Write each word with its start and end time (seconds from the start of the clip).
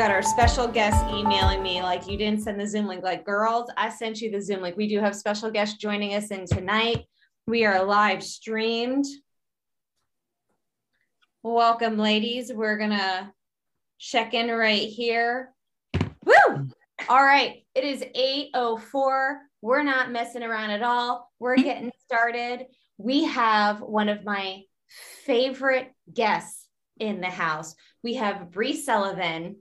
got 0.00 0.10
our 0.10 0.22
special 0.22 0.66
guest 0.66 1.04
emailing 1.12 1.62
me 1.62 1.82
like 1.82 2.08
you 2.08 2.16
didn't 2.16 2.40
send 2.40 2.58
the 2.58 2.66
Zoom 2.66 2.86
link. 2.86 3.04
Like, 3.04 3.22
girls, 3.22 3.70
I 3.76 3.90
sent 3.90 4.22
you 4.22 4.30
the 4.30 4.40
Zoom 4.40 4.62
link. 4.62 4.74
We 4.74 4.88
do 4.88 4.98
have 4.98 5.14
special 5.14 5.50
guests 5.50 5.76
joining 5.76 6.14
us 6.14 6.28
in 6.28 6.46
tonight. 6.46 7.04
We 7.46 7.66
are 7.66 7.84
live 7.84 8.22
streamed. 8.22 9.04
Welcome, 11.42 11.98
ladies. 11.98 12.50
We're 12.50 12.78
gonna 12.78 13.34
check 13.98 14.32
in 14.32 14.48
right 14.48 14.88
here. 14.88 15.52
Woo! 16.24 16.70
All 17.10 17.22
right, 17.22 17.66
it 17.74 17.84
is 17.84 18.02
8:04. 18.14 19.36
We're 19.60 19.82
not 19.82 20.10
messing 20.10 20.42
around 20.42 20.70
at 20.70 20.82
all. 20.82 21.30
We're 21.38 21.56
getting 21.56 21.92
started. 22.06 22.68
We 22.96 23.24
have 23.24 23.82
one 23.82 24.08
of 24.08 24.24
my 24.24 24.62
favorite 25.26 25.92
guests 26.10 26.68
in 26.98 27.20
the 27.20 27.26
house. 27.26 27.74
We 28.02 28.14
have 28.14 28.50
Bree 28.50 28.76
Sullivan, 28.76 29.56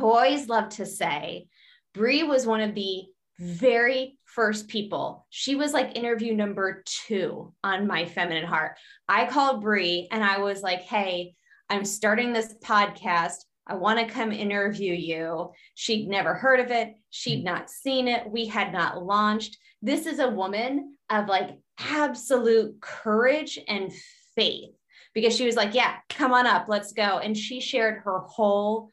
always 0.00 0.48
love 0.48 0.70
to 0.70 0.86
say, 0.86 1.46
Bree 1.94 2.22
was 2.22 2.46
one 2.46 2.60
of 2.60 2.74
the 2.74 3.04
very 3.38 4.18
first 4.24 4.68
people. 4.68 5.26
She 5.30 5.54
was 5.54 5.72
like 5.72 5.96
interview 5.96 6.34
number 6.34 6.82
two 6.84 7.52
on 7.62 7.86
My 7.86 8.04
Feminine 8.04 8.46
Heart. 8.46 8.76
I 9.08 9.26
called 9.26 9.62
Bree 9.62 10.08
and 10.10 10.24
I 10.24 10.38
was 10.38 10.62
like, 10.62 10.80
hey, 10.80 11.34
I'm 11.70 11.84
starting 11.84 12.32
this 12.32 12.54
podcast. 12.62 13.36
I 13.66 13.74
want 13.74 13.98
to 13.98 14.12
come 14.12 14.32
interview 14.32 14.92
you. 14.92 15.50
She'd 15.74 16.08
never 16.08 16.34
heard 16.34 16.60
of 16.60 16.70
it. 16.70 16.94
She'd 17.10 17.44
not 17.44 17.70
seen 17.70 18.08
it. 18.08 18.28
We 18.28 18.46
had 18.46 18.72
not 18.72 19.04
launched. 19.04 19.58
This 19.82 20.06
is 20.06 20.18
a 20.18 20.30
woman 20.30 20.96
of 21.10 21.28
like 21.28 21.58
absolute 21.78 22.80
courage 22.80 23.58
and 23.68 23.92
faith 24.34 24.70
because 25.14 25.36
she 25.36 25.46
was 25.46 25.56
like, 25.56 25.74
Yeah, 25.74 25.96
come 26.08 26.32
on 26.32 26.46
up, 26.46 26.66
let's 26.68 26.92
go. 26.92 27.18
And 27.18 27.36
she 27.36 27.60
shared 27.60 28.02
her 28.04 28.20
whole 28.20 28.90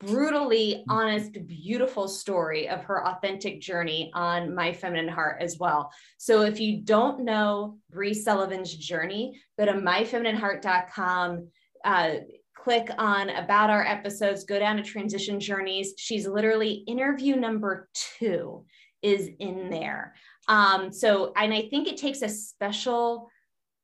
brutally 0.00 0.84
honest, 0.88 1.32
beautiful 1.46 2.06
story 2.06 2.68
of 2.68 2.84
her 2.84 3.06
authentic 3.06 3.60
journey 3.60 4.10
on 4.14 4.54
My 4.54 4.72
Feminine 4.72 5.08
Heart 5.08 5.42
as 5.42 5.58
well. 5.58 5.90
So 6.18 6.42
if 6.42 6.60
you 6.60 6.82
don't 6.82 7.24
know 7.24 7.78
Bree 7.90 8.14
Sullivan's 8.14 8.74
journey, 8.74 9.40
go 9.58 9.66
to 9.66 9.72
myfeminineheart.com. 9.72 11.48
Uh, 11.84 12.10
click 12.54 12.90
on 12.98 13.30
about 13.30 13.70
our 13.70 13.84
episodes, 13.84 14.44
go 14.44 14.58
down 14.58 14.76
to 14.76 14.82
transition 14.82 15.40
journeys. 15.40 15.94
She's 15.96 16.26
literally 16.26 16.84
interview 16.86 17.36
number 17.36 17.88
two 17.94 18.64
is 19.02 19.30
in 19.38 19.70
there. 19.70 20.14
Um, 20.48 20.92
so, 20.92 21.32
and 21.36 21.52
I 21.52 21.68
think 21.68 21.88
it 21.88 21.96
takes 21.96 22.22
a 22.22 22.28
special 22.28 23.30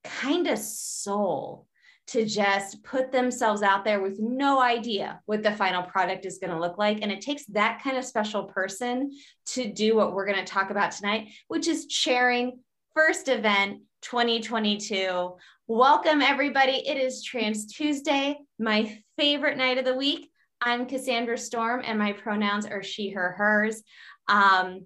kind 0.03 0.47
of 0.47 0.59
soul 0.59 1.67
to 2.07 2.27
just 2.27 2.83
put 2.83 3.11
themselves 3.11 3.63
out 3.63 3.85
there 3.85 4.01
with 4.01 4.19
no 4.19 4.61
idea 4.61 5.21
what 5.27 5.43
the 5.43 5.53
final 5.53 5.83
product 5.83 6.27
is 6.27 6.39
going 6.39 6.51
to 6.51 6.61
look 6.61 6.77
like. 6.77 6.99
And 7.01 7.11
it 7.11 7.21
takes 7.21 7.45
that 7.47 7.83
kind 7.83 7.97
of 7.97 8.05
special 8.05 8.45
person 8.45 9.11
to 9.47 9.73
do 9.73 9.97
what 9.97 10.13
we're 10.13 10.27
going 10.27 10.39
to 10.39 10.45
talk 10.45 10.71
about 10.71 10.93
tonight, 10.93 11.29
which 11.49 11.67
is 11.67 11.87
sharing 11.89 12.61
first 12.95 13.29
event 13.29 13.81
2022. 14.03 15.35
Welcome, 15.67 16.21
everybody. 16.21 16.87
It 16.87 16.99
is 16.99 17.25
Trans 17.25 17.73
Tuesday, 17.73 18.37
my 18.59 18.99
favorite 19.17 19.57
night 19.57 19.79
of 19.79 19.87
the 19.87 19.95
week. 19.95 20.31
I'm 20.61 20.87
Cassandra 20.87 21.39
Storm, 21.39 21.83
and 21.85 21.99
my 21.99 22.13
pronouns 22.13 22.67
are 22.67 22.83
she, 22.83 23.11
her, 23.11 23.33
hers. 23.33 23.83
Um, 24.29 24.85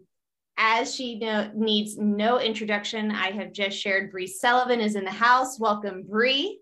as 0.57 0.95
she 0.95 1.21
needs 1.55 1.97
no 1.99 2.41
introduction, 2.41 3.11
I 3.11 3.31
have 3.33 3.53
just 3.53 3.79
shared 3.79 4.11
Bree 4.11 4.27
Sullivan 4.27 4.81
is 4.81 4.97
in 4.97 5.05
the 5.05 5.11
house. 5.11 5.59
Welcome, 5.59 6.05
Bree. 6.09 6.61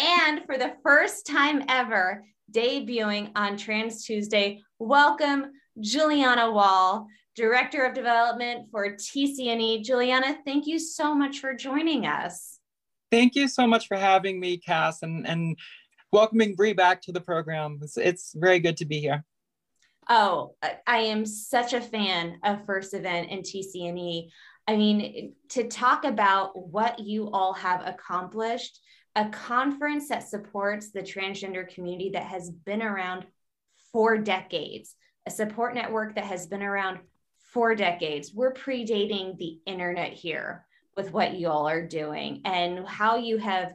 And 0.00 0.46
for 0.46 0.56
the 0.56 0.76
first 0.82 1.26
time 1.26 1.62
ever, 1.68 2.24
debuting 2.50 3.32
on 3.36 3.58
Trans 3.58 4.02
Tuesday, 4.02 4.62
welcome 4.78 5.52
Juliana 5.78 6.50
Wall, 6.50 7.06
Director 7.36 7.84
of 7.84 7.92
Development 7.92 8.66
for 8.70 8.96
TCNE. 8.96 9.84
Juliana, 9.84 10.38
thank 10.46 10.66
you 10.66 10.78
so 10.78 11.14
much 11.14 11.40
for 11.40 11.52
joining 11.52 12.06
us. 12.06 12.60
Thank 13.10 13.34
you 13.34 13.46
so 13.46 13.66
much 13.66 13.88
for 13.88 13.98
having 13.98 14.40
me, 14.40 14.56
Cass, 14.56 15.02
and, 15.02 15.26
and 15.26 15.58
welcoming 16.12 16.54
Bree 16.54 16.72
back 16.72 17.02
to 17.02 17.12
the 17.12 17.20
program. 17.20 17.78
It's, 17.82 17.98
it's 17.98 18.32
very 18.34 18.58
good 18.58 18.78
to 18.78 18.86
be 18.86 19.00
here. 19.00 19.22
Oh, 20.08 20.54
I 20.86 20.96
am 20.96 21.26
such 21.26 21.74
a 21.74 21.80
fan 21.80 22.38
of 22.42 22.64
First 22.64 22.94
Event 22.94 23.28
and 23.30 23.44
TCNE. 23.44 24.30
I 24.66 24.76
mean, 24.76 25.34
to 25.50 25.68
talk 25.68 26.04
about 26.04 26.56
what 26.56 27.00
you 27.00 27.30
all 27.32 27.52
have 27.52 27.86
accomplished, 27.86 28.80
a 29.16 29.28
conference 29.28 30.08
that 30.08 30.28
supports 30.28 30.90
the 30.90 31.02
transgender 31.02 31.68
community 31.72 32.10
that 32.10 32.24
has 32.24 32.50
been 32.50 32.82
around 32.82 33.26
for 33.92 34.16
decades, 34.18 34.94
a 35.26 35.30
support 35.30 35.74
network 35.74 36.14
that 36.14 36.24
has 36.24 36.46
been 36.46 36.62
around 36.62 37.00
for 37.52 37.74
decades. 37.74 38.32
We're 38.32 38.52
predating 38.52 39.36
the 39.36 39.58
internet 39.66 40.12
here 40.12 40.64
with 40.96 41.12
what 41.12 41.34
you 41.34 41.48
all 41.48 41.68
are 41.68 41.86
doing 41.86 42.42
and 42.44 42.86
how 42.86 43.16
you 43.16 43.38
have 43.38 43.72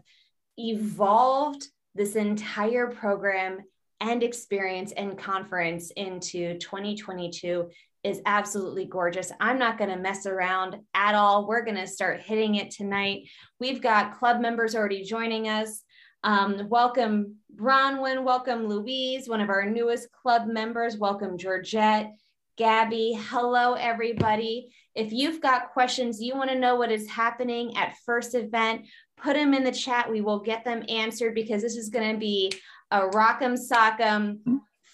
evolved 0.57 1.67
this 1.93 2.15
entire 2.15 2.87
program 2.87 3.59
and 3.99 4.23
experience 4.23 4.91
and 4.91 5.17
conference 5.17 5.91
into 5.91 6.57
2022 6.59 7.69
is 8.05 8.21
absolutely 8.27 8.85
gorgeous. 8.85 9.31
I'm 9.39 9.57
not 9.57 9.79
going 9.79 9.89
to 9.89 9.97
mess 9.97 10.27
around 10.27 10.77
at 10.93 11.15
all. 11.15 11.47
We're 11.47 11.65
going 11.65 11.77
to 11.77 11.87
start 11.87 12.21
hitting 12.21 12.55
it 12.55 12.69
tonight. 12.69 13.23
We've 13.59 13.81
got 13.81 14.19
club 14.19 14.39
members 14.39 14.75
already 14.75 15.03
joining 15.03 15.49
us. 15.49 15.81
Um, 16.23 16.69
welcome, 16.69 17.37
Bronwyn. 17.55 18.23
Welcome, 18.23 18.67
Louise, 18.67 19.27
one 19.27 19.41
of 19.41 19.49
our 19.49 19.67
newest 19.67 20.11
club 20.11 20.45
members. 20.45 20.97
Welcome, 20.97 21.39
Georgette, 21.39 22.11
Gabby. 22.57 23.19
Hello, 23.29 23.73
everybody. 23.73 24.69
If 24.93 25.11
you've 25.11 25.41
got 25.41 25.73
questions, 25.73 26.21
you 26.21 26.35
want 26.35 26.51
to 26.51 26.59
know 26.59 26.75
what 26.75 26.91
is 26.91 27.09
happening 27.09 27.75
at 27.75 27.97
first 28.05 28.35
event, 28.35 28.85
put 29.17 29.33
them 29.33 29.55
in 29.55 29.63
the 29.63 29.71
chat. 29.71 30.11
We 30.11 30.21
will 30.21 30.41
get 30.41 30.63
them 30.63 30.83
answered 30.89 31.33
because 31.33 31.63
this 31.63 31.75
is 31.75 31.89
going 31.89 32.13
to 32.13 32.19
be 32.19 32.51
a 32.91 33.01
rock'em 33.01 33.57
sock'em 33.57 34.37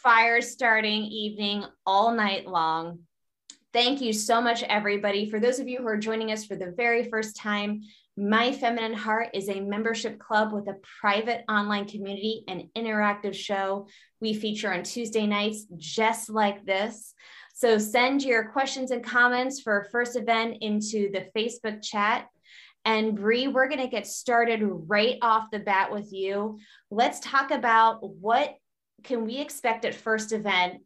fire 0.03 0.41
starting 0.41 1.03
evening 1.03 1.63
all 1.85 2.11
night 2.11 2.47
long. 2.47 2.99
Thank 3.71 4.01
you 4.01 4.13
so 4.13 4.41
much, 4.41 4.63
everybody. 4.63 5.29
For 5.29 5.39
those 5.39 5.59
of 5.59 5.67
you 5.67 5.77
who 5.77 5.87
are 5.87 5.97
joining 5.97 6.31
us 6.31 6.45
for 6.45 6.55
the 6.55 6.73
very 6.75 7.09
first 7.09 7.35
time, 7.35 7.81
My 8.17 8.51
Feminine 8.51 8.93
Heart 8.93 9.29
is 9.33 9.47
a 9.47 9.59
membership 9.59 10.19
club 10.19 10.53
with 10.53 10.67
a 10.67 10.77
private 10.99 11.43
online 11.47 11.85
community 11.85 12.43
and 12.47 12.63
interactive 12.75 13.35
show 13.35 13.87
we 14.19 14.33
feature 14.33 14.73
on 14.73 14.83
Tuesday 14.83 15.27
nights, 15.27 15.65
just 15.77 16.29
like 16.29 16.65
this. 16.65 17.13
So 17.53 17.77
send 17.77 18.23
your 18.23 18.49
questions 18.49 18.91
and 18.91 19.03
comments 19.03 19.61
for 19.61 19.87
first 19.91 20.15
event 20.15 20.57
into 20.61 21.11
the 21.11 21.27
Facebook 21.35 21.83
chat. 21.83 22.27
And 22.85 23.15
Bree, 23.15 23.47
we're 23.47 23.69
going 23.69 23.81
to 23.81 23.87
get 23.87 24.07
started 24.07 24.61
right 24.63 25.17
off 25.21 25.51
the 25.51 25.59
bat 25.59 25.91
with 25.91 26.11
you. 26.11 26.59
Let's 26.89 27.19
talk 27.19 27.51
about 27.51 27.99
what 28.01 28.55
can 29.03 29.25
we 29.25 29.39
expect 29.39 29.85
at 29.85 29.95
first 29.95 30.31
event 30.31 30.81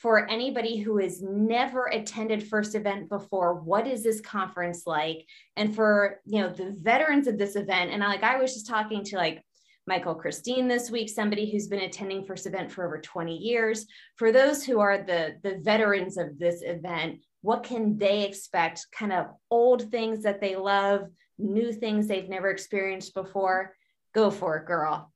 for 0.00 0.26
anybody 0.30 0.78
who 0.78 0.96
has 0.96 1.20
never 1.20 1.86
attended 1.86 2.48
first 2.48 2.74
event 2.74 3.10
before 3.10 3.54
what 3.54 3.86
is 3.86 4.02
this 4.02 4.20
conference 4.20 4.86
like? 4.86 5.26
And 5.56 5.74
for 5.74 6.20
you 6.24 6.40
know 6.40 6.50
the 6.50 6.74
veterans 6.80 7.26
of 7.26 7.38
this 7.38 7.54
event 7.54 7.90
and 7.90 8.02
I, 8.02 8.08
like 8.08 8.22
i 8.22 8.38
was 8.38 8.54
just 8.54 8.66
talking 8.66 9.04
to 9.04 9.16
like 9.16 9.44
michael 9.86 10.14
christine 10.14 10.68
this 10.68 10.90
week 10.90 11.08
somebody 11.08 11.50
who's 11.50 11.68
been 11.68 11.80
attending 11.80 12.24
first 12.24 12.46
event 12.46 12.72
for 12.72 12.86
over 12.86 12.98
20 12.98 13.36
years. 13.36 13.86
For 14.16 14.32
those 14.32 14.64
who 14.64 14.80
are 14.80 14.98
the 14.98 15.36
the 15.42 15.58
veterans 15.62 16.16
of 16.16 16.38
this 16.38 16.62
event 16.62 17.20
what 17.42 17.62
can 17.62 17.96
they 17.96 18.24
expect? 18.24 18.86
Kind 18.92 19.12
of 19.12 19.26
old 19.50 19.90
things 19.90 20.22
that 20.24 20.40
they 20.40 20.56
love 20.56 21.08
new 21.38 21.72
things 21.72 22.06
they've 22.06 22.28
never 22.28 22.50
experienced 22.50 23.14
before? 23.14 23.74
Go 24.14 24.30
for 24.30 24.56
it 24.58 24.66
girl 24.66 25.12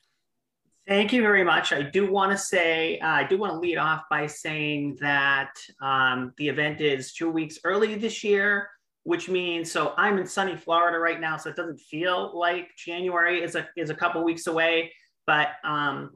Thank 0.85 1.13
you 1.13 1.21
very 1.21 1.45
much. 1.45 1.71
I 1.71 1.81
do 1.81 2.11
want 2.11 2.33
to 2.33 2.37
say, 2.37 2.99
uh, 2.99 3.07
I 3.07 3.23
do 3.23 3.37
want 3.37 3.53
to 3.53 3.59
lead 3.59 3.77
off 3.77 4.03
by 4.09 4.27
saying 4.27 4.97
that 4.99 5.53
um, 5.81 6.33
the 6.37 6.49
event 6.49 6.81
is 6.81 7.13
two 7.13 7.31
weeks 7.31 7.57
early 7.63 7.95
this 7.95 8.21
year, 8.21 8.69
which 9.03 9.29
means, 9.29 9.71
so 9.71 9.93
I'm 9.95 10.17
in 10.17 10.27
sunny 10.27 10.57
Florida 10.57 10.99
right 10.99 11.21
now, 11.21 11.37
so 11.37 11.49
it 11.49 11.55
doesn't 11.55 11.79
feel 11.79 12.37
like 12.37 12.67
January 12.77 13.41
is 13.41 13.55
a, 13.55 13.65
is 13.77 13.91
a 13.91 13.95
couple 13.95 14.25
weeks 14.25 14.47
away, 14.47 14.91
but 15.25 15.51
um, 15.63 16.11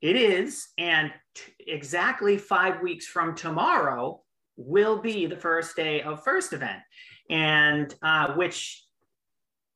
it 0.00 0.16
is. 0.16 0.68
And 0.78 1.12
exactly 1.66 2.38
five 2.38 2.80
weeks 2.80 3.06
from 3.06 3.34
tomorrow 3.34 4.22
will 4.56 4.98
be 4.98 5.26
the 5.26 5.36
first 5.36 5.76
day 5.76 6.00
of 6.00 6.24
first 6.24 6.54
event, 6.54 6.80
and 7.28 7.94
uh, 8.00 8.32
which 8.32 8.85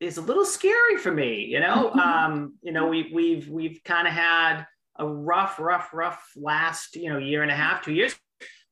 is 0.00 0.16
a 0.16 0.22
little 0.22 0.44
scary 0.44 0.96
for 0.96 1.12
me. 1.12 1.44
You 1.44 1.60
know, 1.60 1.92
um, 1.92 2.54
you 2.62 2.72
know, 2.72 2.88
we, 2.88 3.10
we've 3.12 3.48
we've 3.48 3.80
kind 3.84 4.08
of 4.08 4.14
had 4.14 4.64
a 4.98 5.06
rough, 5.06 5.58
rough, 5.58 5.90
rough 5.92 6.30
last 6.36 6.96
you 6.96 7.10
know 7.10 7.18
year 7.18 7.42
and 7.42 7.50
a 7.50 7.56
half, 7.56 7.82
two 7.82 7.92
years. 7.92 8.14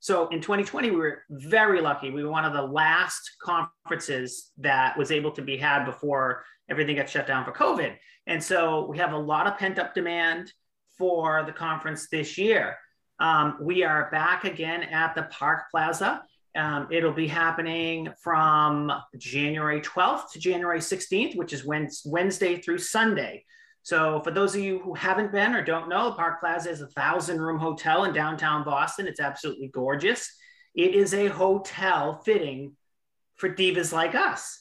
So 0.01 0.29
in 0.29 0.41
2020, 0.41 0.91
we 0.91 0.97
were 0.97 1.23
very 1.29 1.81
lucky. 1.81 2.11
We 2.11 2.23
were 2.23 2.31
one 2.31 2.45
of 2.45 2.53
the 2.53 2.63
last 2.63 3.33
conferences 3.43 4.53
that 4.59 4.97
was 4.97 5.11
able 5.11 5.33
to 5.33 5.43
be 5.43 5.57
had 5.57 5.85
before 5.85 6.45
everything 6.71 6.97
got 6.97 7.09
shut 7.09 7.27
down 7.27 7.45
for 7.45 7.53
COVID. 7.53 7.97
And 8.27 8.43
so 8.43 8.87
we 8.87 8.99
have 8.99 9.13
a 9.13 9.19
lot 9.19 9.47
of 9.47 9.59
pent 9.59 9.79
up 9.79 9.95
demand 9.95 10.53
for 10.97 11.43
the 11.45 11.53
conference 11.53 12.09
this 12.09 12.39
year. 12.39 12.77
Um, 13.19 13.57
we 13.61 13.83
are 13.83 14.09
back 14.13 14.45
again 14.45 14.85
at 14.85 15.15
the 15.15 15.25
Park 15.25 15.65
Plaza. 15.73 16.23
Um, 16.57 16.89
it'll 16.91 17.13
be 17.13 17.29
happening 17.29 18.09
from 18.23 18.93
January 19.17 19.81
12th 19.81 20.33
to 20.33 20.39
January 20.39 20.81
16th, 20.81 21.37
which 21.37 21.53
is 21.53 21.65
Wednesday 21.65 22.57
through 22.61 22.79
Sunday. 22.79 23.45
So, 23.83 24.21
for 24.21 24.31
those 24.31 24.55
of 24.55 24.61
you 24.61 24.81
who 24.81 24.95
haven't 24.95 25.33
been 25.33 25.55
or 25.55 25.63
don't 25.63 25.89
know, 25.89 26.13
Park 26.13 26.41
Plaza 26.41 26.71
is 26.71 26.81
a 26.81 26.89
thousand 26.89 27.41
room 27.41 27.59
hotel 27.59 28.05
in 28.05 28.13
downtown 28.13 28.65
Boston. 28.65 29.07
It's 29.07 29.21
absolutely 29.21 29.69
gorgeous. 29.69 30.31
It 30.75 30.95
is 30.95 31.15
a 31.15 31.29
hotel 31.29 32.21
fitting 32.25 32.77
for 33.37 33.49
divas 33.49 33.93
like 33.93 34.15
us. 34.15 34.61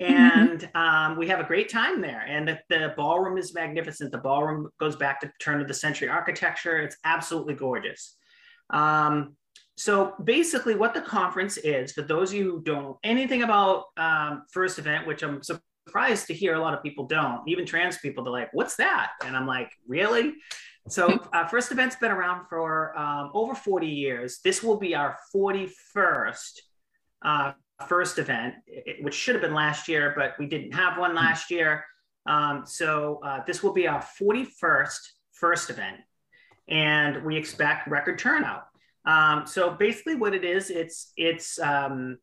Mm-hmm. 0.00 0.12
And 0.12 0.70
um, 0.74 1.18
we 1.18 1.28
have 1.28 1.40
a 1.40 1.44
great 1.44 1.70
time 1.70 2.00
there. 2.00 2.20
And 2.26 2.48
the, 2.48 2.60
the, 2.68 2.92
ballroom 2.96 3.38
is 3.38 3.54
magnificent. 3.54 4.12
The 4.12 4.18
ballroom 4.18 4.68
goes 4.78 4.96
back 4.96 5.20
to 5.20 5.32
turn 5.40 5.60
of 5.60 5.68
the 5.68 5.74
century 5.74 6.08
architecture. 6.08 6.78
It's 6.78 6.96
absolutely 7.04 7.54
gorgeous. 7.54 8.16
Um, 8.70 9.36
so 9.76 10.14
basically, 10.22 10.74
what 10.74 10.94
the 10.94 11.02
conference 11.02 11.58
is, 11.58 11.92
for 11.92 12.02
those 12.02 12.30
of 12.30 12.38
you 12.38 12.44
who 12.50 12.62
don't 12.62 12.82
know 12.82 12.98
anything 13.04 13.42
about 13.42 13.84
um, 13.98 14.44
First 14.50 14.78
Event, 14.78 15.06
which 15.06 15.22
I'm 15.22 15.42
surprised 15.42 16.26
to 16.28 16.34
hear 16.34 16.54
a 16.54 16.60
lot 16.60 16.72
of 16.72 16.82
people 16.82 17.06
don't, 17.06 17.46
even 17.46 17.66
trans 17.66 17.98
people, 17.98 18.24
they're 18.24 18.32
like, 18.32 18.52
"What's 18.54 18.76
that?" 18.76 19.10
And 19.24 19.36
I'm 19.36 19.46
like, 19.46 19.70
"Really?" 19.86 20.34
So 20.88 21.08
uh, 21.32 21.46
First 21.46 21.72
Event's 21.72 21.96
been 21.96 22.10
around 22.10 22.46
for 22.48 22.98
um, 22.98 23.30
over 23.34 23.54
40 23.54 23.86
years. 23.86 24.40
This 24.42 24.62
will 24.62 24.78
be 24.78 24.94
our 24.94 25.18
41st 25.34 26.60
uh, 27.22 27.52
first 27.86 28.18
event, 28.18 28.54
which 29.02 29.14
should 29.14 29.34
have 29.34 29.42
been 29.42 29.54
last 29.54 29.88
year, 29.88 30.14
but 30.16 30.34
we 30.38 30.46
didn't 30.46 30.72
have 30.72 30.96
one 30.96 31.14
last 31.14 31.50
year. 31.50 31.84
Um, 32.24 32.64
so 32.66 33.20
uh, 33.22 33.40
this 33.46 33.62
will 33.62 33.74
be 33.74 33.86
our 33.86 34.02
41st 34.20 34.98
first 35.32 35.68
event, 35.68 35.98
and 36.66 37.22
we 37.24 37.36
expect 37.36 37.88
record 37.88 38.18
turnout. 38.18 38.65
Um, 39.06 39.46
so 39.46 39.70
basically, 39.70 40.16
what 40.16 40.34
it 40.34 40.44
is, 40.44 40.70
it's 40.70 41.12
it's 41.16 41.58
um, 41.60 42.18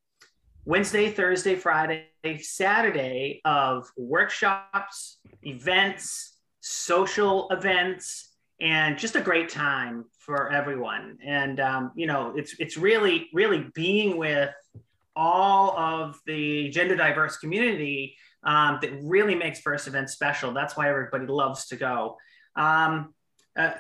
Wednesday, 0.66 1.10
Thursday, 1.12 1.56
Friday, 1.56 2.08
Saturday 2.40 3.42
of 3.46 3.90
workshops, 3.98 5.20
events, 5.44 6.38
social 6.60 7.50
events, 7.50 8.36
and 8.62 8.98
just 8.98 9.16
a 9.16 9.22
great 9.22 9.50
time 9.50 10.06
for 10.20 10.52
everyone. 10.52 11.18
And 11.24 11.60
um, 11.60 11.92
you 11.96 12.08
know, 12.08 12.34
it's 12.36 12.56
it's 12.60 12.78
really 12.78 13.30
really 13.34 13.68
being 13.74 14.18
with 14.18 14.54
all 15.16 15.78
of 15.78 16.20
the 16.26 16.70
gender 16.70 16.96
diverse 16.96 17.38
community 17.38 18.18
um, 18.44 18.80
that 18.82 18.92
really 19.04 19.36
makes 19.36 19.60
first 19.62 19.88
event 19.88 20.10
special. 20.10 20.54
That's 20.54 20.76
why 20.76 20.90
everybody 20.90 21.28
loves 21.28 21.68
to 21.68 21.76
go. 21.76 22.18
Um, 22.56 23.14
uh, 23.56 23.74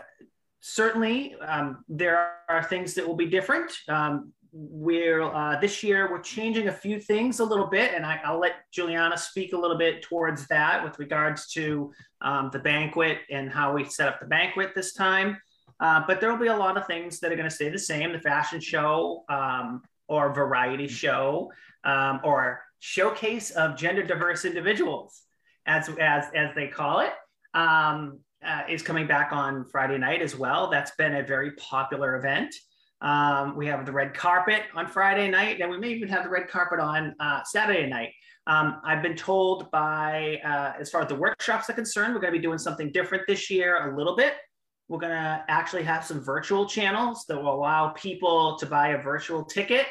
certainly, 0.66 1.36
um, 1.46 1.84
there 1.90 2.36
are 2.50 2.64
things 2.64 2.94
that 2.94 3.06
will 3.06 3.16
be 3.16 3.26
different. 3.26 3.72
Um, 3.88 4.32
we're 4.52 5.24
uh, 5.24 5.60
this 5.60 5.82
year 5.82 6.12
we're 6.12 6.22
changing 6.22 6.68
a 6.68 6.72
few 6.72 7.00
things 7.00 7.40
a 7.40 7.44
little 7.44 7.68
bit, 7.68 7.94
and 7.94 8.06
I, 8.06 8.20
will 8.32 8.40
let 8.40 8.72
Juliana 8.72 9.18
speak 9.18 9.54
a 9.54 9.58
little 9.58 9.78
bit 9.78 10.04
towards 10.04 10.48
that 10.48 10.84
with 10.84 10.98
regards 11.00 11.52
to 11.54 11.92
um, 12.22 12.50
the 12.54 12.60
banquet 12.60 13.20
and 13.30 13.50
how 13.50 13.74
we 13.74 13.84
set 13.84 14.08
up 14.08 14.20
the 14.20 14.28
banquet 14.28 14.72
this 14.74 14.94
time. 14.94 15.38
Uh, 15.80 16.04
but 16.08 16.22
there 16.22 16.32
will 16.32 16.40
be 16.40 16.48
a 16.48 16.56
lot 16.56 16.78
of 16.78 16.88
things 16.88 17.20
that 17.20 17.32
are 17.32 17.36
going 17.36 17.50
to 17.50 17.54
stay 17.54 17.70
the 17.70 17.80
same. 17.80 18.14
The 18.14 18.20
fashion 18.20 18.60
show, 18.60 19.26
um, 19.28 19.82
or 20.08 20.34
variety 20.34 20.88
show 20.88 21.52
um, 21.84 22.20
or 22.24 22.62
showcase 22.80 23.52
of 23.52 23.76
gender 23.76 24.04
diverse 24.04 24.46
individuals, 24.46 25.24
as, 25.66 25.90
as, 26.00 26.26
as 26.36 26.54
they 26.56 26.68
call 26.68 27.00
it, 27.00 27.12
um, 27.54 28.20
uh, 28.46 28.62
is 28.70 28.82
coming 28.82 29.08
back 29.08 29.32
on 29.32 29.66
Friday 29.66 29.98
night 29.98 30.22
as 30.22 30.36
well. 30.36 30.70
That's 30.70 30.92
been 30.98 31.16
a 31.16 31.24
very 31.24 31.52
popular 31.54 32.18
event. 32.18 32.54
Um, 33.02 33.58
we 33.58 33.68
have 33.68 33.86
the 33.86 33.92
red 33.92 34.14
carpet 34.14 34.64
on 34.76 34.88
Friday 34.88 35.30
night, 35.30 35.60
and 35.60 35.70
we 35.70 35.78
may 35.78 35.90
even 35.90 36.08
have 36.10 36.24
the 36.24 36.30
red 36.30 36.48
carpet 36.48 36.80
on 36.80 37.16
uh, 37.20 37.44
Saturday 37.44 37.88
night. 37.88 38.12
Um, 38.48 38.82
I've 38.84 39.02
been 39.02 39.16
told 39.16 39.70
by, 39.72 40.40
uh, 40.46 40.74
as 40.80 40.90
far 40.90 41.02
as 41.02 41.08
the 41.08 41.16
workshops 41.16 41.70
are 41.70 41.74
concerned, 41.74 42.14
we're 42.14 42.22
going 42.22 42.34
to 42.34 42.40
be 42.40 42.44
doing 42.44 42.58
something 42.58 42.92
different 42.92 43.24
this 43.28 43.50
year 43.50 43.92
a 43.92 43.98
little 43.98 44.16
bit. 44.16 44.34
We're 44.90 45.00
going 45.00 45.14
to 45.14 45.44
actually 45.48 45.84
have 45.84 46.06
some 46.06 46.22
virtual 46.22 46.66
channels 46.66 47.26
that 47.28 47.42
will 47.42 47.54
allow 47.54 47.90
people 47.90 48.58
to 48.58 48.66
buy 48.66 48.90
a 48.90 49.02
virtual 49.02 49.44
ticket 49.44 49.88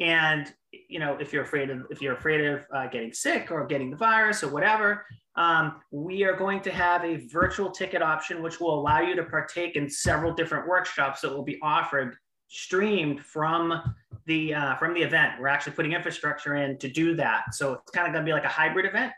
and 0.00 0.52
you 0.72 0.98
know, 0.98 1.16
if 1.18 1.32
you're 1.32 1.42
afraid 1.42 1.70
of 1.70 1.86
if 1.90 2.02
you're 2.02 2.14
afraid 2.14 2.44
of 2.44 2.60
uh, 2.74 2.86
getting 2.88 3.12
sick 3.12 3.50
or 3.50 3.66
getting 3.66 3.90
the 3.90 3.96
virus 3.96 4.42
or 4.42 4.48
whatever, 4.48 5.04
um, 5.36 5.80
we 5.90 6.24
are 6.24 6.36
going 6.36 6.60
to 6.62 6.70
have 6.70 7.04
a 7.04 7.26
virtual 7.28 7.70
ticket 7.70 8.02
option, 8.02 8.42
which 8.42 8.60
will 8.60 8.78
allow 8.78 9.00
you 9.00 9.14
to 9.16 9.24
partake 9.24 9.76
in 9.76 9.88
several 9.88 10.32
different 10.32 10.68
workshops 10.68 11.20
that 11.20 11.32
will 11.32 11.44
be 11.44 11.58
offered 11.62 12.16
streamed 12.48 13.20
from 13.20 13.94
the 14.26 14.54
uh, 14.54 14.76
from 14.76 14.94
the 14.94 15.00
event. 15.00 15.34
We're 15.40 15.48
actually 15.48 15.72
putting 15.72 15.92
infrastructure 15.92 16.56
in 16.56 16.78
to 16.78 16.88
do 16.88 17.14
that, 17.16 17.54
so 17.54 17.74
it's 17.74 17.90
kind 17.90 18.06
of 18.06 18.12
going 18.12 18.24
to 18.24 18.28
be 18.28 18.34
like 18.34 18.44
a 18.44 18.48
hybrid 18.48 18.84
event. 18.84 19.12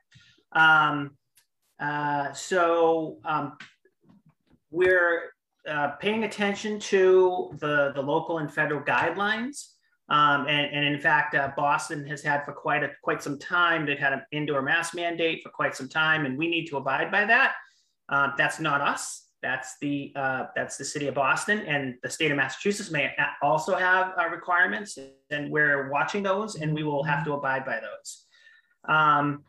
Um, 0.52 1.12
uh, 1.80 2.32
so 2.32 3.18
um, 3.24 3.56
we're 4.70 5.32
uh, 5.68 5.92
paying 5.92 6.24
attention 6.24 6.78
to 6.80 7.50
the 7.58 7.92
the 7.94 8.02
local 8.02 8.38
and 8.38 8.52
federal 8.52 8.82
guidelines. 8.82 9.74
Um, 10.10 10.46
and, 10.48 10.66
and, 10.72 10.84
in 10.84 11.00
fact, 11.00 11.36
uh, 11.36 11.52
Boston 11.56 12.04
has 12.06 12.20
had 12.20 12.44
for 12.44 12.52
quite 12.52 12.82
a, 12.82 12.90
quite 13.02 13.22
some 13.22 13.38
time. 13.38 13.86
They've 13.86 13.96
had 13.96 14.12
an 14.12 14.22
indoor 14.32 14.60
mask 14.60 14.94
mandate 14.94 15.40
for 15.42 15.50
quite 15.50 15.76
some 15.76 15.88
time, 15.88 16.26
and 16.26 16.36
we 16.36 16.48
need 16.48 16.66
to 16.66 16.78
abide 16.78 17.12
by 17.12 17.24
that. 17.26 17.54
Uh, 18.08 18.30
that's 18.36 18.58
not 18.58 18.80
us. 18.80 19.28
That's 19.40 19.76
the 19.80 20.12
uh, 20.16 20.46
that's 20.54 20.76
the 20.76 20.84
city 20.84 21.06
of 21.06 21.14
Boston, 21.14 21.60
and 21.60 21.94
the 22.02 22.10
state 22.10 22.30
of 22.30 22.36
Massachusetts 22.36 22.90
may 22.90 23.14
also 23.40 23.74
have 23.76 24.12
uh, 24.20 24.28
requirements, 24.28 24.98
and 25.30 25.50
we're 25.50 25.90
watching 25.90 26.22
those, 26.22 26.56
and 26.56 26.74
we 26.74 26.82
will 26.82 27.04
have 27.04 27.24
to 27.24 27.32
abide 27.32 27.64
by 27.64 27.80
those. 27.80 28.26
Um, 28.86 29.44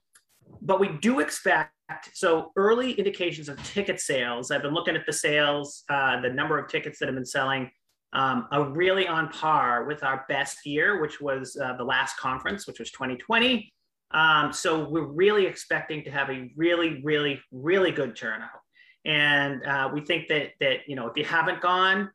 but 0.62 0.80
we 0.80 0.90
do 1.02 1.20
expect 1.20 1.72
so 2.14 2.52
early 2.56 2.94
indications 2.94 3.50
of 3.50 3.62
ticket 3.64 4.00
sales. 4.00 4.52
I've 4.52 4.62
been 4.62 4.74
looking 4.74 4.96
at 4.96 5.06
the 5.06 5.14
sales, 5.14 5.84
uh, 5.90 6.22
the 6.22 6.30
number 6.30 6.58
of 6.58 6.70
tickets 6.70 7.00
that 7.00 7.08
have 7.08 7.16
been 7.16 7.26
selling 7.26 7.70
um, 8.14 8.48
are 8.52 8.70
really 8.70 9.08
on 9.08 9.30
par 9.30 9.86
with 9.86 10.04
our 10.04 10.26
best 10.28 10.66
year, 10.66 11.02
which 11.02 11.22
was 11.22 11.58
uh, 11.62 11.74
the 11.78 11.84
last 11.84 12.18
conference, 12.18 12.68
which 12.68 12.80
was 12.80 12.92
2020. 12.92 13.72
Um, 14.14 14.52
so 14.52 14.88
we're 14.88 15.06
really 15.06 15.46
expecting 15.46 16.04
to 16.04 16.12
have 16.12 16.30
a 16.30 16.52
really, 16.58 17.02
really, 17.04 17.42
really 17.52 17.92
good 17.92 18.16
turnout. 18.16 18.50
And 19.06 19.66
uh, 19.66 19.90
we 19.94 20.02
think 20.02 20.28
that 20.28 20.52
that 20.60 20.80
you 20.88 20.96
know 20.96 21.08
if 21.08 21.18
you 21.18 21.26
haven't 21.26 21.62
gone, 21.62 22.12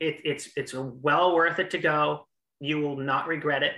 it, 0.00 0.16
it's 0.24 0.48
it's 0.56 0.74
well 0.74 1.34
worth 1.34 1.58
it 1.58 1.70
to 1.70 1.78
go. 1.78 2.26
You 2.58 2.80
will 2.80 2.96
not 2.96 3.28
regret 3.28 3.62
it. 3.62 3.74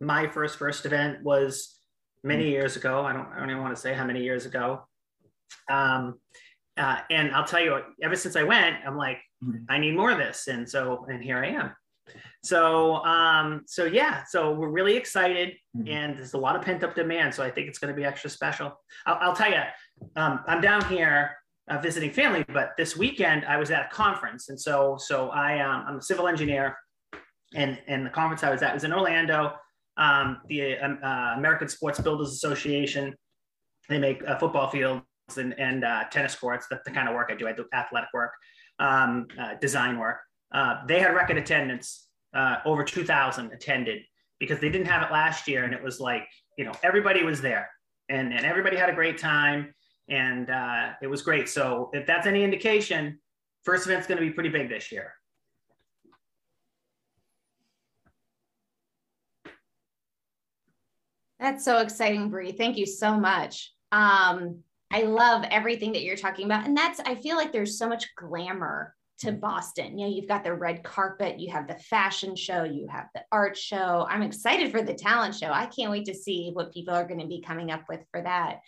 My 0.00 0.26
first 0.26 0.58
first 0.58 0.84
event 0.84 1.22
was 1.22 1.78
many 2.22 2.50
years 2.50 2.76
ago. 2.76 3.04
I 3.06 3.12
don't 3.12 3.28
I 3.32 3.38
don't 3.38 3.50
even 3.50 3.62
want 3.62 3.74
to 3.74 3.80
say 3.80 3.94
how 3.94 4.04
many 4.04 4.22
years 4.22 4.44
ago. 4.44 4.86
Um, 5.70 6.18
uh, 6.76 6.98
and 7.10 7.34
I'll 7.34 7.46
tell 7.46 7.62
you, 7.62 7.80
ever 8.02 8.16
since 8.16 8.36
I 8.36 8.42
went, 8.42 8.76
I'm 8.86 8.96
like. 8.96 9.18
I 9.68 9.78
need 9.78 9.96
more 9.96 10.10
of 10.10 10.18
this, 10.18 10.48
and 10.48 10.68
so 10.68 11.06
and 11.08 11.22
here 11.22 11.38
I 11.38 11.48
am. 11.48 11.72
So 12.42 12.96
um, 13.04 13.62
so 13.66 13.84
yeah, 13.84 14.22
so 14.28 14.52
we're 14.52 14.70
really 14.70 14.96
excited, 14.96 15.54
mm-hmm. 15.76 15.88
and 15.88 16.16
there's 16.16 16.34
a 16.34 16.38
lot 16.38 16.56
of 16.56 16.62
pent 16.62 16.84
up 16.84 16.94
demand. 16.94 17.34
So 17.34 17.42
I 17.42 17.50
think 17.50 17.68
it's 17.68 17.78
going 17.78 17.92
to 17.92 17.96
be 17.96 18.04
extra 18.04 18.30
special. 18.30 18.72
I'll, 19.04 19.18
I'll 19.20 19.36
tell 19.36 19.50
you, 19.50 19.62
um, 20.16 20.40
I'm 20.46 20.60
down 20.60 20.84
here 20.86 21.36
uh, 21.68 21.78
visiting 21.78 22.10
family, 22.10 22.44
but 22.52 22.72
this 22.76 22.96
weekend 22.96 23.44
I 23.44 23.56
was 23.56 23.70
at 23.70 23.86
a 23.86 23.88
conference, 23.94 24.48
and 24.48 24.60
so 24.60 24.96
so 24.98 25.30
I 25.30 25.60
um, 25.60 25.84
I'm 25.86 25.96
a 25.96 26.02
civil 26.02 26.28
engineer, 26.28 26.76
and 27.54 27.78
and 27.88 28.06
the 28.06 28.10
conference 28.10 28.42
I 28.42 28.50
was 28.50 28.62
at 28.62 28.72
was 28.72 28.84
in 28.84 28.92
Orlando, 28.92 29.54
um, 29.96 30.38
the 30.48 30.78
um, 30.78 30.98
uh, 31.02 31.34
American 31.36 31.68
Sports 31.68 32.00
Builders 32.00 32.30
Association. 32.32 33.14
They 33.88 33.98
make 33.98 34.22
a 34.22 34.38
football 34.38 34.68
fields 34.68 35.04
and, 35.36 35.58
and 35.58 35.84
uh, 35.84 36.04
tennis 36.10 36.34
courts. 36.34 36.66
That's 36.70 36.84
the 36.84 36.90
kind 36.90 37.08
of 37.08 37.14
work 37.14 37.30
I 37.30 37.36
do. 37.36 37.46
I 37.46 37.52
do 37.52 37.66
athletic 37.72 38.08
work, 38.12 38.32
um, 38.78 39.26
uh, 39.38 39.54
design 39.60 39.98
work. 39.98 40.18
Uh, 40.52 40.86
they 40.86 41.00
had 41.00 41.14
record 41.14 41.38
attendance. 41.38 42.04
Uh, 42.34 42.56
over 42.66 42.84
2,000 42.84 43.50
attended 43.52 44.02
because 44.38 44.60
they 44.60 44.68
didn't 44.68 44.86
have 44.86 45.02
it 45.02 45.10
last 45.10 45.48
year, 45.48 45.64
and 45.64 45.72
it 45.72 45.82
was 45.82 46.00
like 46.00 46.28
you 46.58 46.64
know 46.64 46.72
everybody 46.82 47.22
was 47.22 47.40
there, 47.40 47.68
and 48.10 48.32
and 48.32 48.44
everybody 48.44 48.76
had 48.76 48.90
a 48.90 48.92
great 48.92 49.16
time, 49.16 49.72
and 50.08 50.50
uh, 50.50 50.90
it 51.00 51.06
was 51.06 51.22
great. 51.22 51.48
So 51.48 51.90
if 51.94 52.06
that's 52.06 52.26
any 52.26 52.44
indication, 52.44 53.18
first 53.64 53.86
event's 53.86 54.06
going 54.06 54.20
to 54.20 54.26
be 54.26 54.32
pretty 54.32 54.50
big 54.50 54.68
this 54.68 54.92
year. 54.92 55.12
That's 61.38 61.64
so 61.64 61.78
exciting, 61.78 62.30
Bree. 62.30 62.52
Thank 62.52 62.76
you 62.78 62.86
so 62.86 63.18
much. 63.18 63.72
Um, 63.92 64.60
I 64.90 65.02
love 65.02 65.44
everything 65.50 65.92
that 65.92 66.02
you're 66.02 66.16
talking 66.16 66.46
about. 66.46 66.66
And 66.66 66.76
that's, 66.76 67.00
I 67.00 67.16
feel 67.16 67.36
like 67.36 67.52
there's 67.52 67.78
so 67.78 67.88
much 67.88 68.06
glamour 68.16 68.94
to 69.18 69.32
Boston. 69.32 69.98
You 69.98 70.06
know, 70.06 70.12
you've 70.12 70.28
got 70.28 70.44
the 70.44 70.52
red 70.52 70.84
carpet, 70.84 71.40
you 71.40 71.50
have 71.50 71.66
the 71.66 71.78
fashion 71.78 72.36
show, 72.36 72.64
you 72.64 72.86
have 72.90 73.06
the 73.14 73.22
art 73.32 73.56
show. 73.56 74.06
I'm 74.10 74.22
excited 74.22 74.70
for 74.70 74.82
the 74.82 74.94
talent 74.94 75.34
show. 75.34 75.50
I 75.50 75.66
can't 75.66 75.90
wait 75.90 76.04
to 76.06 76.14
see 76.14 76.50
what 76.52 76.72
people 76.72 76.94
are 76.94 77.06
going 77.06 77.20
to 77.20 77.26
be 77.26 77.40
coming 77.40 77.70
up 77.70 77.84
with 77.88 78.00
for 78.10 78.20
that. 78.22 78.60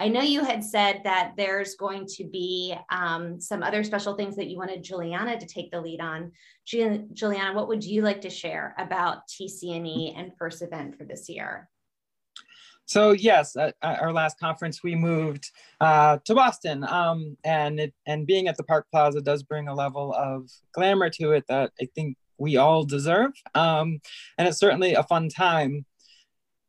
I 0.00 0.08
know 0.08 0.20
you 0.20 0.42
had 0.42 0.64
said 0.64 1.02
that 1.04 1.34
there's 1.36 1.76
going 1.76 2.06
to 2.16 2.24
be 2.24 2.74
um, 2.90 3.40
some 3.40 3.62
other 3.62 3.84
special 3.84 4.16
things 4.16 4.34
that 4.36 4.48
you 4.48 4.56
wanted 4.56 4.82
Juliana 4.82 5.38
to 5.38 5.46
take 5.46 5.70
the 5.70 5.80
lead 5.80 6.00
on. 6.00 6.32
Juliana, 6.66 7.52
what 7.54 7.68
would 7.68 7.84
you 7.84 8.02
like 8.02 8.22
to 8.22 8.30
share 8.30 8.74
about 8.78 9.28
TCNE 9.28 10.18
and 10.18 10.32
first 10.36 10.62
event 10.62 10.98
for 10.98 11.04
this 11.04 11.28
year? 11.28 11.68
So 12.86 13.12
yes, 13.12 13.56
our 13.82 14.12
last 14.12 14.38
conference, 14.38 14.82
we 14.82 14.94
moved 14.94 15.50
uh, 15.80 16.18
to 16.24 16.34
Boston, 16.34 16.84
um, 16.84 17.36
and 17.44 17.80
it, 17.80 17.94
and 18.06 18.26
being 18.26 18.48
at 18.48 18.56
the 18.56 18.64
Park 18.64 18.86
Plaza 18.90 19.20
does 19.20 19.42
bring 19.42 19.68
a 19.68 19.74
level 19.74 20.12
of 20.14 20.50
glamour 20.74 21.08
to 21.10 21.32
it 21.32 21.44
that 21.48 21.72
I 21.80 21.88
think 21.94 22.16
we 22.38 22.56
all 22.56 22.84
deserve, 22.84 23.32
um, 23.54 24.00
and 24.36 24.48
it's 24.48 24.58
certainly 24.58 24.94
a 24.94 25.04
fun 25.04 25.28
time. 25.28 25.86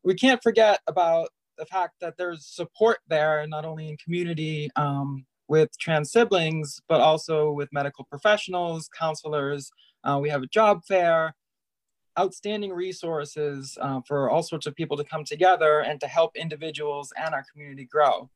We 0.04 0.14
can't 0.14 0.42
forget 0.44 0.80
about 0.88 1.30
the 1.58 1.66
fact 1.66 1.96
that 2.02 2.16
there's 2.18 2.46
support 2.46 3.00
there, 3.08 3.46
not 3.48 3.66
only 3.66 3.90
in 3.90 3.98
community 3.98 4.70
um, 4.76 5.26
with 5.48 5.78
trans 5.80 6.12
siblings, 6.12 6.80
but 6.88 7.02
also 7.02 7.52
with 7.52 7.70
medical 7.72 8.06
professionals, 8.06 8.90
counselors. 8.98 9.72
Uh, 10.04 10.20
we 10.22 10.30
have 10.30 10.44
a 10.44 10.48
job 10.48 10.82
fair 10.88 11.36
outstanding 12.20 12.72
resources 12.72 13.78
uh, 13.82 14.02
for 14.08 14.30
all 14.30 14.44
sorts 14.44 14.66
of 14.66 14.76
people 14.76 14.98
to 14.98 15.04
come 15.04 15.24
together 15.24 15.80
and 15.80 16.00
to 16.00 16.08
help 16.08 16.36
individuals 16.36 17.12
and 17.18 17.34
our 17.34 17.44
community 17.52 17.86
grow. 17.86 18.30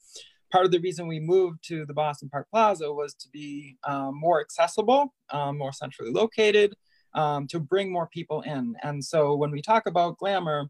Part 0.51 0.65
of 0.65 0.71
the 0.71 0.79
reason 0.79 1.07
we 1.07 1.19
moved 1.19 1.63
to 1.65 1.85
the 1.85 1.93
Boston 1.93 2.29
Park 2.29 2.47
Plaza 2.49 2.91
was 2.91 3.13
to 3.15 3.29
be 3.29 3.77
um, 3.83 4.17
more 4.17 4.39
accessible, 4.39 5.13
um, 5.29 5.57
more 5.57 5.73
centrally 5.73 6.11
located, 6.11 6.73
um, 7.13 7.47
to 7.47 7.59
bring 7.59 7.91
more 7.91 8.07
people 8.07 8.41
in. 8.41 8.75
And 8.83 9.03
so 9.03 9.35
when 9.35 9.51
we 9.51 9.61
talk 9.61 9.87
about 9.87 10.17
glamour, 10.17 10.69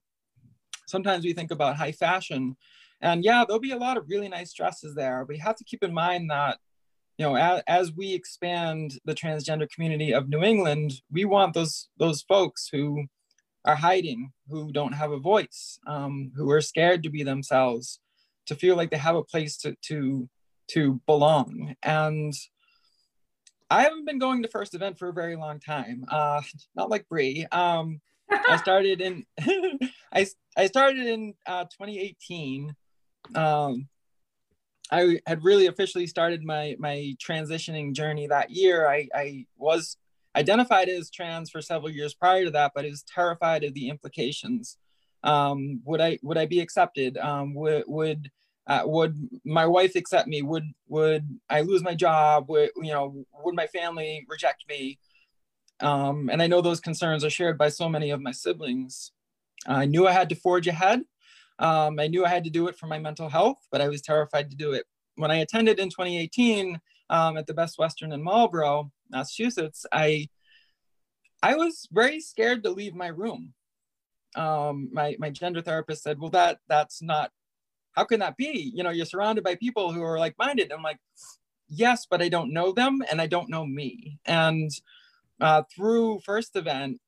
sometimes 0.88 1.24
we 1.24 1.34
think 1.34 1.52
about 1.52 1.76
high 1.76 1.92
fashion. 1.92 2.56
And 3.02 3.24
yeah, 3.24 3.46
there'll 3.46 3.60
be 3.60 3.72
a 3.72 3.78
lot 3.78 3.98
of 3.98 4.10
really 4.10 4.30
nice 4.30 4.54
dresses 4.54 4.96
there. 4.96 5.26
We 5.28 5.38
have 5.38 5.56
to 5.58 5.64
keep 5.64 5.84
in 5.84 5.94
mind 5.94 6.32
that 6.32 6.58
you 7.18 7.26
know, 7.26 7.36
as, 7.36 7.64
as 7.68 7.94
we 7.94 8.14
expand 8.14 9.00
the 9.06 9.16
transgender 9.16 9.70
community 9.70 10.14
of 10.14 10.30
New 10.30 10.44
England, 10.44 10.94
we 11.12 11.26
want 11.26 11.54
those 11.54 11.90
those 11.98 12.22
folks 12.22 12.70
who 12.72 13.06
are 13.66 13.76
hiding, 13.76 14.32
who 14.50 14.72
don't 14.72 14.94
have 14.94 15.12
a 15.12 15.20
voice, 15.20 15.80
um, 15.88 16.32
who 16.36 16.50
are 16.52 16.62
scared 16.62 17.04
to 17.04 17.10
be 17.10 17.24
themselves, 17.24 18.00
to 18.46 18.56
feel 18.56 18.76
like 18.76 18.92
they 18.92 18.98
have 18.98 19.16
a 19.16 19.24
place 19.24 19.58
to 19.58 19.76
to 19.84 20.30
to 20.70 21.02
belong. 21.08 21.76
And 21.82 22.34
I 23.70 23.82
haven't 23.84 24.06
been 24.06 24.20
going 24.20 24.44
to 24.44 24.50
first 24.50 24.76
event 24.76 25.00
for 25.00 25.10
a 25.10 25.14
very 25.14 25.36
long 25.36 25.60
time. 25.60 26.06
Uh, 26.10 26.42
not 26.76 26.90
like 26.90 27.10
Bree. 27.10 27.48
Um, 27.52 28.00
I 28.30 28.58
started 28.62 29.02
in 29.02 29.26
I 30.14 30.28
I 30.56 30.68
started 30.68 31.08
in 31.08 31.34
uh, 31.48 31.64
2018. 31.66 32.76
Um, 33.36 33.90
I 34.92 35.20
had 35.26 35.44
really 35.44 35.68
officially 35.68 36.08
started 36.08 36.44
my 36.44 36.76
my 36.80 37.16
transitioning 37.20 37.94
journey 37.94 38.28
that 38.28 38.52
year. 38.52 38.88
I, 38.88 39.10
I 39.14 39.46
was 39.58 39.98
identified 40.36 40.88
as 40.88 41.10
trans 41.10 41.50
for 41.50 41.62
several 41.62 41.90
years 41.90 42.14
prior 42.14 42.46
to 42.46 42.52
that, 42.52 42.72
but 42.74 42.86
I 42.86 42.90
was 42.90 43.04
terrified 43.04 43.64
of 43.64 43.74
the 43.74 43.90
implications. 43.90 44.78
Um, 45.24 45.82
would 45.84 46.00
I 46.00 46.20
would 46.22 46.38
I 46.38 46.46
be 46.46 46.60
accepted? 46.60 47.18
Um, 47.18 47.54
would 47.56 47.84
would 47.88 48.32
uh, 48.68 48.84
would 48.86 49.30
my 49.46 49.66
wife 49.66 49.96
accept 49.96 50.28
me? 50.28 50.42
Would 50.42 50.66
would 50.88 51.40
I 51.50 51.62
lose 51.62 51.84
my 51.84 51.96
job? 51.96 52.50
Would 52.50 52.72
you 52.78 52.94
know? 52.94 53.26
Would 53.44 53.56
my 53.56 53.68
family 53.68 54.26
reject 54.30 54.66
me? 54.70 55.00
Um, 55.80 56.30
and 56.30 56.42
I 56.42 56.48
know 56.48 56.62
those 56.62 56.80
concerns 56.80 57.24
are 57.24 57.30
shared 57.30 57.58
by 57.58 57.70
so 57.70 57.88
many 57.88 58.10
of 58.10 58.22
my 58.22 58.32
siblings. 58.32 59.12
I 59.66 59.86
knew 59.86 60.08
I 60.08 60.12
had 60.12 60.30
to 60.30 60.36
forge 60.36 60.68
ahead. 60.68 61.02
Um, 61.60 62.00
I 62.00 62.08
knew 62.08 62.26
I 62.26 62.30
had 62.30 62.44
to 62.44 62.50
do 62.50 62.68
it 62.68 62.78
for 62.78 62.88
my 62.88 63.00
mental 63.00 63.30
health, 63.30 63.58
but 63.72 63.82
I 63.82 63.88
was 63.88 64.02
terrified 64.02 64.50
to 64.52 64.56
do 64.56 64.74
it. 64.74 64.86
When 65.16 65.32
I 65.32 65.38
attended 65.38 65.80
in 65.80 65.90
2018 65.90 66.80
um, 67.10 67.38
at 67.38 67.48
the 67.48 67.54
Best 67.54 67.80
Western 67.80 68.12
in 68.12 68.22
Marlborough, 68.22 68.92
Massachusetts, 69.10 69.86
I 69.92 70.30
I 71.42 71.56
was 71.56 71.88
very 71.92 72.20
scared 72.20 72.64
to 72.64 72.72
leave 72.72 72.96
my 72.96 73.08
room. 73.08 73.54
Um, 74.36 74.90
my 74.92 75.16
my 75.20 75.30
gender 75.30 75.62
therapist 75.62 76.04
said, 76.04 76.20
"Well, 76.20 76.32
that 76.32 76.60
that's 76.68 77.02
not. 77.02 77.32
How 77.94 78.04
can 78.04 78.20
that 78.20 78.38
be? 78.38 78.72
You 78.76 78.84
know, 78.84 78.92
you're 78.92 79.06
surrounded 79.06 79.44
by 79.44 79.56
people 79.56 79.92
who 79.92 80.04
are 80.04 80.20
like-minded." 80.20 80.72
I'm 80.72 80.84
like, 80.84 81.00
"Yes, 81.68 82.06
but 82.10 82.22
I 82.22 82.30
don't 82.30 82.54
know 82.54 82.72
them, 82.72 83.04
and 83.10 83.22
I 83.22 83.28
don't 83.28 83.50
know 83.50 83.66
me." 83.66 84.20
And 84.26 84.72
uh, 85.42 85.64
through 85.76 86.20
first 86.26 86.56
event, 86.56 87.00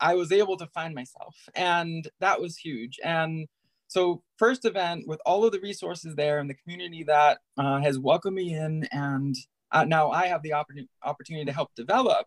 I 0.00 0.14
was 0.14 0.32
able 0.32 0.56
to 0.58 0.66
find 0.66 0.94
myself, 0.94 1.36
and 1.54 2.08
that 2.20 2.40
was 2.40 2.56
huge. 2.56 2.98
And 3.02 3.48
so 3.96 4.22
first 4.36 4.66
event 4.66 5.08
with 5.08 5.20
all 5.24 5.42
of 5.46 5.52
the 5.52 5.60
resources 5.60 6.14
there 6.14 6.38
and 6.38 6.50
the 6.50 6.54
community 6.62 7.02
that 7.02 7.38
uh, 7.56 7.80
has 7.80 7.98
welcomed 7.98 8.36
me 8.36 8.54
in 8.54 8.86
and 8.92 9.34
uh, 9.72 9.84
now 9.84 10.10
I 10.10 10.26
have 10.26 10.42
the 10.42 10.50
oppor- 10.50 10.86
opportunity 11.02 11.46
to 11.46 11.52
help 11.52 11.74
develop 11.74 12.26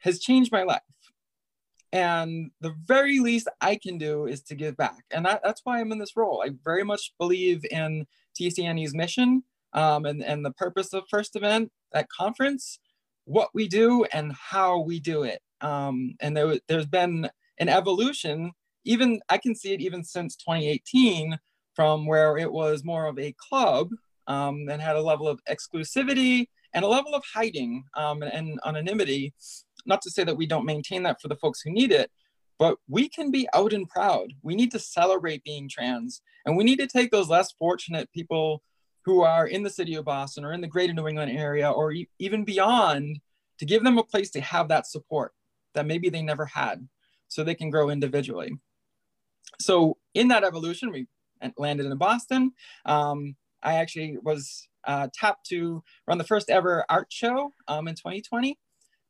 has 0.00 0.18
changed 0.18 0.50
my 0.50 0.64
life. 0.64 0.80
And 1.92 2.50
the 2.60 2.74
very 2.84 3.20
least 3.20 3.48
I 3.60 3.76
can 3.76 3.98
do 3.98 4.26
is 4.26 4.42
to 4.42 4.56
give 4.56 4.76
back. 4.76 5.04
And 5.12 5.24
that, 5.26 5.42
that's 5.44 5.60
why 5.62 5.78
I'm 5.78 5.92
in 5.92 5.98
this 5.98 6.16
role. 6.16 6.42
I 6.44 6.50
very 6.64 6.82
much 6.82 7.12
believe 7.18 7.64
in 7.70 8.06
TCNE's 8.38 8.94
mission 8.94 9.44
um, 9.74 10.04
and, 10.06 10.24
and 10.24 10.44
the 10.44 10.52
purpose 10.52 10.92
of 10.92 11.04
First 11.08 11.36
Event, 11.36 11.70
that 11.92 12.08
conference, 12.08 12.80
what 13.24 13.50
we 13.54 13.68
do 13.68 14.04
and 14.12 14.32
how 14.32 14.80
we 14.80 14.98
do 14.98 15.22
it. 15.22 15.40
Um, 15.60 16.16
and 16.20 16.36
there, 16.36 16.58
there's 16.66 16.86
been 16.86 17.30
an 17.58 17.68
evolution 17.68 18.52
even 18.86 19.20
I 19.28 19.38
can 19.38 19.54
see 19.54 19.72
it 19.72 19.80
even 19.80 20.02
since 20.04 20.36
2018 20.36 21.38
from 21.74 22.06
where 22.06 22.38
it 22.38 22.50
was 22.50 22.84
more 22.84 23.06
of 23.06 23.18
a 23.18 23.34
club 23.38 23.90
um, 24.26 24.66
and 24.70 24.80
had 24.80 24.96
a 24.96 25.02
level 25.02 25.28
of 25.28 25.40
exclusivity 25.48 26.46
and 26.72 26.84
a 26.84 26.88
level 26.88 27.14
of 27.14 27.22
hiding 27.32 27.84
um, 27.96 28.22
and 28.22 28.58
anonymity. 28.64 29.34
Not 29.84 30.02
to 30.02 30.10
say 30.10 30.24
that 30.24 30.36
we 30.36 30.46
don't 30.46 30.64
maintain 30.64 31.02
that 31.02 31.20
for 31.20 31.28
the 31.28 31.36
folks 31.36 31.60
who 31.60 31.70
need 31.70 31.92
it, 31.92 32.10
but 32.58 32.78
we 32.88 33.08
can 33.08 33.30
be 33.30 33.48
out 33.54 33.72
and 33.72 33.88
proud. 33.88 34.32
We 34.42 34.54
need 34.54 34.70
to 34.72 34.78
celebrate 34.78 35.44
being 35.44 35.68
trans, 35.68 36.22
and 36.44 36.56
we 36.56 36.64
need 36.64 36.78
to 36.78 36.86
take 36.86 37.10
those 37.10 37.28
less 37.28 37.52
fortunate 37.52 38.10
people 38.12 38.62
who 39.04 39.22
are 39.22 39.46
in 39.46 39.62
the 39.62 39.70
city 39.70 39.94
of 39.94 40.04
Boston 40.04 40.44
or 40.44 40.52
in 40.52 40.60
the 40.60 40.66
greater 40.66 40.92
New 40.92 41.06
England 41.06 41.30
area 41.30 41.70
or 41.70 41.92
e- 41.92 42.08
even 42.18 42.44
beyond 42.44 43.20
to 43.58 43.64
give 43.64 43.84
them 43.84 43.98
a 43.98 44.04
place 44.04 44.30
to 44.30 44.40
have 44.40 44.68
that 44.68 44.86
support 44.86 45.32
that 45.74 45.86
maybe 45.86 46.08
they 46.08 46.22
never 46.22 46.46
had 46.46 46.88
so 47.28 47.44
they 47.44 47.54
can 47.54 47.70
grow 47.70 47.90
individually 47.90 48.52
so 49.60 49.96
in 50.14 50.28
that 50.28 50.44
evolution, 50.44 50.90
we 50.90 51.06
landed 51.56 51.86
in 51.86 51.96
Boston. 51.96 52.52
Um, 52.84 53.36
I 53.62 53.74
actually 53.74 54.18
was 54.22 54.68
uh, 54.86 55.08
tapped 55.12 55.46
to 55.46 55.82
run 56.06 56.18
the 56.18 56.24
first 56.24 56.50
ever 56.50 56.84
art 56.88 57.08
show 57.10 57.52
um, 57.68 57.88
in 57.88 57.94
2020, 57.94 58.58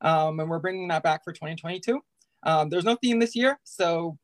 um, 0.01 0.39
and 0.39 0.49
we're 0.49 0.59
bringing 0.59 0.87
that 0.89 1.03
back 1.03 1.23
for 1.23 1.33
2022. 1.33 2.01
Um, 2.43 2.69
there's 2.69 2.85
no 2.85 2.95
theme 2.95 3.19
this 3.19 3.35
year, 3.35 3.59
so 3.63 4.17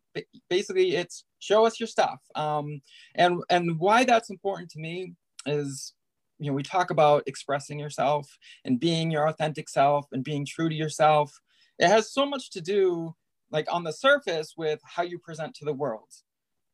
basically 0.50 0.96
it's 0.96 1.26
show 1.40 1.66
us 1.66 1.80
your 1.80 1.88
stuff. 1.88 2.20
Um, 2.36 2.82
and 3.16 3.42
and 3.50 3.80
why 3.80 4.04
that's 4.04 4.30
important 4.30 4.70
to 4.72 4.80
me 4.80 5.14
is, 5.46 5.94
you 6.40 6.48
know, 6.48 6.54
we 6.54 6.64
talk 6.64 6.90
about 6.90 7.24
expressing 7.26 7.80
yourself 7.80 8.38
and 8.66 8.80
being 8.80 9.12
your 9.12 9.28
authentic 9.28 9.70
self 9.70 10.08
and 10.12 10.24
being 10.24 10.46
true 10.46 10.70
to 10.70 10.76
yourself. 10.76 11.40
It 11.80 11.88
has 11.88 12.14
so 12.14 12.26
much 12.26 12.52
to 12.52 12.62
do 12.62 13.16
like 13.54 13.72
on 13.72 13.84
the 13.84 13.94
surface 13.94 14.56
with 14.58 14.82
how 14.84 15.04
you 15.04 15.20
present 15.20 15.54
to 15.56 15.66
the 15.66 15.72
world. 15.74 16.10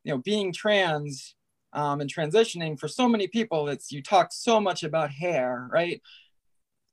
You 0.02 0.14
know, 0.14 0.18
being 0.18 0.52
trans 0.52 1.36
um, 1.74 2.00
and 2.00 2.12
transitioning 2.12 2.80
for 2.80 2.88
so 2.88 3.08
many 3.08 3.28
people, 3.28 3.68
it's 3.68 3.92
you 3.92 4.02
talk 4.02 4.30
so 4.32 4.58
much 4.58 4.82
about 4.82 5.10
hair, 5.10 5.68
right? 5.70 6.00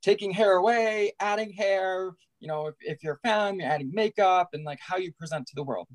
Taking 0.02 0.30
hair 0.30 0.52
away, 0.52 1.12
adding 1.18 1.52
hair, 1.52 2.12
you 2.38 2.46
know, 2.46 2.66
if, 2.66 2.74
if 2.80 3.02
you're 3.02 3.14
a 3.14 3.28
femme, 3.28 3.58
you're 3.58 3.68
adding 3.68 3.90
makeup 3.92 4.50
and 4.52 4.62
like 4.62 4.78
how 4.80 4.98
you 4.98 5.10
present 5.12 5.46
to 5.46 5.54
the 5.56 5.64
world. 5.64 5.88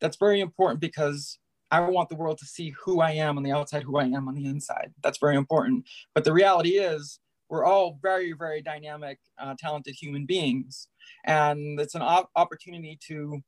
That's 0.00 0.16
very 0.16 0.40
important 0.40 0.80
because 0.80 1.38
I 1.70 1.80
want 1.80 2.08
the 2.08 2.16
world 2.16 2.38
to 2.38 2.46
see 2.46 2.74
who 2.82 3.00
I 3.00 3.12
am 3.12 3.36
on 3.36 3.44
the 3.44 3.52
outside, 3.52 3.84
who 3.84 3.98
I 3.98 4.04
am 4.04 4.26
on 4.28 4.34
the 4.34 4.46
inside. 4.46 4.92
That's 5.02 5.18
very 5.18 5.36
important. 5.36 5.86
But 6.14 6.24
the 6.24 6.32
reality 6.32 6.78
is, 6.78 7.20
we're 7.48 7.64
all 7.64 7.98
very, 8.02 8.32
very 8.32 8.60
dynamic, 8.60 9.18
uh, 9.38 9.54
talented 9.58 9.94
human 9.98 10.26
beings. 10.26 10.88
And 11.24 11.80
it's 11.80 11.94
an 11.94 12.02
op- 12.02 12.30
opportunity 12.36 12.98
to 13.08 13.40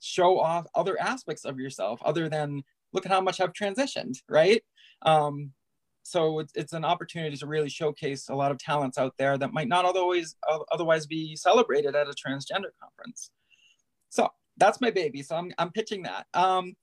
show 0.00 0.38
off 0.38 0.66
other 0.74 1.00
aspects 1.00 1.44
of 1.44 1.58
yourself 1.58 2.00
other 2.04 2.28
than 2.28 2.62
look 2.92 3.06
at 3.06 3.12
how 3.12 3.20
much 3.20 3.40
I've 3.40 3.52
transitioned, 3.52 4.16
right? 4.28 4.62
Um, 5.02 5.52
so 6.02 6.40
it's, 6.40 6.52
it's 6.54 6.74
an 6.74 6.84
opportunity 6.84 7.36
to 7.36 7.46
really 7.46 7.70
showcase 7.70 8.28
a 8.28 8.34
lot 8.34 8.50
of 8.50 8.58
talents 8.58 8.98
out 8.98 9.14
there 9.18 9.38
that 9.38 9.54
might 9.54 9.68
not 9.68 9.86
otherwise 9.86 10.36
otherwise 10.70 11.06
be 11.06 11.34
celebrated 11.34 11.96
at 11.96 12.08
a 12.08 12.10
transgender 12.10 12.70
conference. 12.80 13.30
So 14.10 14.28
that's 14.58 14.80
my 14.82 14.90
baby. 14.90 15.22
So 15.22 15.36
I'm, 15.36 15.52
I'm 15.58 15.72
pitching 15.72 16.02
that. 16.02 16.26
Um, 16.34 16.74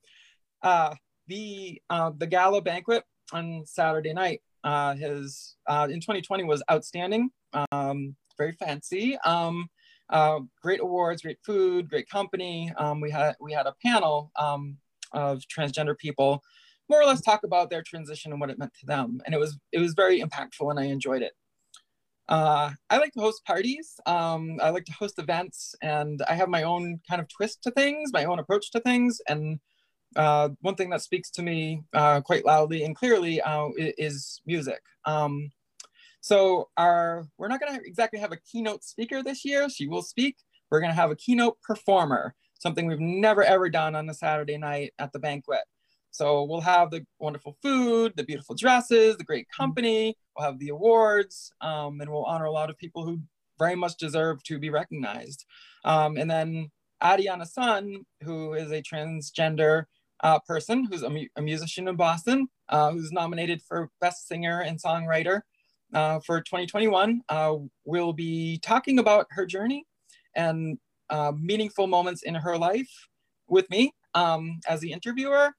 uh, 0.62 0.94
the 1.28 1.80
uh, 1.88 2.10
the 2.16 2.26
gala 2.26 2.60
banquet 2.60 3.04
on 3.32 3.62
Saturday 3.64 4.12
night 4.12 4.42
uh, 4.64 4.94
his 4.94 5.56
uh, 5.66 5.88
in 5.90 6.00
2020 6.00 6.44
was 6.44 6.62
outstanding. 6.70 7.30
Um, 7.70 8.16
very 8.38 8.52
fancy. 8.52 9.16
Um, 9.24 9.68
uh, 10.10 10.40
great 10.62 10.80
awards, 10.80 11.22
great 11.22 11.38
food, 11.44 11.88
great 11.88 12.08
company. 12.08 12.72
Um, 12.76 13.00
we 13.00 13.10
had 13.10 13.36
we 13.40 13.52
had 13.52 13.66
a 13.66 13.74
panel 13.84 14.30
um, 14.38 14.76
of 15.12 15.42
transgender 15.54 15.96
people, 15.96 16.42
more 16.88 17.00
or 17.00 17.06
less 17.06 17.20
talk 17.20 17.44
about 17.44 17.70
their 17.70 17.82
transition 17.82 18.32
and 18.32 18.40
what 18.40 18.50
it 18.50 18.58
meant 18.58 18.74
to 18.80 18.86
them, 18.86 19.20
and 19.24 19.34
it 19.34 19.38
was 19.38 19.58
it 19.72 19.78
was 19.78 19.94
very 19.94 20.20
impactful, 20.20 20.70
and 20.70 20.78
I 20.78 20.84
enjoyed 20.84 21.22
it. 21.22 21.32
Uh, 22.28 22.70
I 22.88 22.98
like 22.98 23.12
to 23.12 23.20
host 23.20 23.44
parties. 23.44 23.98
Um, 24.06 24.58
I 24.62 24.70
like 24.70 24.84
to 24.86 24.92
host 24.92 25.18
events, 25.18 25.74
and 25.82 26.22
I 26.28 26.34
have 26.34 26.48
my 26.48 26.62
own 26.62 27.00
kind 27.08 27.20
of 27.20 27.28
twist 27.28 27.62
to 27.64 27.70
things, 27.70 28.12
my 28.12 28.24
own 28.24 28.38
approach 28.38 28.70
to 28.72 28.80
things. 28.80 29.20
And 29.28 29.58
uh, 30.16 30.50
one 30.60 30.74
thing 30.74 30.90
that 30.90 31.02
speaks 31.02 31.30
to 31.32 31.42
me 31.42 31.82
uh, 31.92 32.20
quite 32.20 32.44
loudly 32.44 32.84
and 32.84 32.94
clearly 32.94 33.40
uh, 33.40 33.68
is 33.76 34.40
music. 34.46 34.82
Um, 35.04 35.50
so 36.22 36.70
our 36.76 37.26
we're 37.36 37.48
not 37.48 37.60
going 37.60 37.78
to 37.78 37.86
exactly 37.86 38.20
have 38.20 38.32
a 38.32 38.38
keynote 38.50 38.84
speaker 38.84 39.22
this 39.22 39.44
year. 39.44 39.68
She 39.68 39.88
will 39.88 40.02
speak. 40.02 40.36
We're 40.70 40.80
going 40.80 40.92
to 40.92 40.96
have 40.96 41.10
a 41.10 41.16
keynote 41.16 41.60
performer, 41.62 42.34
something 42.58 42.86
we've 42.86 43.00
never 43.00 43.42
ever 43.42 43.68
done 43.68 43.94
on 43.96 44.08
a 44.08 44.14
Saturday 44.14 44.56
night 44.56 44.94
at 44.98 45.12
the 45.12 45.18
banquet. 45.18 45.62
So 46.12 46.44
we'll 46.44 46.60
have 46.60 46.90
the 46.90 47.04
wonderful 47.18 47.56
food, 47.60 48.12
the 48.16 48.22
beautiful 48.22 48.54
dresses, 48.54 49.16
the 49.16 49.24
great 49.24 49.46
mm-hmm. 49.46 49.62
company. 49.62 50.16
We'll 50.36 50.46
have 50.46 50.60
the 50.60 50.68
awards, 50.68 51.52
um, 51.60 52.00
and 52.00 52.08
we'll 52.08 52.24
honor 52.24 52.44
a 52.44 52.52
lot 52.52 52.70
of 52.70 52.78
people 52.78 53.04
who 53.04 53.20
very 53.58 53.74
much 53.74 53.96
deserve 53.96 54.42
to 54.44 54.60
be 54.60 54.70
recognized. 54.70 55.44
Um, 55.84 56.16
and 56.16 56.30
then 56.30 56.70
Adiana 57.02 57.46
Sun, 57.46 58.04
who 58.22 58.54
is 58.54 58.70
a 58.70 58.80
transgender 58.80 59.84
uh, 60.22 60.38
person 60.38 60.84
who's 60.84 61.02
a, 61.02 61.10
mu 61.10 61.26
a, 61.34 61.42
musician 61.42 61.88
in 61.88 61.96
Boston, 61.96 62.46
uh, 62.68 62.92
who's 62.92 63.10
nominated 63.10 63.60
for 63.60 63.90
Best 64.00 64.28
Singer 64.28 64.60
and 64.60 64.80
Songwriter 64.80 65.40
uh, 65.92 66.20
for 66.20 66.40
2021, 66.40 67.22
uh, 67.28 67.56
will 67.84 68.12
be 68.12 68.58
talking 68.62 68.98
about 68.98 69.26
her 69.30 69.46
journey 69.46 69.84
and 70.34 70.78
uh, 71.10 71.32
meaningful 71.38 71.86
moments 71.86 72.22
in 72.22 72.34
her 72.34 72.56
life 72.56 72.90
with 73.48 73.68
me 73.70 73.92
um, 74.14 74.58
as 74.68 74.80
the 74.80 74.92
interviewer 74.92 75.52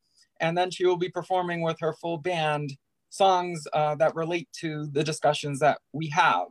and 0.43 0.57
then 0.57 0.69
she 0.69 0.85
will 0.85 0.97
be 0.97 1.09
performing 1.09 1.61
with 1.61 1.79
her 1.79 1.93
full 1.93 2.17
band 2.17 2.75
songs 3.09 3.65
uh, 3.73 3.95
that 3.95 4.13
relate 4.15 4.49
to 4.59 4.87
the 4.91 5.03
discussions 5.03 5.59
that 5.59 5.79
we 5.93 6.09
have. 6.09 6.47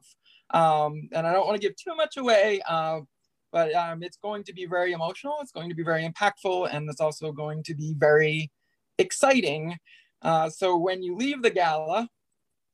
Um, 0.50 1.08
and 1.12 1.26
I 1.26 1.32
don't 1.32 1.46
want 1.46 1.60
to 1.60 1.66
give 1.66 1.76
too 1.76 1.94
much 1.94 2.16
away, 2.16 2.60
uh, 2.68 3.00
but 3.52 3.74
um, 3.74 4.02
it's 4.02 4.16
going 4.16 4.44
to 4.44 4.54
be 4.54 4.64
very 4.64 4.92
emotional. 4.92 5.36
It's 5.42 5.52
going 5.52 5.68
to 5.68 5.74
be 5.74 5.82
very 5.82 6.08
impactful, 6.08 6.74
and 6.74 6.88
it's 6.88 7.00
also 7.00 7.32
going 7.32 7.62
to 7.64 7.74
be 7.74 7.94
very 7.96 8.50
exciting. 8.98 9.76
Uh, 10.22 10.48
so 10.48 10.76
when 10.76 11.02
you 11.02 11.14
leave 11.16 11.42
the 11.42 11.50
gala 11.50 12.08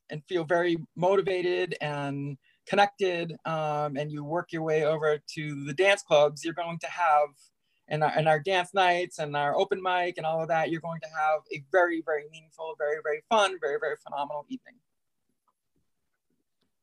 and 0.09 0.23
feel 0.25 0.43
very 0.43 0.77
motivated 0.95 1.75
and 1.81 2.37
connected, 2.67 3.35
um, 3.45 3.97
and 3.97 4.11
you 4.11 4.23
work 4.23 4.51
your 4.51 4.63
way 4.63 4.85
over 4.85 5.19
to 5.35 5.65
the 5.65 5.73
dance 5.73 6.03
clubs, 6.03 6.43
you're 6.43 6.53
going 6.53 6.79
to 6.79 6.89
have 6.89 7.29
and 7.89 8.03
our, 8.03 8.11
and 8.15 8.27
our 8.27 8.39
dance 8.39 8.73
nights 8.73 9.19
and 9.19 9.35
our 9.35 9.55
open 9.57 9.81
mic 9.81 10.17
and 10.17 10.25
all 10.25 10.41
of 10.41 10.47
that, 10.47 10.69
you're 10.69 10.81
going 10.81 11.01
to 11.01 11.07
have 11.07 11.41
a 11.53 11.63
very, 11.71 12.03
very 12.05 12.25
meaningful, 12.31 12.75
very, 12.77 12.97
very 13.03 13.23
fun, 13.29 13.57
very, 13.59 13.77
very 13.79 13.95
phenomenal 14.03 14.45
evening. 14.47 14.75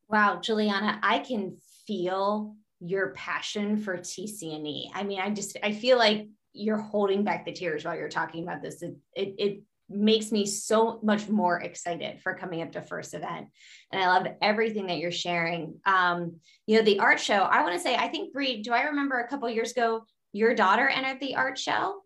Wow, 0.09 0.39
Juliana, 0.41 0.99
I 1.01 1.19
can 1.19 1.57
feel 1.85 2.55
your 2.79 3.11
passion 3.11 3.77
for 3.77 3.97
TCNE. 3.97 4.89
I 4.93 5.03
mean, 5.03 5.19
I 5.19 5.29
just, 5.31 5.57
I 5.63 5.71
feel 5.71 5.97
like 5.97 6.27
you're 6.53 6.77
holding 6.77 7.23
back 7.23 7.45
the 7.45 7.51
tears 7.51 7.85
while 7.85 7.95
you're 7.95 8.09
talking 8.09 8.43
about 8.43 8.61
this. 8.61 8.81
It, 8.81 8.95
it, 9.15 9.35
it 9.37 9.61
makes 9.89 10.31
me 10.31 10.45
so 10.45 10.99
much 11.01 11.29
more 11.29 11.61
excited 11.61 12.19
for 12.21 12.33
coming 12.33 12.61
up 12.61 12.71
to 12.71 12.81
first 12.81 13.13
event 13.13 13.47
and 13.91 14.01
i 14.01 14.07
love 14.07 14.27
everything 14.41 14.87
that 14.87 14.97
you're 14.97 15.11
sharing 15.11 15.75
um 15.85 16.35
you 16.65 16.77
know 16.77 16.83
the 16.83 16.99
art 16.99 17.19
show 17.19 17.43
i 17.43 17.61
want 17.63 17.73
to 17.73 17.79
say 17.79 17.95
i 17.95 18.07
think 18.07 18.33
Bree, 18.33 18.61
do 18.61 18.73
i 18.73 18.83
remember 18.83 19.19
a 19.19 19.27
couple 19.27 19.49
years 19.49 19.71
ago 19.71 20.03
your 20.37 20.53
daughter 20.53 20.87
entered 20.87 21.19
the 21.19 21.35
art 21.35 21.57
show. 21.57 22.03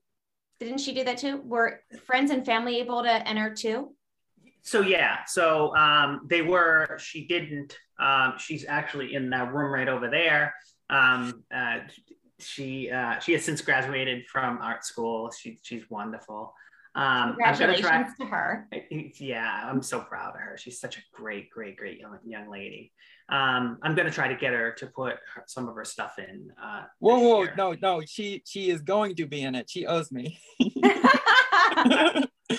Didn't 0.60 0.80
she 0.80 0.94
do 0.94 1.04
that 1.04 1.18
too? 1.18 1.42
Were 1.44 1.82
friends 2.06 2.32
and 2.32 2.46
family 2.46 2.80
able 2.80 3.04
to 3.04 3.28
enter 3.28 3.54
too? 3.54 3.94
So 4.62 4.82
yeah, 4.82 5.26
so 5.26 5.76
um, 5.76 6.22
they 6.30 6.42
were. 6.42 6.98
She 7.00 7.26
didn't. 7.26 7.78
Um, 8.00 8.36
she's 8.38 8.66
actually 8.68 9.16
in 9.16 9.30
that 9.32 9.54
room 9.54 9.74
right 9.74 9.90
over 9.90 10.08
there. 10.08 10.54
Um, 10.90 11.44
uh, 11.54 11.80
she 12.40 12.92
uh, 12.92 13.20
she 13.20 13.34
has 13.34 13.44
since 13.44 13.62
graduated 13.62 14.28
from 14.28 14.60
art 14.62 14.86
school. 14.86 15.32
She, 15.32 15.60
she's 15.64 15.90
wonderful. 15.90 16.54
Um, 16.94 17.36
Congratulations 17.38 17.88
try, 17.88 18.06
to 18.20 18.26
her. 18.26 18.68
Yeah, 18.92 19.70
I'm 19.70 19.82
so 19.82 20.02
proud 20.02 20.36
of 20.36 20.42
her. 20.42 20.58
She's 20.58 20.80
such 20.80 20.98
a 20.98 21.02
great, 21.14 21.50
great, 21.50 21.78
great 21.78 22.00
young 22.00 22.20
young 22.26 22.50
lady. 22.50 22.92
Um, 23.30 23.78
I'm 23.82 23.96
gonna 23.96 24.12
try 24.12 24.28
to 24.28 24.36
get 24.36 24.52
her 24.54 24.74
to 24.74 24.88
put 24.88 25.14
her, 25.34 25.44
some 25.48 25.70
of 25.70 25.76
her 25.76 25.86
stuff 25.86 26.20
in. 26.20 26.50
Uh, 26.62 26.84
whoa, 27.00 27.20
whoa, 27.20 27.44
year. 27.44 27.54
no, 27.56 27.76
no, 27.82 28.02
she 28.06 28.44
she 28.46 28.70
is 28.70 28.82
going 28.82 29.16
to 29.16 29.26
be 29.26 29.42
in 29.42 29.56
it. 29.56 29.70
She 29.70 29.86
owes 29.86 30.12
me. 30.12 30.38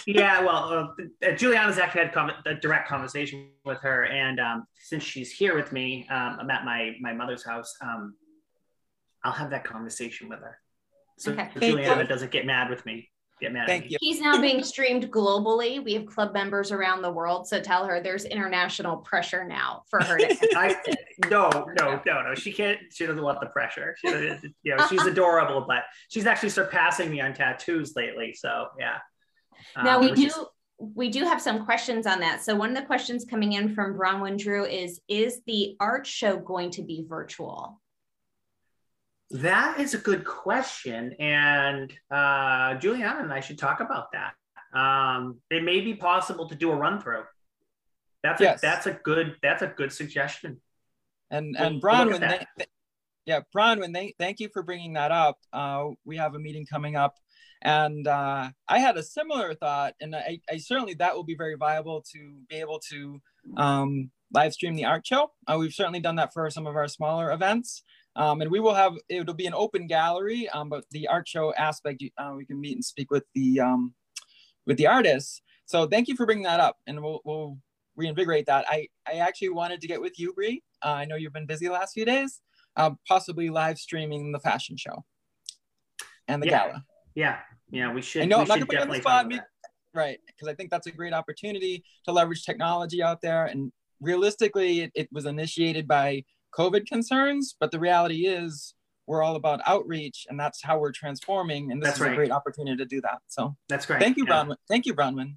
yeah, 0.07 0.43
well, 0.43 0.95
uh, 1.23 1.33
Juliana's 1.33 1.79
actually 1.79 2.05
had 2.05 2.15
com- 2.15 2.33
a 2.47 2.55
direct 2.55 2.89
conversation 2.89 3.51
with 3.67 3.81
her, 3.81 4.05
and 4.05 4.41
um, 4.41 4.65
since 4.79 5.03
she's 5.03 5.31
here 5.31 5.55
with 5.55 5.73
me, 5.73 6.09
um, 6.11 6.39
I'm 6.41 6.51
at 6.51 6.65
my 6.65 6.97
my 7.01 7.13
mother's 7.13 7.45
house. 7.45 7.75
Um, 7.83 8.15
I'll 9.25 9.33
have 9.33 9.51
that 9.51 9.65
conversation 9.65 10.31
with 10.31 10.41
her, 10.41 10.59
so 11.19 11.33
okay. 11.33 11.51
Juliana 11.61 12.07
doesn't 12.07 12.31
get 12.31 12.47
mad 12.47 12.71
with 12.71 12.87
me 12.87 13.11
get 13.41 13.53
mad 13.53 13.67
Thank 13.67 13.91
you. 13.91 13.99
He's 14.01 14.21
now 14.21 14.41
being 14.41 14.63
streamed 14.63 15.11
globally. 15.11 15.83
We 15.83 15.95
have 15.95 16.07
club 16.07 16.33
members 16.33 16.73
around 16.73 17.03
the 17.03 17.11
world. 17.11 17.47
So 17.47 17.61
tell 17.61 17.85
her 17.87 18.01
there's 18.01 18.25
international 18.25 18.99
pressure 18.99 19.45
now 19.45 19.83
for 19.89 20.03
her 20.03 20.19
to 20.19 20.49
I, 20.57 20.77
no, 21.31 21.51
no, 21.79 22.01
no, 22.07 22.23
no. 22.23 22.35
She 22.35 22.53
can't, 22.53 22.79
she 22.93 23.07
doesn't 23.07 23.23
want 23.23 23.41
the 23.41 23.47
pressure. 23.47 23.97
She, 23.99 24.09
you 24.63 24.77
know, 24.77 24.87
she's 24.89 25.05
adorable, 25.07 25.65
but 25.67 25.85
she's 26.09 26.27
actually 26.27 26.51
surpassing 26.51 27.11
me 27.11 27.21
on 27.21 27.35
tattoos 27.35 27.95
lately. 27.97 28.35
So 28.35 28.69
yeah. 28.79 28.99
Now 29.77 29.99
um, 29.99 30.05
we 30.05 30.13
do 30.13 30.27
is, 30.27 30.39
we 30.79 31.11
do 31.11 31.25
have 31.25 31.41
some 31.41 31.65
questions 31.65 32.07
on 32.07 32.21
that. 32.21 32.43
So 32.43 32.55
one 32.57 32.71
of 32.71 32.77
the 32.77 32.87
questions 32.87 33.25
coming 33.25 33.53
in 33.53 33.75
from 33.75 33.95
Bronwyn 33.95 34.39
Drew 34.39 34.65
is 34.65 35.01
Is 35.09 35.41
the 35.47 35.77
art 35.81 36.07
show 36.07 36.39
going 36.39 36.71
to 36.73 36.83
be 36.83 37.05
virtual? 37.09 37.81
That 39.33 39.81
is 39.81 39.95
a 39.95 39.99
good 39.99 40.25
question. 40.25 41.15
And 41.19 41.93
uh, 42.11 42.75
Juliana 42.75 43.23
and 43.23 43.33
I 43.33 43.41
should 43.41 43.59
talk 43.59 43.81
about 43.81 44.09
that. 44.13 44.35
Um, 44.79 45.39
it 45.51 45.63
may 45.63 45.81
be 45.81 45.95
possible 45.95 46.49
to 46.49 46.55
do 46.55 46.71
a 46.71 46.77
run 46.77 47.01
through. 47.01 47.25
That's 48.23 48.41
yes. 48.41 48.59
a, 48.59 48.63
that's 48.63 48.87
a 48.87 48.93
good 48.93 49.37
that's 49.43 49.63
a 49.63 49.67
good 49.67 49.93
suggestion. 49.93 50.61
And 51.31 51.57
and 51.59 51.83
Bronwyn, 51.83 52.21
they, 52.21 52.47
they, 52.59 52.67
yeah, 53.25 53.41
Bronwyn, 53.55 53.93
they, 53.95 54.15
thank 54.19 54.39
you 54.39 54.49
for 54.53 54.63
bringing 54.63 54.93
that 54.95 55.11
up. 55.11 55.39
Uh, 55.53 55.89
we 56.05 56.19
have 56.19 56.35
a 56.35 56.39
meeting 56.39 56.67
coming 56.67 56.95
up, 56.95 57.17
and 57.63 58.07
uh, 58.07 58.51
I 58.69 58.79
had 58.79 58.97
a 58.97 59.03
similar 59.03 59.55
thought, 59.55 59.95
and 60.01 60.15
I, 60.15 60.41
I, 60.51 60.59
certainly 60.59 60.95
that 60.95 61.15
will 61.15 61.25
be 61.25 61.35
very 61.35 61.57
viable 61.57 62.05
to 62.13 62.35
be 62.49 62.57
able 62.57 62.81
to 62.91 63.21
um, 63.57 64.11
live 64.33 64.53
stream 64.53 64.75
the 64.75 64.85
art 64.85 65.07
show. 65.07 65.33
Uh, 65.47 65.57
we've 65.59 65.73
certainly 65.73 66.01
done 66.01 66.17
that 66.17 66.33
for 66.33 66.49
some 66.51 66.67
of 66.67 66.77
our 66.77 66.89
smaller 66.89 67.33
events. 67.33 67.83
Um, 68.17 68.43
and 68.43 68.51
we 68.51 68.61
will 68.61 68.75
have, 68.75 68.95
it'll 69.09 69.35
be 69.35 69.47
an 69.47 69.55
open 69.55 69.87
gallery, 69.87 70.49
um, 70.51 70.69
but 70.69 70.85
the 70.91 71.09
art 71.09 71.27
show 71.27 71.55
aspect, 71.55 72.03
uh, 72.19 72.33
we 72.37 72.45
can 72.45 72.61
meet 72.61 72.75
and 72.75 72.85
speak 72.85 73.11
with 73.11 73.25
the, 73.35 73.61
um, 73.61 73.95
with 74.67 74.77
the 74.77 74.87
artists. 74.87 75.41
So 75.65 75.87
thank 75.87 76.09
you 76.09 76.17
for 76.17 76.27
bringing 76.27 76.45
that 76.45 76.61
up 76.61 76.77
and 76.87 77.03
we'll, 77.03 77.21
we'll 77.25 77.57
reinvigorate 77.97 78.47
that. 78.47 78.67
I, 78.69 78.89
I 79.09 79.15
actually 79.15 79.51
wanted 79.51 79.81
to 79.81 79.87
get 79.87 80.01
with 80.01 80.19
you, 80.19 80.33
Bree. 80.35 80.63
Uh, 80.85 80.89
I 80.89 81.05
know 81.05 81.17
you've 81.17 81.33
been 81.33 81.47
busy 81.47 81.67
the 81.67 81.73
last 81.73 81.95
few 81.95 82.05
days, 82.05 82.41
uh, 82.77 82.91
possibly 83.09 83.49
live 83.49 83.79
streaming 83.79 84.33
the 84.33 84.41
fashion 84.41 84.77
show 84.77 85.05
and 86.29 86.43
the 86.43 86.49
yeah. 86.49 86.67
gala. 86.67 86.85
Yeah, 87.15 87.39
yeah, 87.71 87.93
we 87.93 88.03
should. 88.03 88.23
I 88.23 88.25
know 88.27 88.41
I'm 88.41 88.49
not 88.49 88.55
gonna 88.55 88.67
put 88.67 88.77
you 88.77 88.81
on 88.83 88.89
the 88.89 88.97
spot, 88.97 89.27
me, 89.27 89.41
right? 89.95 90.19
Because 90.27 90.49
I 90.49 90.55
think 90.55 90.71
that's 90.71 90.87
a 90.87 90.91
great 90.91 91.13
opportunity 91.13 91.85
to 92.05 92.13
leverage 92.13 92.45
technology 92.45 93.03
out 93.03 93.21
there. 93.21 93.47
And 93.47 93.73
realistically, 94.01 94.81
it, 94.81 94.93
it 94.95 95.09
was 95.13 95.27
initiated 95.27 95.87
by 95.87 96.25
COVID 96.57 96.87
concerns, 96.87 97.57
but 97.59 97.71
the 97.71 97.79
reality 97.79 98.27
is 98.27 98.75
we're 99.07 99.23
all 99.23 99.37
about 99.37 99.61
outreach 99.67 100.27
and 100.29 100.39
that's 100.39 100.63
how 100.63 100.79
we're 100.79 100.93
transforming. 100.93 101.73
And 101.73 101.83
this 101.83 101.89
that's 101.89 101.99
is 101.99 102.03
right. 102.03 102.13
a 102.13 102.17
great 102.17 102.31
opportunity 102.31 102.77
to 102.77 102.85
do 102.85 103.01
that. 103.03 103.19
So 103.29 103.57
that's 103.69 103.87
great. 103.87 104.01
Thank 104.01 104.17
you, 104.17 104.25
yeah. 104.27 104.45
Bronwyn. 104.45 104.57
Thank 104.69 104.87
you, 104.87 104.95
Bronwyn. 104.95 105.37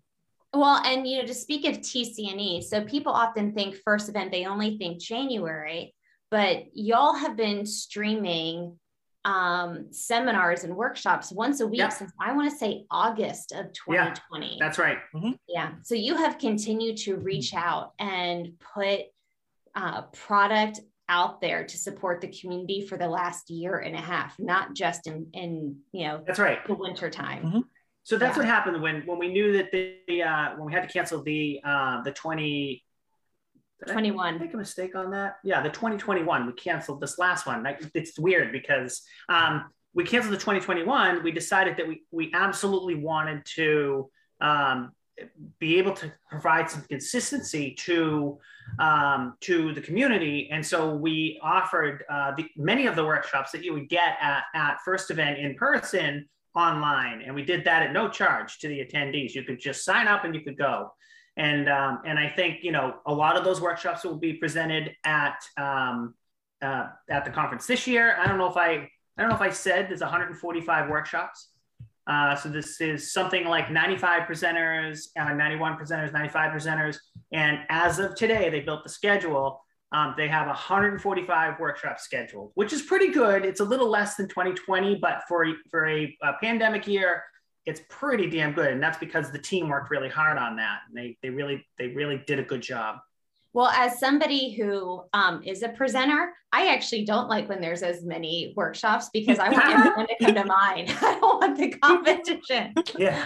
Well, 0.54 0.82
and 0.86 1.06
you 1.06 1.20
know, 1.20 1.28
to 1.28 1.34
speak 1.34 1.66
of 1.66 1.80
TCNE, 1.80 2.64
so 2.64 2.82
people 2.86 3.12
often 3.12 3.54
think 3.54 3.76
first 3.84 4.08
event, 4.08 4.32
they 4.32 4.46
only 4.46 4.78
think 4.78 5.02
January, 5.02 5.94
but 6.32 6.66
y'all 6.74 7.14
have 7.14 7.36
been 7.36 7.66
streaming 7.66 8.80
um, 9.26 9.88
seminars 9.92 10.64
and 10.64 10.76
workshops 10.76 11.32
once 11.32 11.60
a 11.60 11.68
week 11.68 11.80
yep. 11.80 11.92
since 11.92 12.12
I 12.22 12.34
want 12.34 12.50
to 12.52 12.56
say 12.56 12.86
August 12.92 13.52
of 13.52 13.74
2020. 13.74 14.46
Yeah, 14.46 14.56
that's 14.60 14.78
right. 14.78 15.00
Mm-hmm. 15.14 15.32
Yeah. 15.50 15.72
So 15.84 15.96
you 15.96 16.16
have 16.16 16.38
continued 16.38 16.98
to 16.98 17.18
reach 17.18 17.54
out 17.54 17.94
and 18.00 18.54
put 18.74 19.02
uh, 19.76 20.04
product 20.14 20.80
out 21.10 21.42
there 21.42 21.66
to 21.66 21.78
support 21.78 22.22
the 22.22 22.28
community 22.28 22.86
for 22.86 22.98
the 22.98 23.08
last 23.08 23.50
year 23.50 23.78
and 23.78 23.96
a 23.96 24.02
half, 24.02 24.36
not 24.40 24.74
just 24.74 25.08
in, 25.08 25.28
in 25.34 25.78
you 25.92 26.08
know, 26.08 26.24
that's 26.26 26.40
right, 26.40 26.66
the 26.68 26.74
winter 26.74 27.10
time. 27.10 27.44
Mm-hmm. 27.44 27.60
So 28.04 28.18
that's 28.18 28.38
yeah. 28.38 28.44
what 28.44 28.48
happened 28.48 28.82
when 28.82 29.02
when 29.06 29.18
we 29.18 29.30
knew 29.30 29.54
that 29.54 29.72
the 29.72 30.22
uh, 30.24 30.56
when 30.56 30.66
we 30.66 30.74
had 30.74 30.88
to 30.88 30.94
cancel 30.94 31.24
the 31.24 31.60
uh, 31.64 32.04
the 32.04 32.12
20 32.12 32.84
Did 33.80 33.90
I 33.90 33.94
21. 33.94 34.40
make 34.40 34.54
a 34.54 34.58
mistake 34.58 34.96
on 34.96 35.12
that? 35.12 35.38
Yeah, 35.44 35.62
the 35.62 35.70
2021. 35.70 36.46
We 36.46 36.54
canceled 36.54 37.02
this 37.02 37.18
last 37.18 37.48
one. 37.48 37.64
Like, 37.64 37.82
it's 37.96 38.18
weird 38.20 38.52
because 38.52 39.02
um, 39.28 39.66
we 39.96 40.04
canceled 40.04 40.34
the 40.34 40.38
2021. 40.38 41.24
We 41.24 41.32
decided 41.32 41.78
that 41.78 41.88
we 41.88 42.04
we 42.12 42.32
absolutely 42.34 42.96
wanted 42.96 43.44
to 43.56 44.10
um, 44.40 44.92
be 45.60 45.78
able 45.78 45.94
to 45.94 46.12
provide 46.30 46.70
some 46.70 46.82
consistency 46.84 47.74
to 47.80 48.38
um, 48.80 49.36
to 49.42 49.74
the 49.74 49.82
community, 49.82 50.50
and 50.52 50.66
so 50.66 50.96
we 50.96 51.40
offered 51.42 52.04
uh, 52.10 52.34
the, 52.36 52.46
many 52.58 52.88
of 52.88 52.96
the 52.96 53.06
workshops 53.06 53.52
that 53.52 53.64
you 53.64 53.74
would 53.74 53.90
get 53.90 54.18
at 54.20 54.44
at 54.54 54.78
first 54.84 55.12
event 55.12 55.38
in 55.38 55.56
person 55.56 56.28
online, 56.56 57.22
and 57.22 57.36
we 57.36 57.44
did 57.44 57.64
that 57.66 57.84
at 57.84 57.94
no 57.94 58.10
charge 58.10 58.60
to 58.60 58.68
the 58.68 58.80
attendees. 58.80 59.34
You 59.34 59.44
could 59.44 59.60
just 59.60 59.84
sign 59.86 60.08
up 60.08 60.24
and 60.24 60.34
you 60.34 60.42
could 60.42 60.58
go. 60.58 60.92
And 61.38 61.70
um, 61.70 62.02
and 62.06 62.18
I 62.18 62.30
think 62.30 62.64
you 62.64 62.72
know 62.72 62.96
a 63.06 63.14
lot 63.14 63.36
of 63.36 63.44
those 63.44 63.62
workshops 63.62 64.04
will 64.04 64.18
be 64.18 64.34
presented 64.34 64.96
at 65.04 65.38
um, 65.58 66.14
uh, 66.62 66.88
at 67.10 67.26
the 67.26 67.32
conference 67.32 67.68
this 67.68 67.88
year. 67.88 68.16
I 68.20 68.28
don't 68.28 68.38
know 68.38 68.50
if 68.50 68.58
I 68.58 68.90
I 69.18 69.22
don't 69.22 69.30
know 69.30 69.36
if 69.36 69.42
I 69.42 69.50
said 69.50 69.90
there's 69.90 70.02
145 70.02 70.90
workshops. 70.90 71.50
Uh, 72.08 72.36
so 72.36 72.50
this 72.50 72.80
is 72.82 73.12
something 73.12 73.46
like 73.46 73.72
95 73.72 74.24
presenters, 74.24 75.08
uh, 75.20 75.34
91 75.34 75.78
presenters, 75.78 76.14
95 76.14 76.52
presenters. 76.52 76.98
And 77.32 77.60
as 77.70 78.00
of 78.00 78.16
today, 78.16 78.50
they 78.50 78.60
built 78.62 78.84
the 78.84 78.90
schedule. 78.90 79.62
Um, 79.92 80.14
they 80.18 80.28
have 80.28 80.48
145 80.48 81.60
workshops 81.60 82.04
scheduled, 82.04 82.52
which 82.56 82.74
is 82.74 82.82
pretty 82.82 83.12
good. 83.12 83.46
It's 83.46 83.60
a 83.60 83.64
little 83.64 83.90
less 83.90 84.16
than 84.16 84.28
2020, 84.28 84.96
but 84.96 85.24
for, 85.28 85.48
for 85.72 85.88
a, 85.88 86.16
a 86.22 86.34
pandemic 86.42 86.88
year, 86.88 87.24
it's 87.66 87.82
pretty 87.90 88.30
damn 88.30 88.54
good. 88.54 88.72
And 88.72 88.84
that's 88.84 88.98
because 88.98 89.32
the 89.32 89.40
team 89.40 89.70
worked 89.70 89.90
really 89.90 90.10
hard 90.10 90.38
on 90.38 90.56
that. 90.58 90.82
And 90.88 90.98
they, 90.98 91.18
they 91.24 91.30
really, 91.30 91.66
they 91.80 91.88
really 91.88 92.24
did 92.28 92.40
a 92.40 92.44
good 92.44 92.62
job. 92.62 92.98
Well, 93.56 93.68
as 93.68 94.00
somebody 94.00 94.52
who 94.54 95.04
um, 95.14 95.42
is 95.46 95.64
a 95.64 95.70
presenter, 95.70 96.34
I 96.52 96.74
actually 96.74 97.06
don't 97.06 97.30
like 97.30 97.48
when 97.48 97.62
there's 97.62 97.84
as 97.84 98.04
many 98.04 98.54
workshops 98.58 99.10
because 99.14 99.40
I 99.40 99.48
want 99.48 99.64
everyone 99.70 100.08
to 100.08 100.16
come 100.22 100.36
to 100.36 100.44
mine. 100.44 100.88
I 101.02 101.18
don't 101.22 101.42
want 101.42 101.58
the 101.58 101.70
competition. 101.70 102.74
Yeah. 102.98 103.24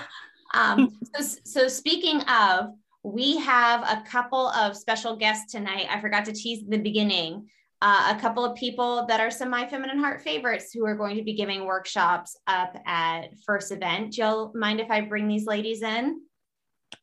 Um, 0.54 0.96
so, 1.16 1.38
so 1.44 1.68
speaking 1.68 2.22
of, 2.30 2.68
we 3.02 3.38
have 3.38 3.82
a 3.82 4.04
couple 4.08 4.50
of 4.50 4.78
special 4.78 5.16
guests 5.16 5.52
tonight. 5.52 5.88
I 5.90 6.00
forgot 6.00 6.26
to 6.26 6.32
tease 6.32 6.62
in 6.62 6.70
the 6.70 6.78
beginning. 6.78 7.50
Uh, 7.82 8.14
a 8.16 8.22
couple 8.22 8.46
of 8.46 8.56
people 8.56 9.08
that 9.08 9.20
are 9.20 9.32
some 9.32 9.50
My 9.50 9.66
Feminine 9.66 9.98
Heart 9.98 10.22
favorites 10.22 10.72
who 10.72 10.86
are 10.86 10.96
going 10.96 11.18
to 11.18 11.24
be 11.24 11.34
giving 11.34 11.66
workshops 11.66 12.38
up 12.46 12.78
at 12.86 13.30
first 13.48 13.72
event. 13.72 14.14
Jill, 14.14 14.52
mind 14.54 14.80
if 14.80 14.92
I 14.92 15.02
bring 15.02 15.28
these 15.28 15.48
ladies 15.48 15.82
in? 15.82 16.22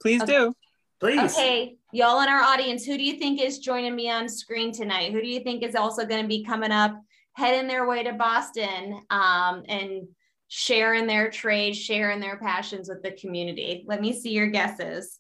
Please 0.01 0.23
Okay. 0.23 0.33
do. 0.33 0.55
Please. 1.01 1.37
Okay, 1.37 1.77
y'all 1.97 2.21
in 2.21 2.29
our 2.29 2.43
audience, 2.43 2.85
who 2.85 2.99
do 2.99 3.03
you 3.03 3.15
think 3.15 3.41
is 3.41 3.59
joining 3.59 3.97
me 3.97 4.11
on 4.11 4.29
screen 4.29 4.71
tonight? 4.71 5.13
Who 5.13 5.23
do 5.23 5.27
you 5.27 5.41
think 5.41 5.63
is 5.63 5.75
also 5.75 6.05
going 6.05 6.21
to 6.21 6.29
be 6.29 6.45
coming 6.45 6.71
up, 6.71 6.95
heading 7.33 7.67
their 7.67 7.89
way 7.89 8.03
to 8.03 8.13
Boston 8.13 9.01
um, 9.09 9.63
and 9.67 10.07
sharing 10.49 11.07
their 11.07 11.31
trade, 11.31 11.75
sharing 11.75 12.21
their 12.21 12.39
passions 12.39 12.91
with 12.91 13.03
the 13.03 13.13
community? 13.13 13.83
Let 13.89 14.03
me 14.03 14.13
see 14.13 14.33
your 14.33 14.49
guesses. 14.49 15.19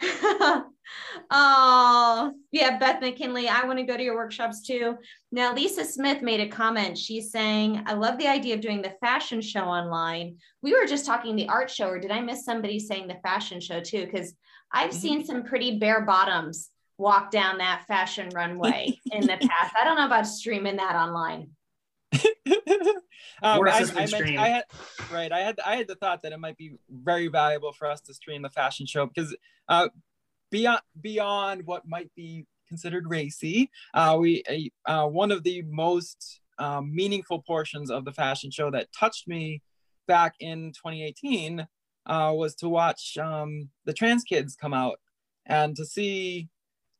oh, 1.30 2.32
yeah, 2.50 2.78
Beth 2.78 3.00
McKinley, 3.00 3.48
I 3.48 3.64
want 3.64 3.78
to 3.78 3.84
go 3.84 3.96
to 3.96 4.02
your 4.02 4.16
workshops 4.16 4.66
too. 4.66 4.96
Now, 5.30 5.54
Lisa 5.54 5.84
Smith 5.84 6.20
made 6.20 6.40
a 6.40 6.48
comment. 6.48 6.98
She's 6.98 7.30
saying, 7.30 7.80
I 7.86 7.92
love 7.92 8.18
the 8.18 8.26
idea 8.26 8.56
of 8.56 8.60
doing 8.60 8.82
the 8.82 8.96
fashion 9.00 9.40
show 9.40 9.66
online. 9.66 10.38
We 10.62 10.74
were 10.74 10.86
just 10.86 11.06
talking 11.06 11.36
the 11.36 11.48
art 11.48 11.70
show, 11.70 11.86
or 11.86 12.00
did 12.00 12.10
I 12.10 12.20
miss 12.20 12.44
somebody 12.44 12.80
saying 12.80 13.06
the 13.06 13.20
fashion 13.22 13.60
show 13.60 13.78
too? 13.78 14.04
Because 14.04 14.34
I've 14.72 14.90
Mhm. 14.90 14.94
seen 14.94 15.24
some 15.24 15.44
pretty 15.44 15.78
bare 15.78 16.02
bottoms 16.02 16.70
walk 16.98 17.30
down 17.30 17.58
that 17.58 17.84
fashion 17.86 18.28
runway 18.30 18.98
in 19.12 19.22
the 19.22 19.36
past. 19.36 19.74
I 19.78 19.84
don't 19.84 19.96
know 19.96 20.06
about 20.06 20.26
streaming 20.26 20.76
that 20.76 20.94
online. 20.96 21.50
um, 23.42 23.58
Worse 23.58 23.72
I, 23.74 23.78
has 23.78 23.90
been 23.90 23.98
I, 24.02 24.06
meant- 24.06 24.38
I 24.38 24.48
had 24.48 24.64
right. 25.12 25.32
I 25.32 25.40
had 25.40 25.60
I 25.64 25.76
had 25.76 25.88
the 25.88 25.94
thought 25.96 26.22
that 26.22 26.32
it 26.32 26.38
might 26.38 26.56
be 26.56 26.74
very 26.90 27.28
valuable 27.28 27.72
for 27.72 27.86
us 27.88 28.00
to 28.02 28.14
stream 28.14 28.42
the 28.42 28.50
fashion 28.50 28.86
show 28.86 29.06
because 29.06 29.34
uh, 29.68 29.88
beyond 30.50 30.80
beyond 31.00 31.66
what 31.66 31.86
might 31.86 32.10
be 32.14 32.46
considered 32.68 33.04
racy, 33.08 33.70
uh, 33.94 34.16
we 34.20 34.42
uh, 34.86 35.06
one 35.06 35.30
of 35.32 35.42
the 35.42 35.62
most 35.62 36.40
um, 36.58 36.94
meaningful 36.94 37.40
portions 37.42 37.90
of 37.90 38.04
the 38.04 38.12
fashion 38.12 38.50
show 38.50 38.70
that 38.70 38.88
touched 38.92 39.26
me 39.26 39.62
back 40.06 40.34
in 40.40 40.72
2018 40.72 41.66
uh, 42.06 42.32
was 42.34 42.54
to 42.56 42.68
watch 42.68 43.16
um, 43.18 43.68
the 43.84 43.92
trans 43.92 44.24
kids 44.24 44.56
come 44.56 44.74
out 44.74 44.98
and 45.46 45.76
to 45.76 45.84
see 45.84 46.48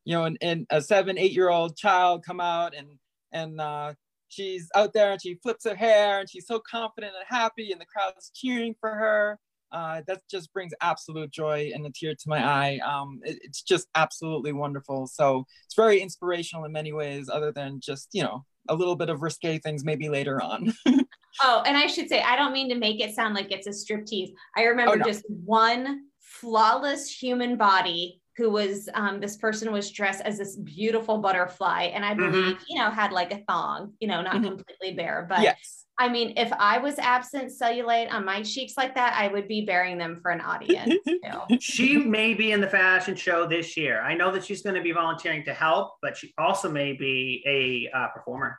you 0.04 0.14
know, 0.14 0.28
and 0.40 0.66
a 0.70 0.80
seven, 0.80 1.18
eight 1.18 1.32
year 1.32 1.48
old 1.48 1.76
child 1.76 2.24
come 2.24 2.40
out 2.40 2.74
and 2.74 2.88
and 3.32 3.60
uh, 3.60 3.94
she's 4.28 4.68
out 4.74 4.92
there 4.92 5.12
and 5.12 5.22
she 5.22 5.36
flips 5.36 5.64
her 5.64 5.74
hair 5.74 6.20
and 6.20 6.28
she's 6.28 6.46
so 6.46 6.58
confident 6.60 7.12
and 7.16 7.24
happy 7.28 7.72
and 7.72 7.80
the 7.80 7.86
crowd's 7.86 8.30
cheering 8.34 8.74
for 8.80 8.90
her. 8.90 9.38
Uh, 9.70 10.02
that 10.06 10.20
just 10.30 10.52
brings 10.52 10.72
absolute 10.82 11.30
joy 11.30 11.70
and 11.74 11.86
a 11.86 11.90
tear 11.90 12.14
to 12.14 12.28
my 12.28 12.44
eye. 12.44 12.78
Um, 12.84 13.20
it- 13.24 13.38
it's 13.42 13.62
just 13.62 13.88
absolutely 13.94 14.52
wonderful. 14.52 15.06
So 15.06 15.46
it's 15.64 15.74
very 15.74 16.00
inspirational 16.00 16.64
in 16.66 16.72
many 16.72 16.92
ways, 16.92 17.30
other 17.30 17.52
than 17.52 17.80
just 17.80 18.08
you 18.12 18.22
know 18.22 18.44
a 18.68 18.74
little 18.74 18.96
bit 18.96 19.08
of 19.08 19.22
risque 19.22 19.58
things 19.58 19.84
maybe 19.84 20.08
later 20.08 20.42
on. 20.42 20.74
Oh, 21.42 21.62
and 21.66 21.76
I 21.76 21.86
should 21.86 22.08
say, 22.08 22.20
I 22.20 22.36
don't 22.36 22.52
mean 22.52 22.68
to 22.68 22.74
make 22.74 23.00
it 23.00 23.14
sound 23.14 23.34
like 23.34 23.50
it's 23.50 23.66
a 23.66 23.70
striptease. 23.70 24.32
I 24.56 24.64
remember 24.64 24.92
Oh, 24.92 24.96
no. 24.96 25.04
just 25.04 25.24
one 25.28 26.06
flawless 26.20 27.08
human 27.08 27.56
body 27.56 28.20
who 28.36 28.50
was 28.50 28.88
um, 28.94 29.20
this 29.20 29.36
person 29.36 29.72
was 29.72 29.90
dressed 29.90 30.22
as 30.22 30.38
this 30.38 30.56
beautiful 30.56 31.18
butterfly, 31.18 31.84
and 31.94 32.04
I 32.04 32.14
believe 32.14 32.58
you 32.66 32.78
know 32.78 32.90
had 32.90 33.12
like 33.12 33.32
a 33.32 33.42
thong, 33.48 33.92
you 34.00 34.08
know, 34.08 34.22
not 34.22 34.36
Mhm. 34.36 34.44
completely 34.44 34.94
bare, 34.94 35.26
but 35.28 35.42
yes. 35.42 35.84
I 35.98 36.08
mean, 36.08 36.32
if 36.38 36.50
I 36.54 36.78
was 36.78 36.98
absent 36.98 37.52
cellulite 37.52 38.10
on 38.10 38.24
my 38.24 38.42
cheeks 38.42 38.74
like 38.78 38.94
that, 38.94 39.14
I 39.16 39.28
would 39.28 39.46
be 39.46 39.66
bearing 39.66 39.98
them 39.98 40.18
for 40.22 40.30
an 40.30 40.40
audience. 40.40 40.94
she 41.60 41.98
may 41.98 42.32
be 42.32 42.52
in 42.52 42.62
the 42.62 42.66
fashion 42.66 43.14
show 43.14 43.46
this 43.46 43.76
year. 43.76 44.00
I 44.00 44.14
know 44.14 44.32
that 44.32 44.44
she's 44.44 44.62
going 44.62 44.74
to 44.74 44.80
be 44.82 44.92
volunteering 44.92 45.44
to 45.44 45.52
help, 45.52 45.92
but 46.00 46.16
she 46.16 46.32
also 46.38 46.70
may 46.70 46.94
be 46.94 47.44
a 47.46 47.96
uh, 47.96 48.08
performer. 48.08 48.58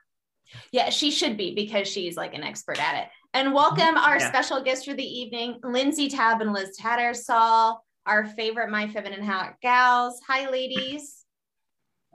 Yeah, 0.72 0.90
she 0.90 1.12
should 1.12 1.38
be 1.38 1.56
because 1.56 1.88
she's 1.88 2.16
like 2.16 2.34
an 2.34 2.44
expert 2.44 2.80
at 2.80 3.04
it. 3.04 3.10
And 3.34 3.54
welcome 3.54 3.96
mm-hmm. 3.96 3.98
our 3.98 4.20
Yeah. 4.20 4.30
special 4.30 4.64
guests 4.64 4.86
for 4.86 4.94
the 4.94 5.04
evening, 5.04 5.60
Lindsay 5.64 6.10
Tabb 6.10 6.42
and 6.42 6.54
Liz 6.54 6.78
Tattersall, 6.80 7.80
our 8.06 8.26
favorite 8.26 8.70
My 8.70 8.88
Feminine 8.88 9.24
Heart 9.24 9.56
gals. 9.62 10.20
Hi, 10.28 10.50
ladies. 10.50 11.24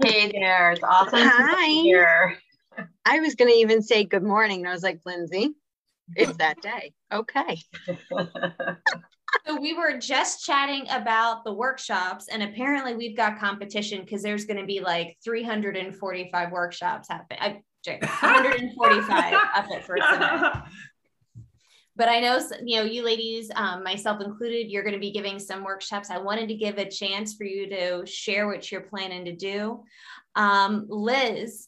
Hey 0.03 0.31
there, 0.31 0.73
it's 0.73 0.83
awesome 0.85 1.19
to 1.19 1.29
Hi. 1.29 1.67
be 1.67 1.83
here. 1.83 2.39
I 3.05 3.19
was 3.19 3.35
going 3.35 3.51
to 3.51 3.57
even 3.57 3.83
say 3.83 4.05
good 4.05 4.23
morning. 4.23 4.61
And 4.61 4.69
I 4.69 4.73
was 4.73 4.85
like, 4.85 5.01
Lindsay, 5.05 5.55
it's 6.15 6.37
that 6.37 6.61
day. 6.63 6.93
Okay. 7.13 7.59
So 9.47 9.61
we 9.61 9.75
were 9.75 9.99
just 9.99 10.45
chatting 10.45 10.87
about 10.91 11.45
the 11.45 11.53
workshops, 11.53 12.29
and 12.29 12.43
apparently 12.43 12.95
we've 12.95 13.17
got 13.17 13.39
competition 13.39 14.01
because 14.01 14.23
there's 14.23 14.45
going 14.45 14.59
to 14.59 14.67
be 14.67 14.81
like 14.81 15.17
345 15.25 16.51
workshops 16.51 17.09
happen. 17.09 17.37
Uh, 17.41 17.55
I, 17.87 17.99
sorry, 18.01 18.01
145 18.01 19.35
up 19.57 19.71
at 19.71 19.85
first 19.85 20.03
event. 20.11 20.57
but 21.97 22.09
I 22.09 22.21
know, 22.21 22.41
you 22.65 22.77
know, 22.77 22.85
you 22.85 23.05
ladies, 23.05 23.51
um, 23.55 23.83
myself 23.83 24.21
included, 24.21 24.71
you're 24.71 24.83
going 24.83 24.95
to 24.95 25.01
be 25.01 25.13
giving 25.13 25.39
some 25.39 25.65
workshops. 25.65 26.11
I 26.11 26.19
wanted 26.19 26.49
to 26.49 26.55
give 26.55 26.79
a 26.79 26.89
chance 26.89 27.35
for 27.35 27.45
you 27.45 27.69
to 27.69 28.07
share 28.07 28.47
what 28.47 28.71
you're 28.71 28.83
planning 28.83 29.25
to 29.27 29.35
do. 29.35 29.85
Um, 30.35 30.87
Liz, 30.89 31.67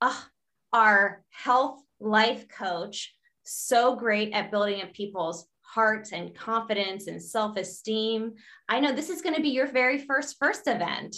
ah, 0.00 0.28
our 0.72 1.24
health 1.30 1.80
life 2.00 2.48
coach, 2.48 3.14
so 3.44 3.94
great 3.96 4.32
at 4.32 4.50
building 4.50 4.82
up 4.82 4.92
people's 4.92 5.46
hearts 5.62 6.12
and 6.12 6.34
confidence 6.34 7.08
and 7.08 7.20
self-esteem. 7.20 8.34
I 8.68 8.80
know 8.80 8.92
this 8.92 9.10
is 9.10 9.22
going 9.22 9.34
to 9.34 9.42
be 9.42 9.50
your 9.50 9.66
very 9.66 9.98
first 9.98 10.36
first 10.38 10.66
event. 10.66 11.16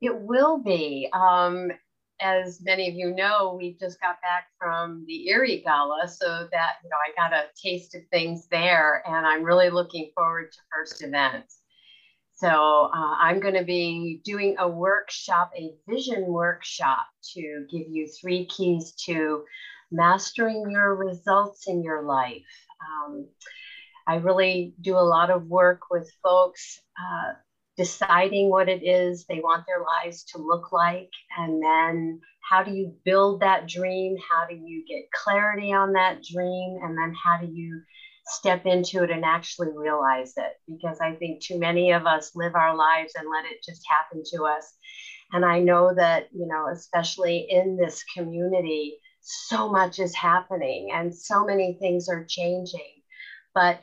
It 0.00 0.18
will 0.18 0.58
be. 0.58 1.08
Um, 1.12 1.70
as 2.20 2.60
many 2.62 2.88
of 2.88 2.94
you 2.94 3.14
know, 3.14 3.54
we 3.58 3.76
just 3.78 4.00
got 4.00 4.20
back 4.22 4.48
from 4.58 5.04
the 5.06 5.28
Erie 5.28 5.62
Gala, 5.64 6.08
so 6.08 6.48
that 6.52 6.76
you 6.82 6.90
know 6.90 6.96
I 6.96 7.12
got 7.16 7.32
a 7.36 7.46
taste 7.60 7.94
of 7.94 8.02
things 8.10 8.46
there, 8.50 9.02
and 9.06 9.26
I'm 9.26 9.42
really 9.42 9.70
looking 9.70 10.10
forward 10.14 10.52
to 10.52 10.58
first 10.72 11.02
events. 11.02 11.60
So 12.34 12.90
uh, 12.94 13.14
I'm 13.18 13.40
going 13.40 13.54
to 13.54 13.64
be 13.64 14.20
doing 14.22 14.56
a 14.58 14.68
workshop, 14.68 15.52
a 15.56 15.72
vision 15.88 16.26
workshop, 16.26 17.06
to 17.34 17.66
give 17.70 17.88
you 17.88 18.08
three 18.20 18.44
keys 18.46 18.92
to 19.06 19.44
mastering 19.90 20.70
your 20.70 20.94
results 20.94 21.66
in 21.66 21.82
your 21.82 22.02
life. 22.02 22.42
Um, 22.80 23.28
I 24.06 24.16
really 24.16 24.74
do 24.80 24.96
a 24.96 25.00
lot 25.00 25.30
of 25.30 25.46
work 25.46 25.90
with 25.90 26.10
folks 26.22 26.80
uh, 27.00 27.32
deciding 27.76 28.50
what 28.50 28.68
it 28.68 28.82
is 28.82 29.24
they 29.24 29.40
want 29.40 29.64
their 29.66 29.80
lives 29.80 30.24
to 30.24 30.38
look 30.38 30.72
like, 30.72 31.10
and 31.36 31.62
then 31.62 32.20
how 32.48 32.62
do 32.62 32.70
you 32.70 32.94
build 33.04 33.40
that 33.40 33.66
dream? 33.66 34.16
How 34.30 34.46
do 34.46 34.54
you 34.54 34.84
get 34.86 35.10
clarity 35.12 35.72
on 35.72 35.92
that 35.92 36.22
dream? 36.22 36.78
And 36.82 36.96
then 36.96 37.12
how 37.22 37.38
do 37.38 37.46
you 37.46 37.80
step 38.26 38.66
into 38.66 39.02
it 39.02 39.10
and 39.10 39.24
actually 39.24 39.68
realize 39.74 40.32
it? 40.36 40.52
Because 40.68 40.98
I 41.00 41.12
think 41.12 41.42
too 41.42 41.58
many 41.58 41.92
of 41.92 42.06
us 42.06 42.30
live 42.34 42.54
our 42.54 42.76
lives 42.76 43.14
and 43.16 43.28
let 43.28 43.44
it 43.44 43.64
just 43.64 43.82
happen 43.88 44.22
to 44.32 44.44
us. 44.44 44.74
And 45.32 45.44
I 45.44 45.58
know 45.58 45.92
that, 45.94 46.28
you 46.32 46.46
know, 46.46 46.68
especially 46.72 47.46
in 47.50 47.76
this 47.76 48.04
community, 48.16 48.98
so 49.20 49.68
much 49.68 49.98
is 49.98 50.14
happening 50.14 50.90
and 50.94 51.12
so 51.12 51.44
many 51.44 51.76
things 51.80 52.08
are 52.08 52.24
changing. 52.28 52.92
But 53.54 53.80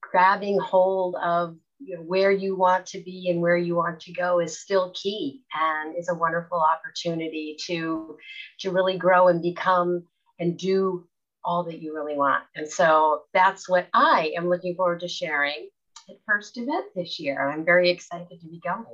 grabbing 0.00 0.58
hold 0.58 1.14
of 1.22 1.54
you 1.78 1.96
know, 1.96 2.02
where 2.02 2.30
you 2.30 2.56
want 2.56 2.86
to 2.86 3.02
be 3.02 3.28
and 3.30 3.40
where 3.40 3.56
you 3.56 3.74
want 3.74 4.00
to 4.00 4.12
go 4.12 4.40
is 4.40 4.58
still 4.58 4.92
key 4.94 5.42
and 5.54 5.96
is 5.96 6.08
a 6.08 6.14
wonderful 6.14 6.60
opportunity 6.60 7.56
to 7.66 8.16
to 8.60 8.70
really 8.70 8.96
grow 8.96 9.28
and 9.28 9.42
become 9.42 10.04
and 10.38 10.58
do 10.58 11.06
all 11.44 11.64
that 11.64 11.80
you 11.80 11.94
really 11.94 12.16
want. 12.16 12.42
And 12.54 12.68
so 12.68 13.22
that's 13.32 13.68
what 13.68 13.88
I 13.94 14.32
am 14.36 14.48
looking 14.48 14.74
forward 14.74 15.00
to 15.00 15.08
sharing 15.08 15.68
at 16.08 16.16
first 16.26 16.56
event 16.58 16.86
this 16.94 17.20
year. 17.20 17.48
I'm 17.48 17.64
very 17.64 17.90
excited 17.90 18.40
to 18.40 18.48
be 18.48 18.60
going. 18.60 18.84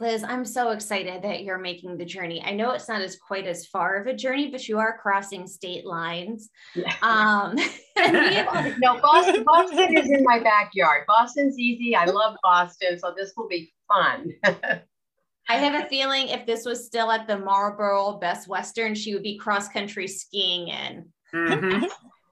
Liz, 0.00 0.24
I'm 0.24 0.44
so 0.44 0.70
excited 0.70 1.22
that 1.22 1.44
you're 1.44 1.58
making 1.58 1.96
the 1.96 2.04
journey. 2.04 2.42
I 2.44 2.52
know 2.52 2.72
it's 2.72 2.88
not 2.88 3.02
as 3.02 3.16
quite 3.16 3.46
as 3.46 3.66
far 3.66 3.96
of 3.96 4.06
a 4.06 4.14
journey, 4.14 4.50
but 4.50 4.66
you 4.66 4.78
are 4.78 4.98
crossing 4.98 5.46
state 5.46 5.86
lines. 5.86 6.50
Yeah. 6.74 6.92
Um, 7.02 7.56
no, 8.80 9.00
Boston, 9.00 9.44
Boston 9.44 9.96
is 9.96 10.10
in 10.10 10.24
my 10.24 10.38
backyard. 10.38 11.04
Boston's 11.06 11.58
easy. 11.58 11.94
I 11.94 12.06
love 12.06 12.36
Boston, 12.42 12.98
so 12.98 13.14
this 13.16 13.32
will 13.36 13.48
be 13.48 13.72
fun. 13.86 14.32
I 15.48 15.56
have 15.56 15.84
a 15.84 15.88
feeling 15.88 16.28
if 16.28 16.46
this 16.46 16.64
was 16.64 16.86
still 16.86 17.10
at 17.10 17.26
the 17.26 17.38
Marlborough 17.38 18.18
Best 18.18 18.48
Western, 18.48 18.94
she 18.94 19.12
would 19.12 19.22
be 19.22 19.36
cross 19.36 19.68
country 19.68 20.08
skiing 20.08 20.68
in. 20.68 21.06
Mm-hmm. 21.34 21.84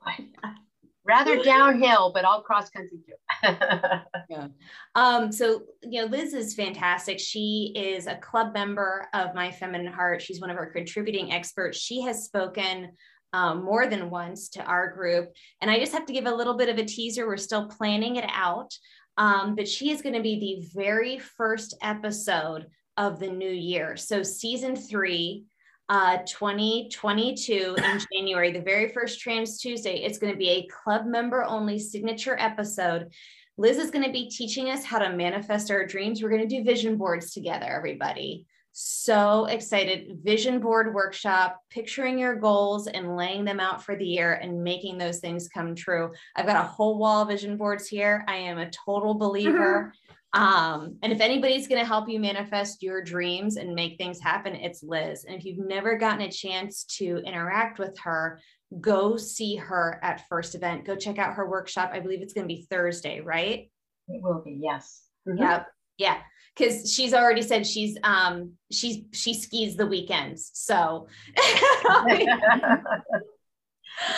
rather 1.10 1.42
downhill, 1.42 2.12
but 2.14 2.24
I'll 2.24 2.42
cross 2.42 2.70
country 2.70 2.98
too. 3.04 3.14
yeah. 4.30 4.46
Um, 4.94 5.32
so, 5.32 5.62
you 5.82 6.00
know, 6.00 6.06
Liz 6.06 6.34
is 6.34 6.54
fantastic. 6.54 7.18
She 7.18 7.72
is 7.74 8.06
a 8.06 8.16
club 8.16 8.54
member 8.54 9.08
of 9.12 9.34
My 9.34 9.50
Feminine 9.50 9.92
Heart. 9.92 10.22
She's 10.22 10.40
one 10.40 10.50
of 10.50 10.56
our 10.56 10.70
contributing 10.70 11.32
experts. 11.32 11.78
She 11.78 12.02
has 12.02 12.24
spoken 12.24 12.92
um, 13.32 13.64
more 13.64 13.88
than 13.88 14.10
once 14.10 14.48
to 14.50 14.62
our 14.62 14.92
group. 14.92 15.32
And 15.60 15.70
I 15.70 15.80
just 15.80 15.92
have 15.92 16.06
to 16.06 16.12
give 16.12 16.26
a 16.26 16.34
little 16.34 16.56
bit 16.56 16.68
of 16.68 16.78
a 16.78 16.84
teaser. 16.84 17.26
We're 17.26 17.36
still 17.36 17.68
planning 17.68 18.16
it 18.16 18.28
out. 18.28 18.72
Um, 19.16 19.56
but 19.56 19.68
she 19.68 19.90
is 19.90 20.02
going 20.02 20.14
to 20.14 20.22
be 20.22 20.38
the 20.38 20.80
very 20.80 21.18
first 21.18 21.76
episode 21.82 22.66
of 22.96 23.18
the 23.18 23.28
new 23.28 23.50
year. 23.50 23.96
So, 23.96 24.22
season 24.22 24.76
three 24.76 25.44
uh, 25.90 26.18
2022 26.18 27.76
in 27.76 28.00
January, 28.12 28.52
the 28.52 28.60
very 28.60 28.88
first 28.88 29.20
Trans 29.20 29.58
Tuesday. 29.58 29.96
It's 29.96 30.18
going 30.18 30.32
to 30.32 30.38
be 30.38 30.50
a 30.50 30.68
club 30.68 31.04
member 31.04 31.42
only 31.42 31.80
signature 31.80 32.36
episode. 32.38 33.12
Liz 33.58 33.76
is 33.76 33.90
going 33.90 34.04
to 34.04 34.12
be 34.12 34.30
teaching 34.30 34.70
us 34.70 34.84
how 34.84 35.00
to 35.00 35.14
manifest 35.14 35.70
our 35.70 35.84
dreams. 35.84 36.22
We're 36.22 36.30
going 36.30 36.48
to 36.48 36.56
do 36.56 36.62
vision 36.62 36.96
boards 36.96 37.32
together, 37.32 37.66
everybody. 37.66 38.46
So 38.70 39.46
excited. 39.46 40.20
Vision 40.22 40.60
board 40.60 40.94
workshop, 40.94 41.60
picturing 41.70 42.20
your 42.20 42.36
goals 42.36 42.86
and 42.86 43.16
laying 43.16 43.44
them 43.44 43.58
out 43.58 43.82
for 43.82 43.96
the 43.96 44.06
year 44.06 44.34
and 44.34 44.62
making 44.62 44.96
those 44.96 45.18
things 45.18 45.48
come 45.48 45.74
true. 45.74 46.12
I've 46.36 46.46
got 46.46 46.64
a 46.64 46.68
whole 46.68 46.98
wall 46.98 47.22
of 47.22 47.28
vision 47.28 47.56
boards 47.56 47.88
here. 47.88 48.24
I 48.28 48.36
am 48.36 48.58
a 48.58 48.70
total 48.70 49.14
believer. 49.14 49.92
Um, 50.32 50.96
and 51.02 51.12
if 51.12 51.20
anybody's 51.20 51.66
going 51.66 51.80
to 51.80 51.86
help 51.86 52.08
you 52.08 52.20
manifest 52.20 52.82
your 52.82 53.02
dreams 53.02 53.56
and 53.56 53.74
make 53.74 53.98
things 53.98 54.20
happen, 54.20 54.54
it's 54.54 54.82
Liz. 54.82 55.24
And 55.24 55.36
if 55.36 55.44
you've 55.44 55.66
never 55.66 55.98
gotten 55.98 56.22
a 56.22 56.30
chance 56.30 56.84
to 56.98 57.18
interact 57.26 57.78
with 57.78 57.98
her, 58.00 58.40
go 58.80 59.16
see 59.16 59.56
her 59.56 59.98
at 60.02 60.28
first 60.28 60.54
event. 60.54 60.84
Go 60.84 60.94
check 60.94 61.18
out 61.18 61.34
her 61.34 61.48
workshop. 61.48 61.90
I 61.92 62.00
believe 62.00 62.22
it's 62.22 62.32
going 62.32 62.48
to 62.48 62.54
be 62.54 62.66
Thursday, 62.70 63.20
right? 63.20 63.70
It 64.08 64.22
will 64.22 64.42
be, 64.44 64.60
yes. 64.62 65.02
Mm-hmm. 65.28 65.42
Yep. 65.42 65.66
Yeah. 65.98 66.18
Cause 66.56 66.92
she's 66.92 67.14
already 67.14 67.42
said 67.42 67.66
she's 67.66 67.96
um 68.02 68.54
she's 68.72 69.04
she 69.12 69.34
skis 69.34 69.76
the 69.76 69.86
weekends. 69.86 70.50
So 70.52 71.06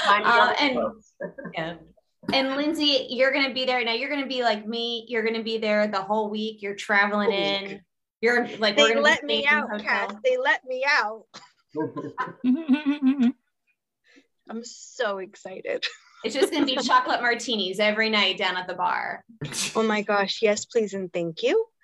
uh, 0.08 0.54
and 0.58 0.78
yeah 1.54 1.74
and 2.32 2.56
Lindsay, 2.56 3.06
you're 3.10 3.32
going 3.32 3.48
to 3.48 3.54
be 3.54 3.64
there. 3.64 3.84
Now 3.84 3.94
you're 3.94 4.08
going 4.08 4.22
to 4.22 4.28
be 4.28 4.42
like 4.42 4.66
me. 4.66 5.04
You're 5.08 5.22
going 5.22 5.36
to 5.36 5.42
be 5.42 5.58
there 5.58 5.86
the 5.88 6.02
whole 6.02 6.30
week. 6.30 6.62
You're 6.62 6.76
traveling 6.76 7.32
in. 7.32 7.80
You're 8.20 8.46
like, 8.58 8.76
they 8.76 8.94
let 8.94 9.24
me 9.24 9.46
out, 9.46 9.68
Cass. 9.80 10.14
They 10.24 10.36
let 10.36 10.64
me 10.64 10.84
out. 10.88 11.24
I'm 14.48 14.62
so 14.64 15.18
excited. 15.18 15.84
It's 16.24 16.34
just 16.34 16.52
going 16.52 16.64
to 16.66 16.76
be 16.76 16.80
chocolate 16.80 17.20
martinis 17.20 17.80
every 17.80 18.08
night 18.08 18.38
down 18.38 18.56
at 18.56 18.68
the 18.68 18.74
bar. 18.74 19.24
Oh 19.74 19.82
my 19.82 20.02
gosh. 20.02 20.38
Yes, 20.40 20.64
please. 20.64 20.94
And 20.94 21.12
thank 21.12 21.42
you. 21.42 21.66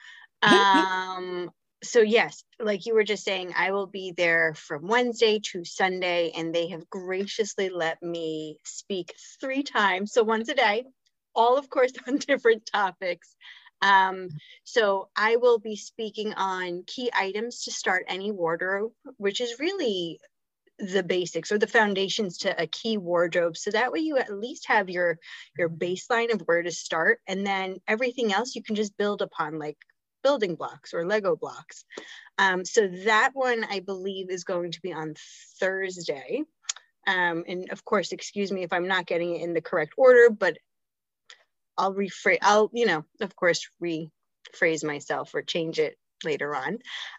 Um, 0.41 1.51
so 1.83 2.01
yes, 2.01 2.43
like 2.59 2.87
you 2.87 2.95
were 2.95 3.05
just 3.05 3.25
saying, 3.25 3.53
I 3.57 3.71
will 3.71 3.87
be 3.87 4.13
there 4.17 4.55
from 4.55 4.89
Wednesday 4.89 5.41
to 5.53 5.65
Sunday, 5.65 6.33
and 6.37 6.55
they 6.55 6.69
have 6.69 6.89
graciously 6.91 7.69
let 7.69 8.03
me 8.03 8.59
speak 8.65 9.15
three 9.41 9.63
times, 9.63 10.13
so 10.13 10.25
once 10.25 10.49
a 10.49 10.55
day, 10.55 10.85
all 11.35 11.57
of 11.57 11.71
course 11.71 11.93
on 12.07 12.17
different 12.17 12.67
topics. 12.67 13.37
Um, 13.81 14.29
so 14.65 15.09
I 15.17 15.37
will 15.37 15.61
be 15.61 15.77
speaking 15.77 16.35
on 16.35 16.83
key 16.87 17.11
items 17.15 17.63
to 17.65 17.71
start 17.71 18.05
any 18.09 18.33
wardrobe, 18.33 18.91
which 19.19 19.41
is 19.41 19.61
really 19.61 20.19
the 20.81 21.03
basics 21.03 21.51
or 21.53 21.59
the 21.59 21.67
foundations 21.67 22.39
to 22.39 22.61
a 22.61 22.67
key 22.67 22.99
wardrobe. 22.99 23.57
So 23.57 23.71
that 23.71 23.93
way 23.93 24.01
you 24.01 24.17
at 24.17 24.33
least 24.33 24.67
have 24.67 24.91
your 24.91 25.19
your 25.57 25.69
baseline 25.69 26.33
of 26.33 26.43
where 26.43 26.63
to 26.63 26.71
start 26.71 27.21
and 27.27 27.47
then 27.47 27.77
everything 27.87 28.33
else 28.33 28.55
you 28.55 28.63
can 28.63 28.77
just 28.77 28.97
build 28.97 29.23
upon 29.23 29.59
like 29.59 29.77
building 30.29 30.57
blocks 30.57 30.93
or 30.93 31.07
Lego 31.07 31.37
blocks. 31.37 31.87
Um, 32.37 32.67
so 32.67 32.87
that 33.07 33.31
one 33.33 33.65
I 33.65 33.81
believe 33.81 34.29
is 34.29 34.45
going 34.45 34.73
to 34.73 34.81
be 34.83 34.93
on 34.93 35.15
Thursday. 35.59 36.43
Um, 37.07 37.45
and 37.49 37.71
of 37.71 37.83
course, 37.83 38.13
excuse 38.13 38.53
me 38.53 38.63
if 38.63 38.75
I'm 38.75 38.89
not 38.89 39.07
getting 39.07 39.37
it 39.37 39.41
in 39.41 39.55
the 39.55 39.63
correct 39.63 39.95
order, 39.97 40.29
but 40.29 40.59
I'll 41.79 41.95
rephrase, 41.95 42.41
I'll, 42.43 42.69
you 42.75 42.85
know, 42.85 43.07
of 43.23 43.35
course, 43.37 43.71
rephrase 43.83 44.85
myself 44.85 45.35
or 45.35 45.41
change 45.41 45.79
it 45.79 45.97
later 46.23 46.55
on. 46.55 46.75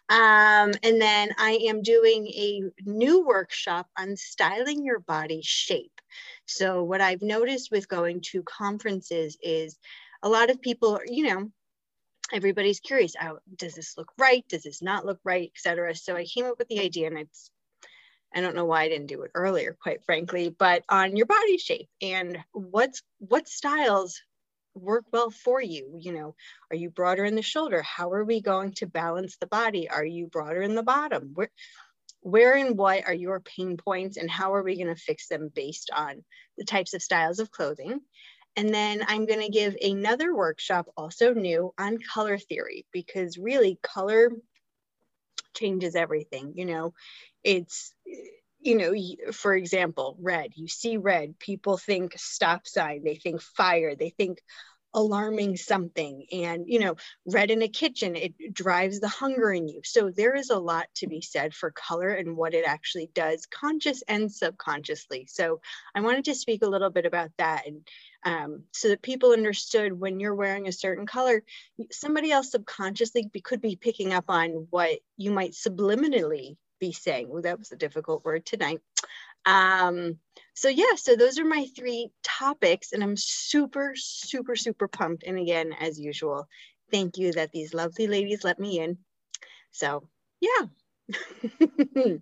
Um, 0.08 0.72
and 0.84 1.02
then 1.02 1.30
I 1.36 1.58
am 1.68 1.82
doing 1.82 2.28
a 2.28 2.62
new 2.84 3.26
workshop 3.26 3.88
on 3.98 4.16
styling 4.16 4.84
your 4.84 5.00
body 5.00 5.40
shape. 5.42 6.00
So 6.46 6.84
what 6.84 7.00
I've 7.00 7.22
noticed 7.22 7.72
with 7.72 7.88
going 7.88 8.20
to 8.30 8.44
conferences 8.44 9.36
is 9.42 9.78
a 10.22 10.28
lot 10.28 10.50
of 10.50 10.60
people, 10.60 11.00
you 11.06 11.24
know, 11.24 11.50
everybody's 12.32 12.80
curious 12.80 13.14
oh, 13.22 13.38
does 13.56 13.74
this 13.74 13.94
look 13.96 14.12
right? 14.18 14.44
Does 14.48 14.62
this 14.62 14.82
not 14.82 15.06
look 15.06 15.20
right? 15.24 15.50
etc 15.54 15.94
so 15.94 16.16
i 16.16 16.24
came 16.24 16.46
up 16.46 16.58
with 16.58 16.68
the 16.68 16.80
idea 16.80 17.06
and 17.06 17.18
it's 17.18 17.50
i 18.34 18.40
don't 18.40 18.54
know 18.54 18.64
why 18.64 18.82
i 18.82 18.88
didn't 18.88 19.08
do 19.08 19.22
it 19.22 19.30
earlier 19.34 19.76
quite 19.82 20.04
frankly 20.04 20.54
but 20.56 20.84
on 20.88 21.16
your 21.16 21.26
body 21.26 21.58
shape 21.58 21.88
and 22.00 22.38
what's 22.52 23.02
what 23.18 23.48
styles 23.48 24.20
work 24.74 25.04
well 25.12 25.30
for 25.30 25.60
you 25.60 25.96
you 25.98 26.12
know? 26.12 26.34
Are 26.70 26.76
you 26.76 26.90
broader 26.90 27.24
in 27.24 27.34
the 27.34 27.42
shoulder? 27.42 27.82
How 27.82 28.12
are 28.12 28.24
we 28.24 28.40
going 28.40 28.72
to 28.74 28.86
balance 28.86 29.36
the 29.36 29.46
body? 29.46 29.88
Are 29.88 30.04
you 30.04 30.26
broader 30.26 30.62
in 30.62 30.74
the 30.74 30.82
bottom? 30.82 31.32
Where 31.34 31.50
where 32.22 32.54
and 32.54 32.76
what 32.76 33.06
are 33.06 33.14
your 33.14 33.40
pain 33.40 33.76
points 33.78 34.16
and 34.18 34.30
how 34.30 34.54
are 34.54 34.62
we 34.62 34.76
going 34.76 34.94
to 34.94 35.00
fix 35.00 35.28
them 35.28 35.50
based 35.54 35.90
on 35.94 36.22
the 36.58 36.64
types 36.64 36.92
of 36.92 37.02
styles 37.02 37.38
of 37.38 37.50
clothing 37.50 38.00
and 38.56 38.74
then 38.74 39.04
I'm 39.06 39.26
going 39.26 39.40
to 39.40 39.48
give 39.48 39.76
another 39.80 40.34
workshop, 40.34 40.88
also 40.96 41.32
new, 41.34 41.72
on 41.78 41.98
color 41.98 42.38
theory, 42.38 42.86
because 42.92 43.38
really 43.38 43.78
color 43.82 44.30
changes 45.54 45.94
everything. 45.94 46.52
You 46.56 46.66
know, 46.66 46.94
it's, 47.44 47.94
you 48.60 48.76
know, 48.76 49.32
for 49.32 49.54
example, 49.54 50.16
red, 50.20 50.50
you 50.54 50.68
see 50.68 50.96
red, 50.96 51.38
people 51.38 51.78
think 51.78 52.14
stop 52.18 52.66
sign, 52.66 53.02
they 53.04 53.14
think 53.14 53.40
fire, 53.40 53.94
they 53.94 54.10
think 54.10 54.42
alarming 54.92 55.56
something 55.56 56.26
and 56.32 56.64
you 56.66 56.80
know 56.80 56.96
red 57.24 57.50
in 57.50 57.62
a 57.62 57.68
kitchen 57.68 58.16
it 58.16 58.34
drives 58.52 59.00
the 59.00 59.08
hunger 59.08 59.52
in 59.52 59.68
you. 59.68 59.80
So 59.84 60.10
there 60.10 60.34
is 60.34 60.50
a 60.50 60.58
lot 60.58 60.86
to 60.96 61.06
be 61.06 61.20
said 61.20 61.54
for 61.54 61.70
color 61.70 62.10
and 62.10 62.36
what 62.36 62.54
it 62.54 62.64
actually 62.66 63.10
does 63.14 63.46
conscious 63.46 64.02
and 64.08 64.30
subconsciously. 64.30 65.26
So 65.28 65.60
i 65.94 66.00
wanted 66.00 66.24
to 66.24 66.34
speak 66.34 66.62
a 66.62 66.68
little 66.68 66.90
bit 66.90 67.06
about 67.06 67.30
that 67.38 67.66
and 67.66 67.86
um, 68.22 68.64
so 68.72 68.88
that 68.88 69.00
people 69.00 69.32
understood 69.32 69.98
when 69.98 70.20
you're 70.20 70.34
wearing 70.34 70.68
a 70.68 70.72
certain 70.72 71.06
color 71.06 71.42
somebody 71.90 72.30
else 72.30 72.50
subconsciously 72.50 73.30
be, 73.32 73.40
could 73.40 73.62
be 73.62 73.76
picking 73.76 74.12
up 74.12 74.24
on 74.28 74.66
what 74.70 74.98
you 75.16 75.30
might 75.30 75.52
subliminally 75.52 76.56
be 76.80 76.92
saying. 76.92 77.28
Well 77.28 77.42
that 77.42 77.58
was 77.58 77.72
a 77.72 77.76
difficult 77.76 78.24
word 78.24 78.44
tonight. 78.44 78.80
Um, 79.46 80.18
so 80.60 80.68
yeah, 80.68 80.94
so 80.96 81.16
those 81.16 81.38
are 81.38 81.44
my 81.46 81.64
three 81.74 82.10
topics 82.22 82.92
and 82.92 83.02
I'm 83.02 83.16
super, 83.16 83.94
super, 83.96 84.54
super 84.54 84.88
pumped. 84.88 85.22
And 85.22 85.38
again, 85.38 85.72
as 85.80 85.98
usual, 85.98 86.46
thank 86.90 87.16
you 87.16 87.32
that 87.32 87.50
these 87.50 87.72
lovely 87.72 88.06
ladies 88.06 88.44
let 88.44 88.58
me 88.58 88.78
in. 88.78 88.98
So 89.70 90.06
yeah. 90.38 90.66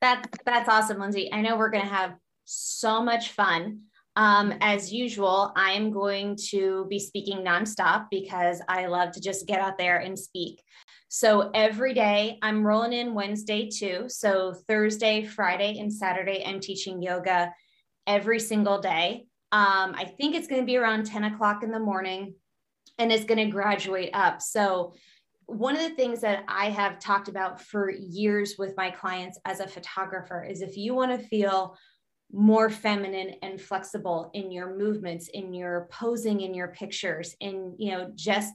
that, 0.00 0.26
that's 0.44 0.68
awesome, 0.68 0.98
Lindsay. 0.98 1.32
I 1.32 1.42
know 1.42 1.56
we're 1.56 1.70
going 1.70 1.84
to 1.84 1.88
have 1.88 2.16
so 2.44 3.04
much 3.04 3.30
fun. 3.30 3.82
Um, 4.16 4.52
as 4.60 4.92
usual, 4.92 5.52
I'm 5.54 5.92
going 5.92 6.36
to 6.48 6.86
be 6.90 6.98
speaking 6.98 7.44
nonstop 7.44 8.06
because 8.10 8.60
I 8.68 8.86
love 8.86 9.12
to 9.12 9.20
just 9.20 9.46
get 9.46 9.60
out 9.60 9.78
there 9.78 9.98
and 9.98 10.18
speak. 10.18 10.60
So 11.06 11.52
every 11.54 11.94
day 11.94 12.40
I'm 12.42 12.66
rolling 12.66 12.94
in 12.94 13.14
Wednesday 13.14 13.68
too. 13.68 14.06
So 14.08 14.54
Thursday, 14.66 15.24
Friday, 15.24 15.78
and 15.78 15.92
Saturday, 15.92 16.44
I'm 16.44 16.58
teaching 16.58 17.00
yoga 17.00 17.52
every 18.06 18.40
single 18.40 18.80
day. 18.80 19.26
Um, 19.52 19.94
I 19.96 20.04
think 20.04 20.34
it's 20.34 20.46
going 20.46 20.60
to 20.60 20.66
be 20.66 20.76
around 20.76 21.06
10 21.06 21.24
o'clock 21.24 21.62
in 21.62 21.70
the 21.70 21.78
morning 21.78 22.34
and 22.98 23.12
it's 23.12 23.24
going 23.24 23.44
to 23.44 23.50
graduate 23.50 24.10
up. 24.12 24.40
So 24.40 24.94
one 25.46 25.76
of 25.76 25.82
the 25.82 25.94
things 25.94 26.20
that 26.22 26.44
I 26.48 26.70
have 26.70 26.98
talked 26.98 27.28
about 27.28 27.60
for 27.60 27.90
years 27.90 28.56
with 28.58 28.76
my 28.76 28.90
clients 28.90 29.38
as 29.44 29.60
a 29.60 29.68
photographer 29.68 30.44
is 30.44 30.60
if 30.60 30.76
you 30.76 30.94
want 30.94 31.18
to 31.18 31.26
feel 31.28 31.76
more 32.32 32.68
feminine 32.68 33.34
and 33.42 33.60
flexible 33.60 34.30
in 34.34 34.50
your 34.50 34.76
movements 34.76 35.28
in 35.28 35.54
your 35.54 35.86
posing 35.92 36.40
in 36.40 36.54
your 36.54 36.68
pictures 36.68 37.36
in 37.38 37.72
you 37.78 37.92
know 37.92 38.10
just 38.16 38.52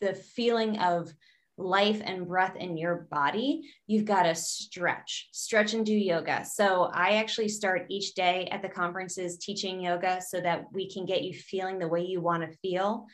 the 0.00 0.14
feeling 0.14 0.78
of 0.78 1.12
life 1.58 2.00
and 2.04 2.26
breath 2.26 2.56
in 2.56 2.76
your 2.76 3.08
body 3.10 3.68
you've 3.86 4.04
got 4.04 4.22
to 4.22 4.34
stretch 4.34 5.28
stretch 5.32 5.74
and 5.74 5.84
do 5.84 5.92
yoga. 5.92 6.44
So 6.44 6.90
i 6.94 7.16
actually 7.16 7.48
start 7.48 7.86
each 7.88 8.14
day 8.14 8.48
at 8.52 8.62
the 8.62 8.68
conferences 8.68 9.38
teaching 9.38 9.80
yoga 9.80 10.20
so 10.26 10.40
that 10.40 10.66
we 10.72 10.90
can 10.90 11.04
get 11.04 11.22
you 11.22 11.34
feeling 11.34 11.78
the 11.78 11.88
way 11.88 12.02
you 12.02 12.20
want 12.20 12.42
to 12.42 12.56
feel. 12.58 13.06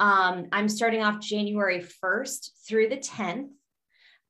Um, 0.00 0.48
i'm 0.52 0.68
starting 0.68 1.02
off 1.02 1.20
january 1.20 1.84
1st 2.04 2.50
through 2.66 2.88
the 2.88 2.96
10th 2.96 3.48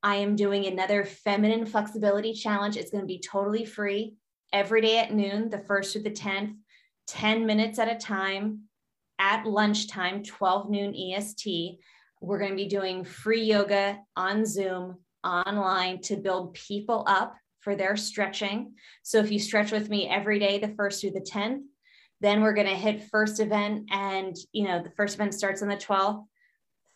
i 0.03 0.15
am 0.15 0.35
doing 0.35 0.67
another 0.67 1.03
feminine 1.03 1.65
flexibility 1.65 2.33
challenge. 2.33 2.77
It's 2.77 2.91
going 2.91 3.01
to 3.01 3.07
be 3.07 3.19
totally 3.19 3.65
free 3.65 4.15
every 4.53 4.81
day 4.81 4.99
at 4.99 5.13
noon, 5.13 5.49
the 5.49 5.59
first 5.59 5.91
through 5.91 6.03
the 6.03 6.11
10th, 6.11 6.55
10 7.07 7.45
minutes 7.45 7.79
at 7.79 7.91
a 7.91 7.95
time 7.95 8.61
at 9.19 9.45
lunchtime, 9.45 10.23
12 10.23 10.69
noon 10.69 10.95
EST. 10.95 11.79
We're 12.25 12.39
going 12.39 12.51
to 12.51 12.55
be 12.55 12.67
doing 12.67 13.03
free 13.03 13.43
yoga 13.43 13.99
on 14.15 14.45
Zoom 14.45 14.97
online 15.23 16.01
to 16.01 16.17
build 16.17 16.53
people 16.53 17.03
up 17.07 17.35
for 17.59 17.75
their 17.75 17.95
stretching. 17.95 18.73
So 19.03 19.19
if 19.19 19.31
you 19.31 19.39
stretch 19.39 19.71
with 19.71 19.89
me 19.89 20.09
every 20.09 20.39
day, 20.39 20.59
the 20.59 20.73
first 20.75 21.01
through 21.01 21.11
the 21.11 21.21
10th, 21.21 21.61
then 22.21 22.41
we're 22.41 22.53
going 22.53 22.67
to 22.67 22.75
hit 22.75 23.09
first 23.09 23.39
event 23.39 23.89
and 23.91 24.35
you 24.51 24.67
know 24.67 24.81
the 24.81 24.91
first 24.91 25.15
event 25.15 25.33
starts 25.33 25.61
on 25.61 25.67
the 25.67 25.75
12th 25.75 26.23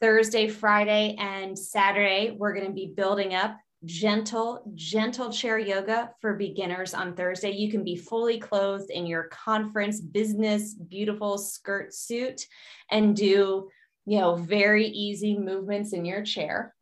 thursday 0.02 0.48
friday 0.48 1.16
and 1.20 1.60
saturday 1.60 2.32
we're 2.32 2.54
going 2.54 2.66
to 2.66 2.72
be 2.72 2.94
building 2.96 3.36
up 3.36 3.58
gentle, 3.86 4.62
gentle 4.76 5.32
chair 5.32 5.58
yoga 5.58 6.12
for 6.20 6.34
beginners 6.34 6.94
on 6.94 7.16
Thursday. 7.16 7.52
You 7.52 7.72
can 7.72 7.84
be 7.84 7.96
fully 7.96 8.38
clothed 8.38 8.90
in 8.90 9.06
your 9.06 9.24
conference 9.24 10.02
business, 10.02 10.74
beautiful 10.74 11.38
skirt 11.38 11.94
suit 11.94 12.46
and 12.92 13.16
do, 13.16 13.70
you 14.10 14.20
know, 14.20 14.36
very 14.36 14.88
easy 14.88 15.38
movements 15.38 15.94
in 15.94 16.04
your 16.04 16.24
chair. 16.24 16.74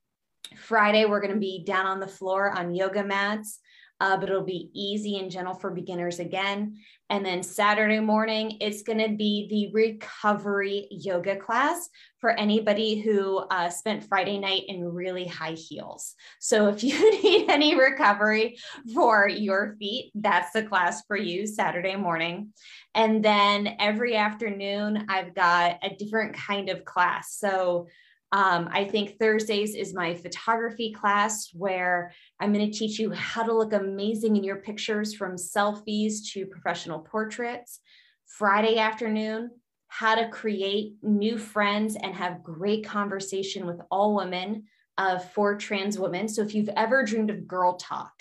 Friday, 0.55 1.03
we're 1.03 1.19
going 1.19 1.33
to 1.33 1.39
be 1.39 1.61
down 1.65 1.85
on 1.85 1.99
the 1.99 2.07
floor 2.07 2.49
on 2.49 2.73
yoga 2.73 3.03
mats 3.03 3.59
uh, 3.99 4.17
but 4.17 4.29
it'll 4.29 4.43
be 4.43 4.69
easy 4.73 5.17
and 5.17 5.31
gentle 5.31 5.55
for 5.55 5.71
beginners 5.71 6.19
again. 6.19 6.77
And 7.09 7.25
then 7.25 7.41
Saturday 7.41 7.99
morning, 7.99 8.57
it's 8.59 8.83
going 8.83 8.99
to 8.99 9.15
be 9.15 9.47
the 9.49 9.71
recovery 9.73 10.87
yoga 10.91 11.37
class 11.37 11.89
for 12.19 12.31
anybody 12.31 12.99
who 12.99 13.37
uh, 13.37 13.69
spent 13.69 14.03
Friday 14.03 14.37
night 14.37 14.63
in 14.67 14.83
really 14.83 15.25
high 15.25 15.53
heels. 15.53 16.15
So 16.39 16.67
if 16.67 16.83
you 16.83 17.21
need 17.23 17.49
any 17.49 17.75
recovery 17.75 18.57
for 18.93 19.27
your 19.27 19.75
feet, 19.79 20.11
that's 20.15 20.51
the 20.51 20.63
class 20.63 21.03
for 21.07 21.17
you 21.17 21.47
Saturday 21.47 21.95
morning. 21.95 22.53
And 22.93 23.23
then 23.23 23.75
every 23.79 24.15
afternoon, 24.15 25.05
I've 25.09 25.33
got 25.33 25.79
a 25.81 25.95
different 25.95 26.35
kind 26.35 26.69
of 26.69 26.85
class. 26.85 27.35
So 27.37 27.87
um, 28.31 28.67
I 28.71 28.83
think 28.83 29.17
Thursdays 29.17 29.73
is 29.73 29.93
my 29.93 30.13
photography 30.13 30.91
class 30.91 31.49
where 31.53 32.11
I'm 32.39 32.51
going 32.51 32.69
to 32.69 32.77
teach 32.77 32.99
you 32.99 33.11
how 33.11 33.43
to 33.43 33.53
look 33.53 33.71
amazing 33.71 34.35
in 34.35 34.43
your 34.43 34.57
pictures 34.57 35.13
from 35.13 35.35
selfies 35.35 36.29
to 36.33 36.45
professional 36.45 36.99
portraits. 36.99 37.79
Friday 38.25 38.79
afternoon, 38.79 39.51
how 39.87 40.15
to 40.15 40.27
create 40.27 40.95
new 41.01 41.37
friends 41.37 41.95
and 41.95 42.13
have 42.13 42.43
great 42.43 42.85
conversation 42.85 43.65
with 43.65 43.79
all 43.89 44.15
women 44.15 44.65
uh, 44.97 45.19
for 45.19 45.55
trans 45.55 45.97
women. 45.97 46.27
So 46.27 46.41
if 46.41 46.53
you've 46.53 46.69
ever 46.75 47.03
dreamed 47.03 47.29
of 47.29 47.47
girl 47.47 47.77
talk, 47.77 48.11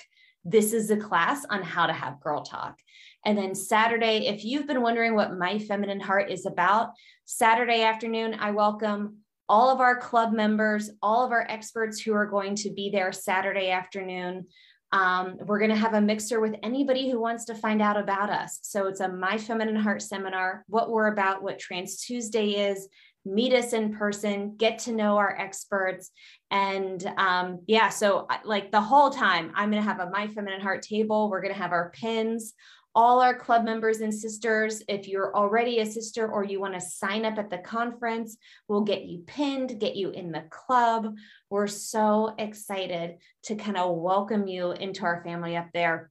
this 0.45 0.73
is 0.73 0.89
a 0.93 0.97
class 0.97 1.45
on 1.51 1.65
how 1.65 1.87
to 1.87 1.93
have 1.93 2.21
girl 2.21 2.43
talk. 2.43 2.79
And 3.25 3.37
then 3.37 3.57
Saturday, 3.57 4.29
if 4.29 4.45
you've 4.45 4.69
been 4.69 4.83
wondering 4.83 5.17
what 5.17 5.37
My 5.37 5.59
Feminine 5.59 5.99
Heart 5.99 6.31
is 6.31 6.47
about, 6.47 6.91
Saturday 7.25 7.83
afternoon, 7.83 8.37
I 8.39 8.53
welcome 8.53 9.17
all 9.49 9.71
of 9.71 9.81
our 9.81 9.97
club 9.97 10.33
members, 10.33 10.91
all 11.03 11.25
of 11.25 11.33
our 11.33 11.47
experts 11.49 12.01
who 12.01 12.13
are 12.15 12.27
going 12.27 12.55
to 12.57 12.71
be 12.71 12.91
there 12.91 13.13
Saturday 13.13 13.71
afternoon. 13.71 14.47
Um, 14.93 15.37
we're 15.45 15.59
going 15.59 15.71
to 15.71 15.77
have 15.77 15.95
a 15.95 16.01
mixer 16.01 16.41
with 16.41 16.55
anybody 16.63 17.11
who 17.11 17.21
wants 17.21 17.45
to 17.47 17.55
find 17.55 17.83
out 17.83 17.97
about 17.97 18.31
us. 18.31 18.61
So 18.63 18.87
it's 18.87 19.01
a 19.01 19.09
My 19.09 19.37
Feminine 19.37 19.77
Heart 19.77 20.03
seminar, 20.03 20.65
what 20.69 20.91
we're 20.91 21.09
about, 21.09 21.43
what 21.43 21.59
Trans 21.59 22.01
Tuesday 22.03 22.71
is, 22.71 22.89
meet 23.25 23.53
us 23.53 23.73
in 23.73 23.93
person, 23.93 24.55
get 24.57 24.79
to 24.79 24.93
know 24.93 25.17
our 25.17 25.37
experts. 25.37 26.13
And 26.51 27.05
um, 27.19 27.61
yeah, 27.67 27.89
so 27.89 28.29
like 28.45 28.71
the 28.71 28.81
whole 28.81 29.11
time, 29.11 29.51
I'm 29.55 29.71
going 29.71 29.83
to 29.83 29.89
have 29.89 30.01
a 30.01 30.11
My 30.11 30.29
Feminine 30.29 30.61
Heart 30.61 30.83
table. 30.83 31.29
We're 31.29 31.43
going 31.43 31.55
to 31.55 31.61
have 31.61 31.73
our 31.73 31.91
pins 31.91 32.55
all 32.97 33.21
our 33.21 33.39
club 33.39 33.63
members 33.63 34.01
and 34.01 34.13
sisters. 34.13 34.83
If 34.89 35.07
you're 35.07 35.37
already 35.37 35.81
a 35.81 35.87
sister 35.87 36.27
or 36.27 36.45
you 36.45 36.59
want 36.61 36.73
to 36.73 36.81
sign 36.81 37.27
up 37.27 37.39
at 37.39 37.51
the 37.51 37.59
conference, 37.59 38.39
we'll 38.69 38.85
get 38.85 39.05
you 39.05 39.19
pinned, 39.27 39.79
get 39.79 39.97
you 39.97 40.11
in 40.11 40.33
the 40.33 40.45
club. 40.49 41.15
We're 41.51 41.67
so 41.67 42.35
excited 42.39 43.19
to 43.45 43.55
kind 43.55 43.77
of 43.77 43.99
welcome 43.99 44.49
you 44.49 44.73
into 44.73 45.05
our 45.05 45.23
family 45.23 45.57
up 45.57 45.69
there. 45.75 46.11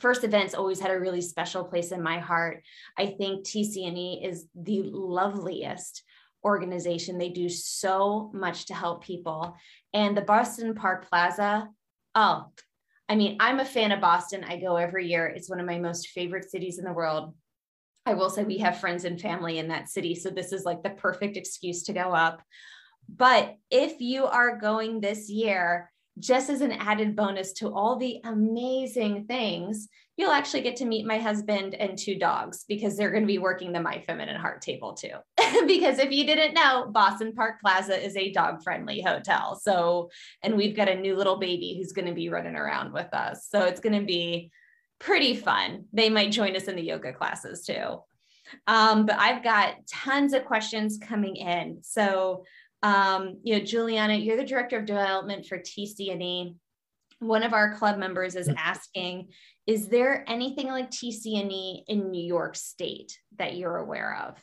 First 0.00 0.22
events 0.22 0.52
always 0.52 0.80
had 0.80 0.90
a 0.90 1.00
really 1.00 1.22
special 1.22 1.64
place 1.64 1.92
in 1.92 2.02
my 2.02 2.18
heart. 2.18 2.62
I 2.98 3.06
think 3.06 3.46
TCNE 3.46 4.22
is 4.28 4.46
the 4.54 4.82
loveliest 4.82 6.02
organization. 6.44 7.16
They 7.16 7.30
do 7.30 7.48
so 7.48 8.30
much 8.34 8.66
to 8.66 8.74
help 8.74 9.02
people. 9.02 9.56
And 9.94 10.14
the 10.14 10.20
Boston 10.20 10.74
Park 10.74 11.08
Plaza, 11.08 11.70
oh, 12.14 12.52
I 13.08 13.16
mean, 13.16 13.36
I'm 13.40 13.60
a 13.60 13.64
fan 13.64 13.92
of 13.92 14.00
Boston. 14.00 14.44
I 14.44 14.58
go 14.58 14.76
every 14.76 15.08
year. 15.08 15.26
It's 15.26 15.48
one 15.48 15.60
of 15.60 15.66
my 15.66 15.78
most 15.78 16.08
favorite 16.08 16.50
cities 16.50 16.78
in 16.78 16.84
the 16.84 16.92
world. 16.92 17.34
I 18.04 18.14
will 18.14 18.30
say 18.30 18.44
we 18.44 18.58
have 18.58 18.80
friends 18.80 19.04
and 19.04 19.20
family 19.20 19.58
in 19.58 19.68
that 19.68 19.88
city. 19.88 20.14
So 20.14 20.30
this 20.30 20.52
is 20.52 20.64
like 20.64 20.82
the 20.82 20.90
perfect 20.90 21.36
excuse 21.36 21.84
to 21.84 21.92
go 21.92 22.12
up. 22.14 22.42
But 23.08 23.56
if 23.70 24.00
you 24.00 24.26
are 24.26 24.58
going 24.58 25.00
this 25.00 25.30
year, 25.30 25.90
just 26.18 26.50
as 26.50 26.60
an 26.60 26.72
added 26.72 27.16
bonus 27.16 27.52
to 27.54 27.72
all 27.72 27.96
the 27.96 28.20
amazing 28.24 29.26
things, 29.26 29.88
you'll 30.16 30.32
actually 30.32 30.62
get 30.62 30.76
to 30.76 30.84
meet 30.84 31.06
my 31.06 31.18
husband 31.18 31.74
and 31.74 31.96
two 31.96 32.18
dogs 32.18 32.64
because 32.68 32.96
they're 32.96 33.10
going 33.10 33.22
to 33.22 33.26
be 33.26 33.38
working 33.38 33.72
the 33.72 33.80
My 33.80 34.00
Feminine 34.00 34.40
Heart 34.40 34.62
table 34.62 34.94
too. 34.94 35.14
because 35.66 35.98
if 35.98 36.10
you 36.10 36.24
didn't 36.24 36.54
know, 36.54 36.86
Boston 36.90 37.32
Park 37.32 37.60
Plaza 37.60 38.02
is 38.02 38.16
a 38.16 38.32
dog 38.32 38.62
friendly 38.62 39.00
hotel. 39.00 39.58
So, 39.60 40.10
and 40.42 40.56
we've 40.56 40.76
got 40.76 40.88
a 40.88 40.94
new 40.94 41.16
little 41.16 41.38
baby 41.38 41.76
who's 41.76 41.92
going 41.92 42.08
to 42.08 42.14
be 42.14 42.28
running 42.28 42.56
around 42.56 42.92
with 42.92 43.12
us. 43.12 43.48
So 43.50 43.64
it's 43.64 43.80
going 43.80 43.98
to 43.98 44.06
be 44.06 44.50
pretty 44.98 45.36
fun. 45.36 45.84
They 45.92 46.10
might 46.10 46.32
join 46.32 46.56
us 46.56 46.64
in 46.64 46.76
the 46.76 46.82
yoga 46.82 47.12
classes 47.12 47.64
too. 47.64 48.02
Um, 48.66 49.06
but 49.06 49.18
I've 49.18 49.44
got 49.44 49.86
tons 49.86 50.32
of 50.32 50.44
questions 50.44 50.98
coming 50.98 51.36
in. 51.36 51.78
So 51.82 52.44
um, 52.82 53.38
you 53.42 53.58
know, 53.58 53.64
Juliana, 53.64 54.14
you're 54.14 54.36
the 54.36 54.44
director 54.44 54.78
of 54.78 54.86
development 54.86 55.46
for 55.46 55.58
TCNE. 55.58 56.54
One 57.20 57.42
of 57.42 57.52
our 57.52 57.74
club 57.74 57.98
members 57.98 58.36
is 58.36 58.48
asking, 58.56 59.30
is 59.66 59.88
there 59.88 60.24
anything 60.28 60.68
like 60.68 60.90
TCNE 60.90 61.82
in 61.88 62.10
New 62.10 62.24
York 62.24 62.54
State 62.54 63.18
that 63.38 63.56
you're 63.56 63.76
aware 63.76 64.16
of? 64.28 64.42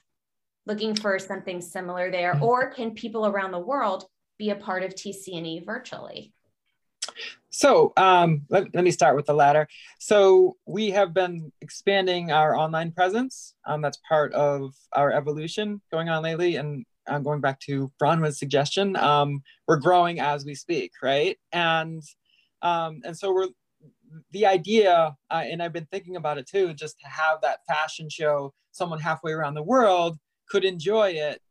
Looking 0.66 0.96
for 0.96 1.20
something 1.20 1.62
similar 1.62 2.10
there, 2.10 2.34
mm-hmm. 2.34 2.44
or 2.44 2.72
can 2.72 2.92
people 2.92 3.28
around 3.28 3.52
the 3.52 3.60
world 3.60 4.06
be 4.38 4.50
a 4.50 4.56
part 4.56 4.84
of 4.84 4.96
TCNE 4.96 5.66
virtually? 5.66 6.34
So 7.50 7.94
um, 7.96 8.42
let, 8.50 8.74
let, 8.76 8.84
me 8.84 8.92
start 8.92 9.16
with 9.16 9.28
the 9.28 9.34
latter. 9.34 9.68
So 10.00 10.58
we 10.66 10.90
have 10.90 11.14
been 11.14 11.54
expanding 11.62 12.32
our 12.32 12.54
online 12.56 12.92
presence. 12.92 13.54
Um, 13.66 13.82
that's 13.82 14.00
part 14.10 14.34
of 14.34 14.74
our 14.92 15.12
evolution 15.12 15.82
going 15.90 16.10
on 16.10 16.22
lately. 16.22 16.58
And 16.58 16.86
uh, 17.08 17.20
going 17.20 17.40
back 17.40 17.60
to 17.62 17.92
Bronwyn's 17.98 18.40
suggestion, 18.40 18.98
um, 18.98 19.42
we're 19.68 19.80
growing 19.80 20.20
as 20.20 20.44
we 20.44 20.56
speak, 20.56 20.92
right? 21.02 21.38
And 21.54 22.04
um, 22.62 23.02
and 23.06 23.18
so 23.18 23.32
we're 23.32 23.48
the 24.32 24.46
idea, 24.48 25.16
uh, 25.30 25.44
and 25.46 25.62
I've 25.62 25.74
been 25.74 25.88
thinking 25.92 26.16
about 26.16 26.38
it 26.38 26.48
too, 26.48 26.74
just 26.74 27.00
to 27.00 27.08
have 27.08 27.42
that 27.42 27.60
fashion 27.68 28.10
show, 28.10 28.54
someone 28.72 29.00
halfway 29.00 29.32
around 29.32 29.54
the 29.54 29.64
world 29.64 30.18
could 30.50 30.66
enjoy 30.66 31.10
it 31.12 31.42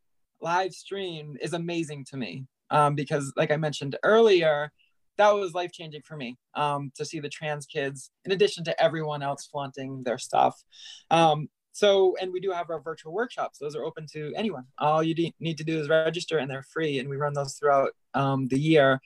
live 0.40 0.72
stream 0.72 1.36
is 1.40 1.52
amazing 1.52 2.04
to 2.06 2.16
me 2.16 2.46
um, 2.70 2.94
because, 2.94 3.32
like 3.36 3.50
I 3.50 3.56
mentioned 3.56 3.96
earlier, 4.02 4.70
that 5.16 5.30
was 5.30 5.54
life 5.54 5.72
changing 5.72 6.02
for 6.02 6.16
me 6.16 6.36
um, 6.54 6.90
to 6.96 7.04
see 7.04 7.20
the 7.20 7.28
trans 7.28 7.66
kids, 7.66 8.10
in 8.24 8.32
addition 8.32 8.64
to 8.64 8.82
everyone 8.82 9.22
else 9.22 9.46
flaunting 9.46 10.02
their 10.02 10.18
stuff. 10.18 10.62
Um, 11.10 11.48
so, 11.72 12.16
and 12.20 12.32
we 12.32 12.40
do 12.40 12.50
have 12.50 12.70
our 12.70 12.80
virtual 12.80 13.12
workshops. 13.12 13.58
Those 13.58 13.74
are 13.74 13.84
open 13.84 14.06
to 14.12 14.32
anyone. 14.36 14.64
All 14.78 15.02
you 15.02 15.14
need 15.40 15.58
to 15.58 15.64
do 15.64 15.80
is 15.80 15.88
register 15.88 16.38
and 16.38 16.48
they're 16.48 16.62
free. 16.62 16.98
And 16.98 17.08
we 17.08 17.16
run 17.16 17.32
those 17.32 17.54
throughout 17.54 17.90
um, 18.14 18.46
the 18.48 18.58
year 18.58 19.00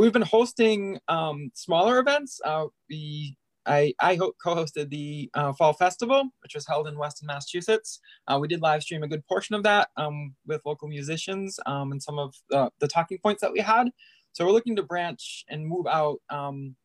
we've 0.00 0.12
been 0.12 0.22
hosting 0.22 0.98
um, 1.08 1.50
smaller 1.54 1.98
events. 1.98 2.40
Uh, 2.44 2.66
we 2.88 3.36
I, 3.66 3.94
I 4.00 4.16
co-hosted 4.16 4.90
the 4.90 5.30
uh, 5.34 5.52
Fall 5.52 5.72
Festival, 5.72 6.28
which 6.42 6.54
was 6.54 6.66
held 6.66 6.86
in 6.86 6.98
Weston, 6.98 7.26
Massachusetts. 7.26 8.00
Uh, 8.28 8.38
we 8.40 8.48
did 8.48 8.60
live 8.60 8.82
stream 8.82 9.02
a 9.02 9.08
good 9.08 9.26
portion 9.26 9.54
of 9.54 9.62
that 9.62 9.88
um, 9.96 10.34
with 10.46 10.60
local 10.64 10.88
musicians 10.88 11.58
um, 11.66 11.92
and 11.92 12.02
some 12.02 12.18
of 12.18 12.34
the, 12.50 12.70
the, 12.80 12.88
talking 12.88 13.18
points 13.18 13.40
that 13.40 13.52
we 13.52 13.60
had. 13.60 13.88
So 14.32 14.44
we're 14.44 14.52
looking 14.52 14.76
to 14.76 14.82
branch 14.82 15.44
and 15.48 15.66
move 15.66 15.86
out 15.86 16.20
um, 16.30 16.76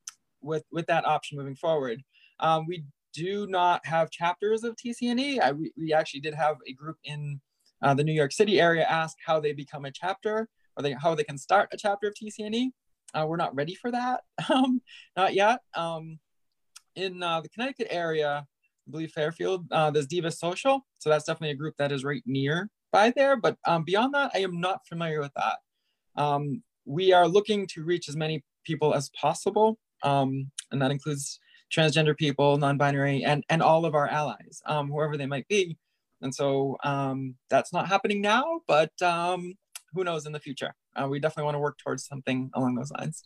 with, 0.42 0.64
with 0.72 0.88
that 0.88 1.06
option 1.06 1.38
moving 1.38 1.56
forward. 1.56 2.02
Um, 2.40 2.66
we 2.68 2.84
do 3.14 3.48
not 3.48 3.86
have 3.86 4.12
chapters 4.12 4.64
of 4.64 4.76
TCNE. 4.76 5.40
I, 5.42 5.52
we, 5.52 5.72
we 5.78 5.94
actually 5.94 6.22
did 6.22 6.36
have 6.36 6.58
a 6.68 6.74
group 6.74 6.98
in 7.04 7.42
uh, 7.82 7.94
the 7.94 8.04
New 8.04 8.14
York 8.14 8.32
City 8.32 8.60
area 8.60 8.86
ask 8.86 9.18
how 9.26 9.40
they 9.40 9.54
become 9.54 9.86
a 9.86 9.92
chapter 9.92 10.48
or 10.78 10.84
they, 10.84 10.94
how 10.94 11.16
they 11.16 11.24
can 11.24 11.38
start 11.38 11.70
a 11.74 11.78
chapter 11.78 12.08
of 12.08 12.14
TCNE. 12.14 12.70
Uh, 13.14 13.26
we're 13.28 13.38
not 13.38 13.56
ready 13.56 13.74
for 13.74 13.92
that, 13.92 14.22
um, 14.50 14.82
not 15.16 15.34
yet. 15.34 15.60
In 16.96 17.22
uh, 17.22 17.42
the 17.42 17.50
Connecticut 17.50 17.88
area, 17.90 18.46
I 18.88 18.92
believe 18.92 19.12
Fairfield, 19.12 19.66
uh, 19.72 19.92
there's 19.92 20.08
Diva 20.08 20.32
Social. 20.32 20.86
So 20.98 21.10
that's 21.10 21.26
definitely 21.26 21.52
a 21.52 21.56
group 21.56 21.76
that 21.78 21.92
is 21.92 22.04
right 22.04 22.24
near 22.26 22.70
by 22.92 23.12
there. 23.16 23.38
But 23.38 23.58
um, 23.68 23.84
beyond 23.84 24.14
that, 24.14 24.32
I 24.34 24.40
am 24.40 24.60
not 24.60 24.88
familiar 24.88 25.20
with 25.20 25.32
that. 25.36 25.58
Um, 26.16 26.64
we 26.86 27.14
are 27.14 27.28
looking 27.28 27.68
to 27.68 27.84
reach 27.84 28.10
as 28.10 28.16
many 28.16 28.44
people 28.66 28.94
as 28.94 29.10
possible. 29.20 29.78
Um, 30.04 30.52
and 30.72 30.82
that 30.82 30.92
includes 30.92 31.40
transgender 31.72 32.18
people, 32.18 32.58
non-binary, 32.58 33.24
and, 33.24 33.44
and 33.50 33.62
all 33.62 33.86
of 33.86 33.94
our 33.94 34.08
allies, 34.08 34.62
um, 34.66 34.90
whoever 34.90 35.18
they 35.18 35.28
might 35.28 35.48
be. 35.48 35.78
And 36.22 36.34
so 36.34 36.78
um, 36.84 37.36
that's 37.50 37.72
not 37.72 37.88
happening 37.88 38.22
now, 38.22 38.62
but 38.68 38.92
um, 39.02 39.54
who 39.94 40.04
knows 40.04 40.26
in 40.26 40.32
the 40.32 40.40
future. 40.40 40.74
Uh, 40.96 41.08
we 41.08 41.20
definitely 41.20 41.46
want 41.46 41.56
to 41.56 41.60
work 41.60 41.78
towards 41.78 42.06
something 42.06 42.50
along 42.56 42.76
those 42.76 42.92
lines 42.92 43.24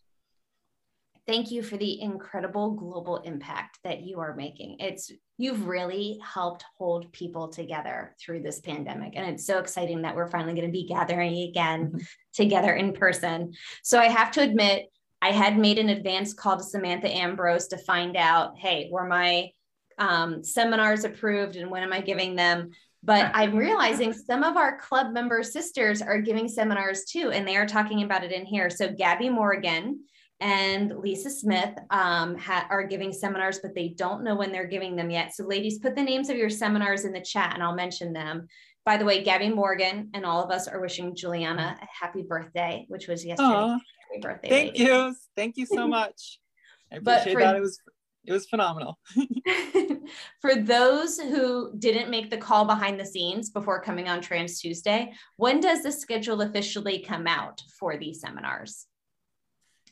thank 1.25 1.51
you 1.51 1.63
for 1.63 1.77
the 1.77 2.01
incredible 2.01 2.71
global 2.71 3.17
impact 3.17 3.79
that 3.83 4.01
you 4.01 4.19
are 4.19 4.35
making. 4.35 4.77
It's 4.79 5.11
you've 5.37 5.67
really 5.67 6.19
helped 6.23 6.65
hold 6.77 7.11
people 7.11 7.47
together 7.47 8.15
through 8.19 8.41
this 8.41 8.59
pandemic 8.59 9.13
and 9.15 9.29
it's 9.29 9.45
so 9.45 9.59
exciting 9.59 10.01
that 10.03 10.15
we're 10.15 10.29
finally 10.29 10.53
going 10.53 10.67
to 10.67 10.71
be 10.71 10.87
gathering 10.87 11.49
again 11.49 11.87
mm-hmm. 11.87 11.97
together 12.33 12.73
in 12.73 12.93
person. 12.93 13.53
So 13.83 13.99
I 13.99 14.07
have 14.07 14.31
to 14.31 14.41
admit 14.41 14.89
I 15.21 15.31
had 15.31 15.57
made 15.57 15.79
an 15.79 15.89
advance 15.89 16.33
call 16.33 16.57
to 16.57 16.63
Samantha 16.63 17.07
Ambrose 17.07 17.67
to 17.67 17.77
find 17.77 18.17
out, 18.17 18.57
hey, 18.57 18.89
were 18.91 19.07
my 19.07 19.51
um, 19.97 20.43
seminars 20.43 21.05
approved 21.05 21.55
and 21.55 21.71
when 21.71 21.83
am 21.83 21.93
I 21.93 22.01
giving 22.01 22.35
them? 22.35 22.71
But 23.05 23.31
I'm 23.33 23.55
realizing 23.55 24.13
some 24.13 24.43
of 24.43 24.55
our 24.55 24.77
club 24.77 25.11
member 25.11 25.43
sisters 25.43 26.01
are 26.01 26.19
giving 26.19 26.47
seminars 26.47 27.03
too, 27.03 27.31
and 27.31 27.45
they 27.45 27.57
are 27.57 27.65
talking 27.65 28.03
about 28.03 28.23
it 28.23 28.31
in 28.31 28.45
here. 28.45 28.69
So 28.69 28.93
Gabby 28.93 29.29
Morgan 29.29 30.05
and 30.39 30.97
Lisa 30.97 31.29
Smith 31.29 31.73
um, 31.89 32.37
ha- 32.37 32.67
are 32.69 32.85
giving 32.85 33.13
seminars, 33.13 33.59
but 33.61 33.73
they 33.75 33.89
don't 33.89 34.23
know 34.23 34.35
when 34.35 34.51
they're 34.51 34.67
giving 34.67 34.95
them 34.95 35.09
yet. 35.09 35.33
So, 35.33 35.45
ladies, 35.45 35.79
put 35.79 35.95
the 35.95 36.03
names 36.03 36.29
of 36.29 36.37
your 36.37 36.49
seminars 36.49 37.05
in 37.05 37.13
the 37.13 37.21
chat 37.21 37.53
and 37.53 37.63
I'll 37.63 37.75
mention 37.75 38.13
them. 38.13 38.47
By 38.85 38.97
the 38.97 39.05
way, 39.05 39.23
Gabby 39.23 39.49
Morgan 39.49 40.09
and 40.13 40.25
all 40.25 40.43
of 40.43 40.51
us 40.51 40.67
are 40.67 40.81
wishing 40.81 41.15
Juliana 41.15 41.77
a 41.81 41.87
happy 42.05 42.23
birthday, 42.23 42.85
which 42.89 43.07
was 43.07 43.23
yesterday. 43.23 43.49
Aww. 43.49 43.71
Happy 43.71 44.21
birthday. 44.21 44.49
Thank 44.49 44.71
lady. 44.73 44.83
you. 44.83 45.15
Thank 45.35 45.57
you 45.57 45.65
so 45.65 45.87
much. 45.99 46.39
I 46.91 46.97
appreciate 46.97 47.33
for, 47.33 47.41
that. 47.41 47.55
It 47.55 47.61
was 47.61 47.79
it 48.25 48.31
was 48.31 48.45
phenomenal. 48.45 48.99
for 50.41 50.55
those 50.55 51.19
who 51.19 51.73
didn't 51.77 52.09
make 52.09 52.29
the 52.29 52.37
call 52.37 52.65
behind 52.65 52.99
the 52.99 53.05
scenes 53.05 53.49
before 53.49 53.81
coming 53.81 54.07
on 54.07 54.21
Trans 54.21 54.59
Tuesday, 54.59 55.13
when 55.37 55.59
does 55.59 55.83
the 55.83 55.91
schedule 55.91 56.41
officially 56.41 56.99
come 56.99 57.27
out 57.27 57.61
for 57.79 57.97
these 57.97 58.21
seminars? 58.21 58.87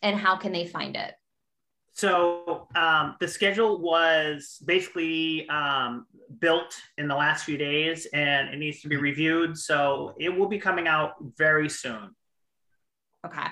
And 0.01 0.17
how 0.17 0.35
can 0.35 0.51
they 0.51 0.67
find 0.67 0.95
it? 0.95 1.13
So 1.93 2.67
um, 2.75 3.15
the 3.19 3.27
schedule 3.27 3.79
was 3.79 4.61
basically 4.65 5.47
um, 5.49 6.05
built 6.39 6.73
in 6.97 7.07
the 7.07 7.15
last 7.15 7.43
few 7.43 7.57
days 7.57 8.07
and 8.13 8.49
it 8.49 8.57
needs 8.57 8.81
to 8.81 8.87
be 8.87 8.95
reviewed. 8.97 9.57
So 9.57 10.15
it 10.17 10.29
will 10.29 10.47
be 10.47 10.57
coming 10.57 10.87
out 10.87 11.15
very 11.37 11.69
soon. 11.69 12.15
Okay. 13.25 13.47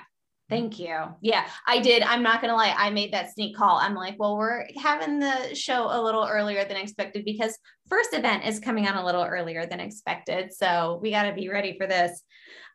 Thank 0.48 0.80
you. 0.80 0.96
Yeah, 1.20 1.46
I 1.64 1.78
did. 1.78 2.02
I'm 2.02 2.24
not 2.24 2.40
going 2.40 2.50
to 2.50 2.56
lie. 2.56 2.74
I 2.76 2.90
made 2.90 3.12
that 3.12 3.32
sneak 3.32 3.56
call. 3.56 3.76
I'm 3.76 3.94
like, 3.94 4.16
well, 4.18 4.36
we're 4.36 4.66
having 4.82 5.20
the 5.20 5.54
show 5.54 5.86
a 5.88 6.02
little 6.02 6.26
earlier 6.28 6.64
than 6.64 6.76
expected 6.76 7.24
because 7.24 7.56
first 7.88 8.12
event 8.14 8.44
is 8.44 8.58
coming 8.58 8.88
on 8.88 8.96
a 8.96 9.04
little 9.04 9.22
earlier 9.22 9.64
than 9.66 9.78
expected. 9.78 10.52
So 10.52 10.98
we 11.00 11.12
got 11.12 11.22
to 11.22 11.32
be 11.32 11.48
ready 11.48 11.78
for 11.78 11.86
this. 11.86 12.20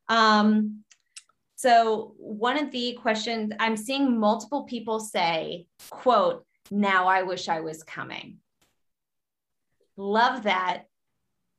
Um, 0.07 0.84
so 1.65 2.13
one 2.19 2.59
of 2.59 2.69
the 2.69 2.93
questions 3.01 3.51
I'm 3.59 3.75
seeing 3.75 4.19
multiple 4.19 4.65
people 4.65 4.99
say, 4.99 5.65
quote, 5.89 6.45
now 6.69 7.07
I 7.07 7.23
wish 7.23 7.49
I 7.49 7.61
was 7.61 7.81
coming. 7.81 8.37
Love 9.97 10.43
that. 10.43 10.83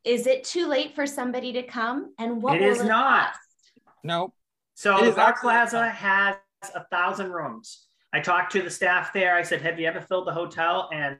Is 0.04 0.28
it 0.28 0.44
too 0.44 0.68
late 0.68 0.94
for 0.94 1.08
somebody 1.08 1.54
to 1.54 1.64
come? 1.64 2.14
And 2.20 2.40
what 2.40 2.54
it 2.54 2.62
is 2.62 2.82
it 2.82 2.86
not. 2.86 3.32
Cost? 3.32 3.40
No. 4.04 4.32
So 4.74 5.04
the 5.04 5.10
Park 5.10 5.40
Plaza 5.40 5.88
has 5.88 6.36
a 6.72 6.84
thousand 6.84 7.32
rooms. 7.32 7.88
I 8.12 8.20
talked 8.20 8.52
to 8.52 8.62
the 8.62 8.70
staff 8.70 9.12
there. 9.12 9.34
I 9.34 9.42
said, 9.42 9.60
"Have 9.62 9.80
you 9.80 9.88
ever 9.88 10.00
filled 10.00 10.28
the 10.28 10.32
hotel?" 10.32 10.88
And 10.92 11.18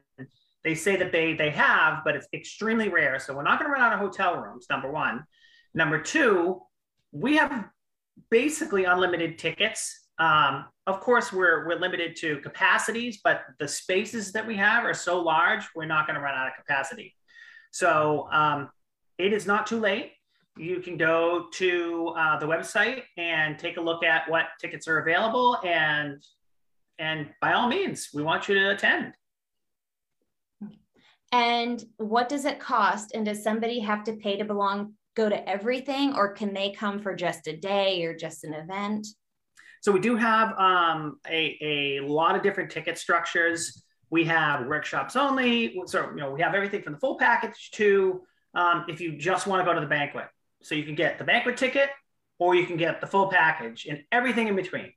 they 0.63 0.75
say 0.75 0.95
that 0.95 1.11
they 1.11 1.33
they 1.33 1.49
have, 1.49 2.05
but 2.05 2.15
it's 2.15 2.27
extremely 2.33 2.87
rare. 2.87 3.19
So 3.19 3.35
we're 3.35 3.43
not 3.43 3.59
going 3.59 3.69
to 3.69 3.73
run 3.73 3.81
out 3.81 3.91
of 3.91 3.99
hotel 3.99 4.37
rooms. 4.37 4.67
Number 4.69 4.89
one. 4.89 5.25
Number 5.73 6.01
two, 6.01 6.61
we 7.11 7.35
have 7.35 7.65
basically 8.29 8.85
unlimited 8.85 9.37
tickets. 9.37 10.07
Um, 10.19 10.65
of 10.87 10.99
course, 10.99 11.31
we're, 11.31 11.67
we're 11.67 11.79
limited 11.79 12.15
to 12.17 12.39
capacities, 12.39 13.19
but 13.23 13.41
the 13.59 13.67
spaces 13.67 14.31
that 14.31 14.45
we 14.45 14.55
have 14.55 14.83
are 14.83 14.93
so 14.93 15.21
large, 15.21 15.63
we're 15.75 15.85
not 15.85 16.07
going 16.07 16.15
to 16.15 16.21
run 16.21 16.35
out 16.35 16.47
of 16.47 16.53
capacity. 16.55 17.15
So 17.71 18.27
um, 18.31 18.69
it 19.17 19.33
is 19.33 19.45
not 19.45 19.67
too 19.67 19.79
late. 19.79 20.13
You 20.57 20.79
can 20.79 20.97
go 20.97 21.47
to 21.53 22.13
uh, 22.17 22.39
the 22.39 22.47
website 22.47 23.03
and 23.17 23.59
take 23.59 23.77
a 23.77 23.81
look 23.81 24.03
at 24.03 24.27
what 24.27 24.45
tickets 24.59 24.87
are 24.87 24.99
available, 24.99 25.59
and 25.63 26.23
and 26.97 27.29
by 27.41 27.53
all 27.53 27.67
means, 27.67 28.09
we 28.11 28.23
want 28.23 28.49
you 28.49 28.55
to 28.55 28.71
attend. 28.71 29.13
And 31.31 31.83
what 31.97 32.27
does 32.27 32.45
it 32.45 32.59
cost? 32.59 33.11
And 33.13 33.23
does 33.23 33.43
somebody 33.43 33.79
have 33.81 34.03
to 34.05 34.13
pay 34.13 34.37
to 34.37 34.45
belong 34.45 34.93
go 35.17 35.27
to 35.27 35.49
everything 35.49 36.15
or 36.15 36.31
can 36.31 36.53
they 36.53 36.71
come 36.71 36.99
for 36.99 37.15
just 37.15 37.47
a 37.47 37.57
day 37.57 38.05
or 38.05 38.15
just 38.15 38.43
an 38.43 38.53
event? 38.53 39.07
So 39.81 39.91
we 39.91 39.99
do 39.99 40.15
have 40.15 40.57
um, 40.57 41.19
a, 41.27 41.57
a 41.61 41.99
lot 42.07 42.35
of 42.35 42.43
different 42.43 42.71
ticket 42.71 42.97
structures. 42.97 43.83
We 44.11 44.23
have 44.25 44.67
workshops 44.67 45.15
only. 45.15 45.81
So, 45.87 46.09
you 46.11 46.17
know, 46.17 46.31
we 46.31 46.41
have 46.41 46.53
everything 46.53 46.83
from 46.83 46.93
the 46.93 46.99
full 46.99 47.17
package 47.17 47.71
to 47.71 48.21
um, 48.53 48.85
if 48.87 49.01
you 49.01 49.17
just 49.17 49.47
want 49.47 49.61
to 49.61 49.65
go 49.65 49.73
to 49.73 49.81
the 49.81 49.87
banquet. 49.87 50.25
So 50.61 50.75
you 50.75 50.83
can 50.83 50.95
get 50.95 51.17
the 51.17 51.23
banquet 51.23 51.57
ticket 51.57 51.89
or 52.39 52.55
you 52.55 52.65
can 52.65 52.77
get 52.77 53.01
the 53.01 53.07
full 53.07 53.27
package 53.27 53.87
and 53.89 54.03
everything 54.11 54.47
in 54.47 54.55
between. 54.55 54.93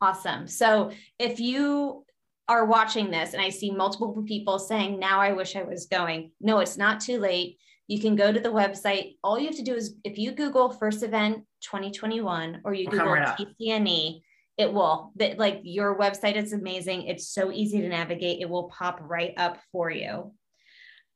Awesome. 0.00 0.46
So 0.46 0.90
if 1.18 1.40
you 1.40 2.04
are 2.48 2.66
watching 2.66 3.10
this 3.10 3.32
and 3.32 3.42
I 3.42 3.50
see 3.50 3.70
multiple 3.70 4.22
people 4.26 4.58
saying, 4.58 4.98
now 4.98 5.20
I 5.20 5.32
wish 5.32 5.56
I 5.56 5.62
was 5.62 5.86
going, 5.86 6.32
no, 6.40 6.58
it's 6.58 6.76
not 6.76 7.00
too 7.00 7.18
late 7.18 7.58
you 7.88 8.00
can 8.00 8.16
go 8.16 8.32
to 8.32 8.40
the 8.40 8.48
website. 8.48 9.16
All 9.22 9.38
you 9.38 9.46
have 9.46 9.56
to 9.56 9.62
do 9.62 9.74
is 9.74 9.94
if 10.04 10.18
you 10.18 10.32
Google 10.32 10.70
first 10.70 11.02
event 11.02 11.44
2021 11.62 12.62
or 12.64 12.74
you 12.74 12.88
Google 12.88 13.06
right 13.06 13.38
TCNE, 13.38 14.22
it 14.58 14.72
will 14.72 15.12
that 15.16 15.38
like 15.38 15.60
your 15.62 15.98
website 15.98 16.34
is 16.34 16.52
amazing. 16.52 17.02
It's 17.02 17.28
so 17.28 17.52
easy 17.52 17.80
to 17.80 17.88
navigate. 17.88 18.40
It 18.40 18.48
will 18.48 18.64
pop 18.64 18.98
right 19.02 19.34
up 19.36 19.58
for 19.70 19.90
you. 19.90 20.32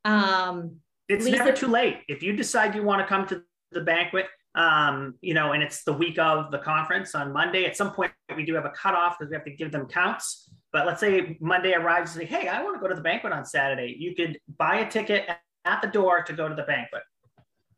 Um, 0.04 0.76
it's 1.08 1.24
Lisa, 1.24 1.38
never 1.38 1.52
too 1.52 1.66
late. 1.66 1.98
If 2.08 2.22
you 2.22 2.36
decide 2.36 2.74
you 2.74 2.82
want 2.82 3.00
to 3.00 3.06
come 3.06 3.26
to 3.28 3.42
the 3.72 3.80
banquet, 3.80 4.26
um, 4.54 5.14
you 5.20 5.34
know, 5.34 5.52
and 5.52 5.62
it's 5.62 5.84
the 5.84 5.92
week 5.92 6.18
of 6.18 6.50
the 6.50 6.58
conference 6.58 7.14
on 7.14 7.32
Monday, 7.32 7.64
at 7.64 7.76
some 7.76 7.92
point 7.92 8.12
we 8.36 8.44
do 8.44 8.54
have 8.54 8.64
a 8.64 8.70
cutoff 8.70 9.18
because 9.18 9.30
we 9.30 9.36
have 9.36 9.44
to 9.44 9.50
give 9.50 9.72
them 9.72 9.86
counts. 9.86 10.48
But 10.72 10.86
let's 10.86 11.00
say 11.00 11.36
Monday 11.40 11.72
arrives 11.72 12.14
and 12.14 12.20
say, 12.20 12.26
hey, 12.26 12.46
I 12.46 12.62
want 12.62 12.76
to 12.76 12.80
go 12.80 12.88
to 12.88 12.94
the 12.94 13.00
banquet 13.00 13.32
on 13.32 13.44
Saturday. 13.44 13.96
You 13.98 14.14
could 14.14 14.38
buy 14.56 14.80
a 14.80 14.90
ticket 14.90 15.28
at 15.70 15.80
the 15.82 15.88
door 15.88 16.22
to 16.22 16.32
go 16.32 16.48
to 16.48 16.54
the 16.54 16.62
banquet. 16.62 17.02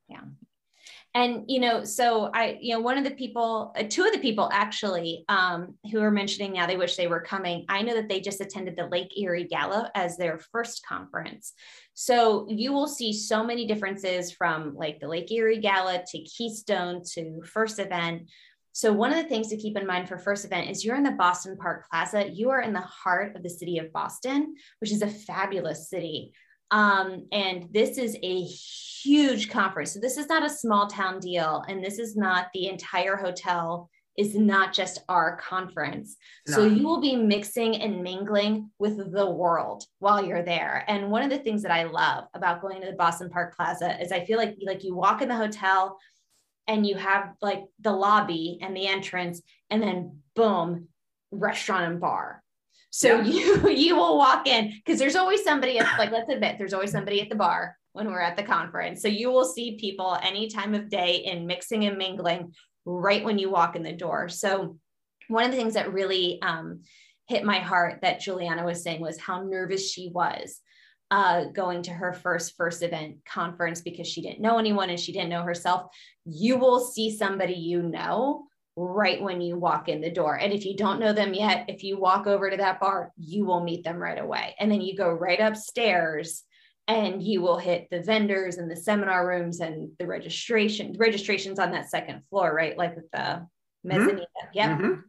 Yeah. 0.09 0.21
And, 1.15 1.45
you 1.47 1.61
know, 1.61 1.85
so 1.85 2.31
I, 2.33 2.59
you 2.61 2.73
know, 2.73 2.81
one 2.81 2.97
of 2.97 3.05
the 3.05 3.11
people, 3.11 3.75
uh, 3.77 3.83
two 3.87 4.05
of 4.05 4.13
the 4.13 4.19
people 4.19 4.49
actually 4.51 5.27
um, 5.29 5.75
who 5.91 6.01
are 6.01 6.11
mentioning 6.11 6.55
now 6.55 6.67
they 6.67 6.79
wish 6.79 6.97
they 6.97 7.07
were 7.07 7.21
coming, 7.21 7.67
I 7.69 7.83
know 7.83 7.95
that 7.95 8.09
they 8.09 8.21
just 8.21 8.41
attended 8.41 8.77
the 8.77 8.87
Lake 8.87 9.13
Erie 9.19 9.45
Gala 9.45 9.91
as 9.95 10.17
their 10.17 10.39
first 10.39 10.87
conference. 10.87 11.53
So 11.93 12.47
you 12.49 12.73
will 12.73 12.89
see 12.89 13.13
so 13.13 13.45
many 13.45 13.67
differences 13.67 14.33
from 14.33 14.75
like 14.75 15.01
the 15.01 15.09
Lake 15.09 15.31
Erie 15.31 15.61
Gala 15.61 16.03
to 16.13 16.19
Keystone 16.21 17.03
to 17.13 17.43
first 17.45 17.79
event. 17.79 18.31
So 18.73 18.91
one 18.91 19.13
of 19.13 19.23
the 19.23 19.29
things 19.29 19.49
to 19.49 19.59
keep 19.59 19.77
in 19.77 19.87
mind 19.87 20.09
for 20.09 20.17
first 20.17 20.47
event 20.47 20.71
is 20.71 20.83
you're 20.83 20.97
in 20.97 21.03
the 21.03 21.11
Boston 21.11 21.59
Park 21.59 21.85
Plaza. 21.91 22.31
You 22.31 22.49
are 22.49 22.63
in 22.63 22.73
the 22.73 22.81
heart 22.81 23.37
of 23.37 23.43
the 23.43 23.51
city 23.51 23.77
of 23.77 23.93
Boston, 23.93 24.55
which 24.79 24.91
is 24.91 25.03
a 25.03 25.09
fabulous 25.09 25.91
city. 25.91 26.33
Um, 26.73 27.29
and 27.31 27.69
this 27.71 27.99
is 27.99 28.17
a 28.23 28.43
huge 28.43 29.51
conference. 29.51 29.93
So 29.93 30.01
this 30.01 30.17
is 30.17 30.27
not 30.29 30.45
a 30.45 30.51
small 30.51 30.87
town 30.87 31.21
deal. 31.21 31.63
And 31.69 31.85
this 31.85 31.99
is 31.99 32.17
not 32.17 32.47
the 32.53 32.67
entire 32.69 33.17
hotel 33.17 33.91
is 34.19 34.35
not 34.35 34.73
just 34.73 35.03
our 35.09 35.37
conference. 35.37 36.17
No. 36.49 36.57
So 36.57 36.65
you 36.67 36.87
will 36.87 37.01
be 37.01 37.17
mixing 37.17 37.77
and 37.77 38.03
mingling 38.03 38.71
with 38.79 39.13
the 39.13 39.31
world 39.31 39.85
while 40.01 40.25
you're 40.25 40.43
there. 40.43 40.85
And 40.87 41.11
one 41.11 41.23
of 41.23 41.31
the 41.31 41.39
things 41.39 41.63
that 41.63 41.73
I 41.73 41.85
love 41.85 42.25
about 42.35 42.61
going 42.61 42.81
to 42.83 42.87
the 42.87 42.97
Boston 42.97 43.31
Park 43.31 43.57
Plaza 43.57 44.01
is 44.03 44.13
I 44.13 44.25
feel 44.25 44.39
like 44.39 44.57
like 44.65 44.85
you 44.85 44.95
walk 44.95 45.23
in 45.23 45.29
the 45.29 45.37
hotel 45.37 45.99
and 46.69 46.87
you 46.87 46.97
have 46.97 47.33
like 47.41 47.65
the 47.81 47.93
lobby 47.93 48.59
and 48.61 48.77
the 48.77 48.87
entrance 48.87 49.41
and 49.71 49.83
then 49.83 50.19
boom, 50.37 50.89
restaurant 51.31 51.91
and 51.91 52.01
bar. 52.01 52.42
So 52.93 53.21
Yeah. 53.21 53.25
you 53.25 53.69
you 53.85 53.97
will 53.97 54.17
walk 54.19 54.47
in 54.47 54.71
because 54.71 54.99
there's 54.99 55.17
always 55.17 55.43
somebody 55.43 55.79
at 55.79 55.99
like 55.99 56.13
let's 56.13 56.31
admit 56.31 56.59
there's 56.59 56.75
always 56.75 56.93
somebody 56.93 57.21
at 57.21 57.31
the 57.31 57.35
bar 57.35 57.77
when 57.95 58.07
we're 58.07 58.21
at 58.21 58.37
the 58.37 58.43
conference. 58.43 59.03
So 59.03 59.09
you 59.09 59.31
will 59.31 59.45
see 59.45 59.77
people 59.77 60.17
any 60.23 60.49
time 60.49 60.75
of 60.75 60.89
day 60.89 61.17
in 61.17 61.47
mixing 61.47 61.85
and 61.87 61.99
mingling 61.99 62.53
right 62.85 63.25
when 63.25 63.39
you 63.39 63.51
walk 63.51 63.77
in 63.77 63.83
the 63.83 63.93
door. 63.93 64.29
So 64.29 64.79
one 65.29 65.45
of 65.45 65.51
the 65.51 65.57
things 65.57 65.75
that 65.75 65.93
really 65.93 66.41
um, 66.43 66.83
hit 67.29 67.45
my 67.45 67.59
heart 67.59 68.01
that 68.03 68.21
Juliana 68.21 68.65
was 68.65 68.83
saying 68.83 69.01
was 69.01 69.19
how 69.19 69.43
nervous 69.43 69.91
she 69.91 70.11
was 70.13 70.61
uh, 71.11 71.45
going 71.47 71.83
to 71.83 71.91
her 71.93 72.13
first 72.13 72.57
first 72.57 72.83
event 72.83 73.17
conference 73.27 73.81
because 73.81 74.09
she 74.09 74.23
didn't 74.23 74.41
know 74.41 74.59
anyone 74.59 74.91
and 74.91 75.01
she 75.01 75.13
didn't 75.13 75.31
know 75.31 75.43
herself. 75.43 75.91
You 76.27 76.59
will 76.59 76.81
see 76.81 77.17
somebody 77.17 77.55
you 77.55 77.83
know 77.83 78.47
right 78.77 79.21
when 79.21 79.41
you 79.41 79.57
walk 79.57 79.89
in 79.89 80.01
the 80.01 80.11
door. 80.11 80.37
And 80.37 80.53
if 80.53 80.65
you 80.65 80.77
don't 80.77 81.01
know 81.01 81.13
them 81.13 81.35
yet, 81.35 81.67
if 81.69 81.83
you 81.85 81.99
walk 81.99 82.27
over 82.27 82.51
to 82.51 82.57
that 82.57 82.81
bar, 82.81 83.13
you 83.19 83.45
will 83.45 83.63
meet 83.63 83.85
them 83.85 83.97
right 83.97 84.19
away. 84.19 84.55
And 84.59 84.71
then 84.71 84.81
you 84.81 84.97
go 84.97 85.11
right 85.11 85.41
upstairs 85.41 86.43
and 86.89 87.23
you 87.23 87.43
will 87.43 87.59
hit 87.59 87.89
the 87.91 88.03
vendors 88.03 88.57
and 88.57 88.71
the 88.71 88.77
seminar 88.77 89.27
rooms 89.27 89.61
and 89.61 89.91
the 89.99 90.07
registration. 90.07 90.93
The 90.93 90.99
registration's 90.99 91.59
on 91.59 91.73
that 91.73 91.91
second 91.91 92.23
floor, 92.31 92.53
right? 92.55 92.77
Like 92.77 92.97
with 92.97 93.11
the 93.13 93.47
mezzanine. 93.85 94.27
Yep. 94.55 94.79
Mhm. 94.79 95.03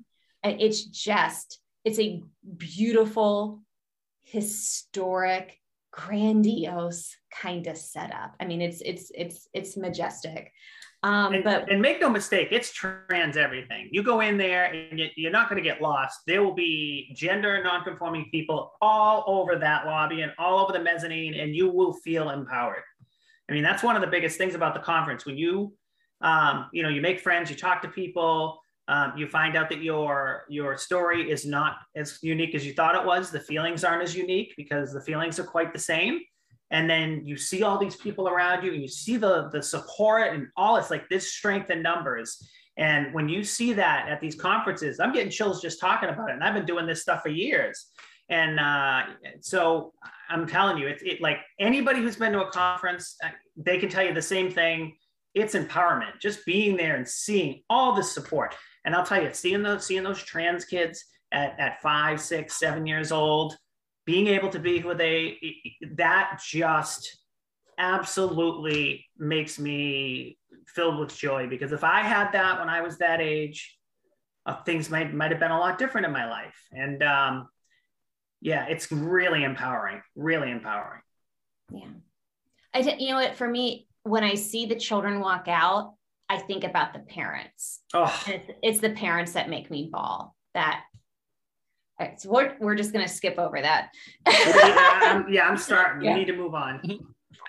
And 0.44 0.62
it's 0.62 0.84
just, 0.84 1.60
it's 1.86 2.00
a 2.00 2.22
beautiful, 2.58 3.62
historic, 4.24 5.60
grandiose 5.92 7.16
kind 7.32 7.68
of 7.68 7.78
setup. 7.78 8.36
I 8.40 8.46
mean, 8.46 8.62
it's 8.62 8.82
it's 8.82 9.12
it's 9.14 9.48
it's 9.54 9.78
majestic. 9.78 10.52
Um, 11.04 11.34
And, 11.34 11.44
but 11.44 11.70
and 11.70 11.82
make 11.82 12.00
no 12.00 12.10
mistake, 12.10 12.48
it's 12.52 12.72
trans 12.72 13.36
everything. 13.36 13.90
You 13.92 14.04
go 14.04 14.22
in 14.22 14.38
there 14.38 14.66
and 14.66 14.98
you- 14.98 15.10
you're 15.18 15.32
not 15.32 15.50
going 15.50 15.62
to 15.62 15.70
get 15.70 15.82
lost. 15.82 16.22
There 16.26 16.42
will 16.42 16.54
be 16.54 17.14
gender 17.14 17.62
nonconforming 17.62 18.30
people 18.32 18.74
all 18.82 19.26
over 19.28 19.58
that 19.58 19.86
lobby 19.86 20.22
and 20.22 20.34
all 20.38 20.60
over 20.60 20.72
the 20.72 20.80
mezzanine, 20.80 21.34
and 21.34 21.54
you 21.54 21.68
will 21.70 21.94
feel 21.94 22.30
empowered. 22.30 22.84
I 23.50 23.54
mean, 23.54 23.64
that's 23.64 23.84
one 23.84 23.98
of 23.98 24.02
the 24.02 24.08
biggest 24.08 24.38
things 24.38 24.56
about 24.56 24.74
the 24.74 24.80
conference. 24.80 25.26
When 25.26 25.38
you, 25.38 25.76
um, 26.22 26.70
you 26.72 26.84
know, 26.84 26.90
you 26.90 27.02
make 27.02 27.20
friends, 27.20 27.50
you 27.50 27.58
talk 27.58 27.82
to 27.82 27.90
people, 27.90 28.62
um, 28.88 29.14
you 29.18 29.28
find 29.28 29.56
out 29.58 29.70
that 29.70 29.82
your 29.82 30.46
your 30.50 30.78
story 30.78 31.30
is 31.30 31.46
not 31.46 31.78
as 31.96 32.20
unique 32.22 32.56
as 32.56 32.66
you 32.66 32.74
thought 32.74 32.96
it 32.96 33.06
was. 33.06 33.30
The 33.32 33.40
feelings 33.42 33.84
aren't 33.84 34.04
as 34.04 34.16
unique 34.16 34.54
because 34.56 34.94
the 34.94 35.02
feelings 35.02 35.38
are 35.40 35.44
quite 35.44 35.74
the 35.74 35.80
same 35.80 36.22
and 36.74 36.90
then 36.90 37.22
you 37.24 37.38
see 37.38 37.62
all 37.62 37.78
these 37.78 37.96
people 37.96 38.28
around 38.28 38.66
you 38.66 38.74
and 38.74 38.82
you 38.82 38.88
see 38.88 39.16
the 39.16 39.48
the 39.54 39.62
support 39.62 40.34
and 40.34 40.48
all 40.58 40.76
it's 40.76 40.90
like 40.90 41.08
this 41.08 41.32
strength 41.32 41.70
in 41.70 41.82
numbers. 41.82 42.50
And 42.76 43.14
when 43.14 43.30
you 43.30 43.44
see 43.44 43.74
that 43.74 44.10
at 44.10 44.20
these 44.20 44.36
conferences 44.36 45.00
i'm 45.00 45.14
getting 45.14 45.32
chills 45.32 45.62
just 45.62 45.80
talking 45.80 46.10
about 46.10 46.30
it. 46.30 46.34
And 46.34 46.44
i've 46.44 46.56
been 46.56 46.66
doing 46.66 46.86
this 46.86 47.04
stuff 47.04 47.22
for 47.22 47.30
years. 47.30 47.86
And 48.30 48.60
uh, 48.60 49.04
so 49.40 49.94
i'm 50.30 50.48
telling 50.48 50.80
you 50.80 50.88
it's 50.88 51.04
it, 51.04 51.22
like 51.22 51.38
anybody 51.60 52.02
who's 52.02 52.18
been 52.18 52.34
to 52.34 52.42
a 52.42 52.52
conference 52.52 53.16
uh, 53.24 53.30
they 53.56 53.78
can 53.78 53.88
tell 53.88 54.04
you 54.04 54.14
the 54.14 54.22
same 54.22 54.52
thing. 54.52 54.98
It's 55.36 55.56
empowerment 55.56 56.20
just 56.20 56.46
being 56.46 56.76
there 56.76 56.96
and 56.96 57.08
seeing 57.08 57.62
all 57.70 57.96
the 57.96 58.04
support. 58.04 58.56
And 58.84 58.96
i'll 58.96 59.06
tell 59.06 59.22
you 59.22 59.32
seeing 59.32 59.62
those 59.62 59.86
seeing 59.86 60.04
those 60.04 60.24
trans 60.24 60.66
kids 60.66 61.06
at, 61.32 61.60
at 61.60 61.82
five 61.84 62.20
six 62.20 62.58
seven 62.58 62.88
years 62.88 63.12
old 63.12 63.56
being 64.06 64.28
able 64.28 64.50
to 64.50 64.60
be 64.60 64.80
who 64.80 64.94
they 64.94 65.38
that 65.96 66.42
just 66.46 67.18
absolutely 67.78 69.06
makes 69.18 69.58
me 69.58 70.38
filled 70.68 71.00
with 71.00 71.16
joy 71.16 71.48
because 71.48 71.72
if 71.72 71.84
i 71.84 72.02
had 72.02 72.32
that 72.32 72.60
when 72.60 72.70
i 72.70 72.82
was 72.82 72.98
that 72.98 73.20
age 73.20 73.78
uh, 74.46 74.56
things 74.64 74.90
might 74.90 75.14
might 75.14 75.32
have 75.32 75.40
been 75.40 75.52
a 75.52 75.60
lot 75.60 75.78
different 75.78 76.06
in 76.06 76.12
my 76.12 76.30
life 76.30 76.56
and 76.72 77.02
um, 77.02 77.48
yeah 78.42 78.66
it's 78.68 78.92
really 78.92 79.44
empowering 79.44 80.02
really 80.16 80.52
empowering 80.52 81.02
yeah, 81.72 81.88
I 82.74 82.82
did, 82.82 83.02
you 83.02 83.10
know 83.10 83.16
what, 83.16 83.36
for 83.36 83.48
me, 83.48 83.88
when 84.04 84.24
I 84.24 84.36
see 84.36 84.66
the 84.66 84.76
children 84.76 85.20
walk 85.20 85.48
out, 85.48 85.96
I 86.30 86.38
think 86.38 86.64
about 86.64 86.94
the 86.94 87.00
parents. 87.00 87.82
oh 87.94 88.24
it's, 88.28 88.52
it's 88.62 88.80
the 88.80 88.92
parents 88.92 89.34
that 89.34 89.50
make 89.50 89.70
me 89.70 89.90
bawl. 89.92 90.36
That 90.54 90.82
all 92.00 92.08
right, 92.08 92.20
so 92.20 92.30
we're, 92.30 92.56
we're 92.60 92.76
just 92.76 92.92
gonna 92.92 93.08
skip 93.08 93.38
over 93.38 93.62
that. 93.62 93.90
yeah, 94.28 95.00
I'm, 95.04 95.32
yeah 95.32 95.48
i'm 95.48 95.58
starting 95.58 96.04
Yeah. 96.04 96.14
we 96.14 96.20
need 96.20 96.28
to 96.28 96.38
move 96.38 96.54
on 96.56 96.82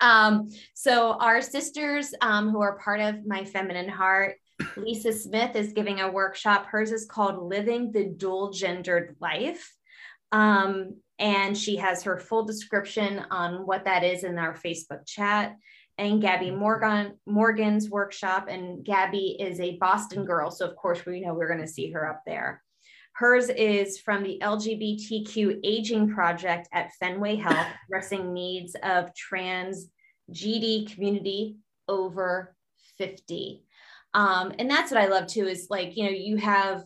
Um, 0.01 0.51
so 0.75 1.13
our 1.21 1.41
sisters 1.41 2.15
um, 2.21 2.51
who 2.51 2.61
are 2.61 2.79
part 2.79 3.01
of 3.01 3.25
my 3.27 3.45
feminine 3.45 3.89
heart, 3.89 4.37
Lisa 4.77 5.13
Smith 5.13 5.55
is 5.55 5.73
giving 5.73 6.01
a 6.01 6.11
workshop. 6.11 6.67
Hers 6.67 6.91
is 6.91 7.07
called 7.07 7.39
Living 7.49 7.93
the 7.93 8.05
Dual 8.07 8.51
Gendered 8.51 9.15
Life. 9.21 9.73
Um, 10.33 10.97
and 11.21 11.57
she 11.57 11.77
has 11.77 12.03
her 12.03 12.19
full 12.19 12.45
description 12.45 13.25
on 13.31 13.67
what 13.67 13.85
that 13.85 14.03
is 14.03 14.25
in 14.25 14.37
our 14.37 14.55
Facebook 14.57 15.07
chat. 15.07 15.55
And 15.97 16.21
Gabby 16.21 16.51
Morgan 16.51 17.15
Morgan's 17.25 17.89
workshop, 17.89 18.49
and 18.49 18.85
Gabby 18.85 19.37
is 19.39 19.61
a 19.61 19.77
Boston 19.77 20.25
girl, 20.25 20.51
so 20.51 20.67
of 20.69 20.75
course 20.75 21.07
we 21.07 21.21
know 21.21 21.35
we're 21.35 21.47
going 21.49 21.61
to 21.65 21.69
see 21.73 21.93
her 21.93 22.11
up 22.11 22.23
there. 22.27 22.64
Hers 23.15 23.49
is 23.49 23.99
from 23.99 24.25
the 24.25 24.39
LGBTQ 24.43 25.61
Aging 25.63 26.13
Project 26.13 26.69
at 26.73 26.93
Fenway 26.95 27.37
Health, 27.37 27.67
addressing 27.89 28.33
needs 28.33 28.77
of 28.83 29.15
trans 29.15 29.89
GD 30.33 30.93
community 30.93 31.57
over 31.87 32.57
50. 32.99 33.63
Um, 34.15 34.53
and 34.59 34.69
that's 34.69 34.91
what 34.91 35.01
I 35.01 35.07
love 35.07 35.29
too 35.29 35.47
is 35.47 35.69
like, 35.71 35.97
you 35.97 36.05
know, 36.05 36.11
you 36.11 36.37
have 36.39 36.85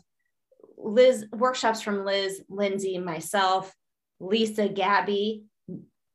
Liz 0.77 1.27
workshops 1.33 1.81
from 1.81 2.05
Liz, 2.05 2.43
Lindsay, 2.49 2.99
myself, 2.99 3.75
Lisa, 4.21 4.69
Gabby, 4.69 5.45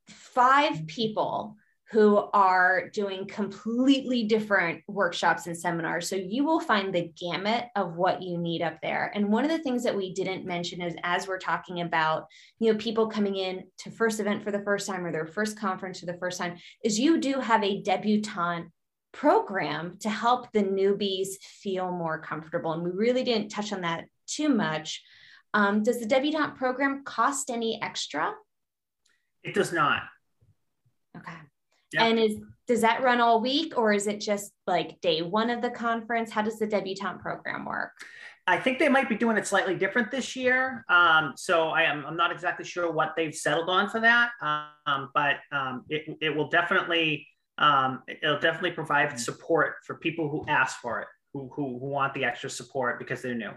five 0.08 0.86
people 0.86 1.56
who 1.94 2.18
are 2.34 2.90
doing 2.90 3.28
completely 3.28 4.24
different 4.24 4.82
workshops 4.88 5.46
and 5.46 5.56
seminars. 5.56 6.10
So 6.10 6.16
you 6.16 6.44
will 6.44 6.60
find 6.60 6.94
the 6.94 7.14
gamut 7.16 7.66
of 7.76 7.96
what 7.96 8.24
you 8.24 8.40
need 8.40 8.64
up 8.64 8.82
there. 8.82 9.12
And 9.14 9.30
one 9.30 9.46
of 9.46 9.52
the 9.52 9.60
things 9.60 9.84
that 9.84 9.96
we 9.96 10.12
didn't 10.12 10.44
mention 10.44 10.82
is 10.82 10.96
as 11.04 11.28
we're 11.28 11.38
talking 11.38 11.82
about, 11.82 12.26
you 12.58 12.72
know, 12.72 12.80
people 12.80 13.08
coming 13.08 13.36
in 13.36 13.66
to 13.78 13.92
first 13.92 14.20
event 14.20 14.44
for 14.44 14.50
the 14.50 14.64
first 14.64 14.88
time 14.88 15.06
or 15.06 15.12
their 15.12 15.28
first 15.28 15.56
conference 15.56 16.00
for 16.00 16.08
the 16.08 16.18
first 16.18 16.40
time, 16.40 16.58
is 16.84 17.00
you 17.00 17.20
do 17.20 17.40
have 17.40 17.64
a 17.64 17.84
debutante 17.84 18.72
program 19.12 19.98
to 20.00 20.10
help 20.10 20.52
the 20.52 20.64
newbies 20.64 21.36
feel 21.62 21.92
more 21.92 22.20
comfortable. 22.20 22.74
And 22.74 22.82
we 22.82 22.90
really 22.90 23.24
didn't 23.24 23.50
touch 23.50 23.72
on 23.72 23.82
that 23.82 24.06
too 24.26 24.50
much. 24.50 25.04
Um, 25.54 25.84
does 25.84 26.00
the 26.00 26.08
debutante 26.08 26.56
program 26.56 27.04
cost 27.04 27.52
any 27.52 27.80
extra? 27.84 28.34
it 29.44 29.54
does 29.54 29.74
not 29.74 30.04
Okay. 31.16 31.38
Yeah. 31.94 32.06
And 32.06 32.20
is 32.20 32.38
does 32.68 32.82
that 32.82 33.04
run 33.04 33.20
all 33.20 33.42
week 33.42 33.78
or 33.78 33.92
is 33.92 34.08
it 34.08 34.22
just 34.22 34.54
like 34.68 35.00
day 35.02 35.22
one 35.22 35.50
of 35.50 35.62
the 35.62 35.70
conference? 35.70 36.32
How 36.32 36.42
does 36.42 36.60
the 36.60 36.68
debutante 36.68 37.20
program 37.20 37.66
work? 37.66 37.92
I 38.46 38.58
think 38.58 38.80
they 38.80 38.90
might 38.90 39.08
be 39.08 39.16
doing 39.16 39.38
it 39.38 39.48
slightly 39.48 39.76
different 39.76 40.12
this 40.12 40.36
year. 40.36 40.84
Um, 40.90 41.34
so 41.36 41.70
I 41.70 41.84
am 41.84 42.06
I'm 42.06 42.18
not 42.18 42.32
exactly 42.32 42.66
sure 42.66 42.92
what 42.92 43.14
they've 43.16 43.36
settled 43.36 43.70
on 43.70 43.90
for 43.90 44.00
that. 44.02 44.32
Um, 44.42 45.10
but 45.14 45.38
um, 45.52 45.86
it, 45.90 46.18
it 46.22 46.36
will 46.36 46.50
definitely 46.50 47.28
um, 47.58 48.02
it'll 48.08 48.40
definitely 48.40 48.72
provide 48.72 49.18
support 49.20 49.76
for 49.86 49.96
people 49.96 50.30
who 50.30 50.44
ask 50.48 50.80
for 50.80 51.02
it, 51.02 51.08
who, 51.34 51.50
who, 51.54 51.80
who 51.80 51.88
want 51.88 52.14
the 52.14 52.26
extra 52.26 52.50
support 52.50 53.00
because 53.00 53.22
they're 53.22 53.36
new. 53.36 53.52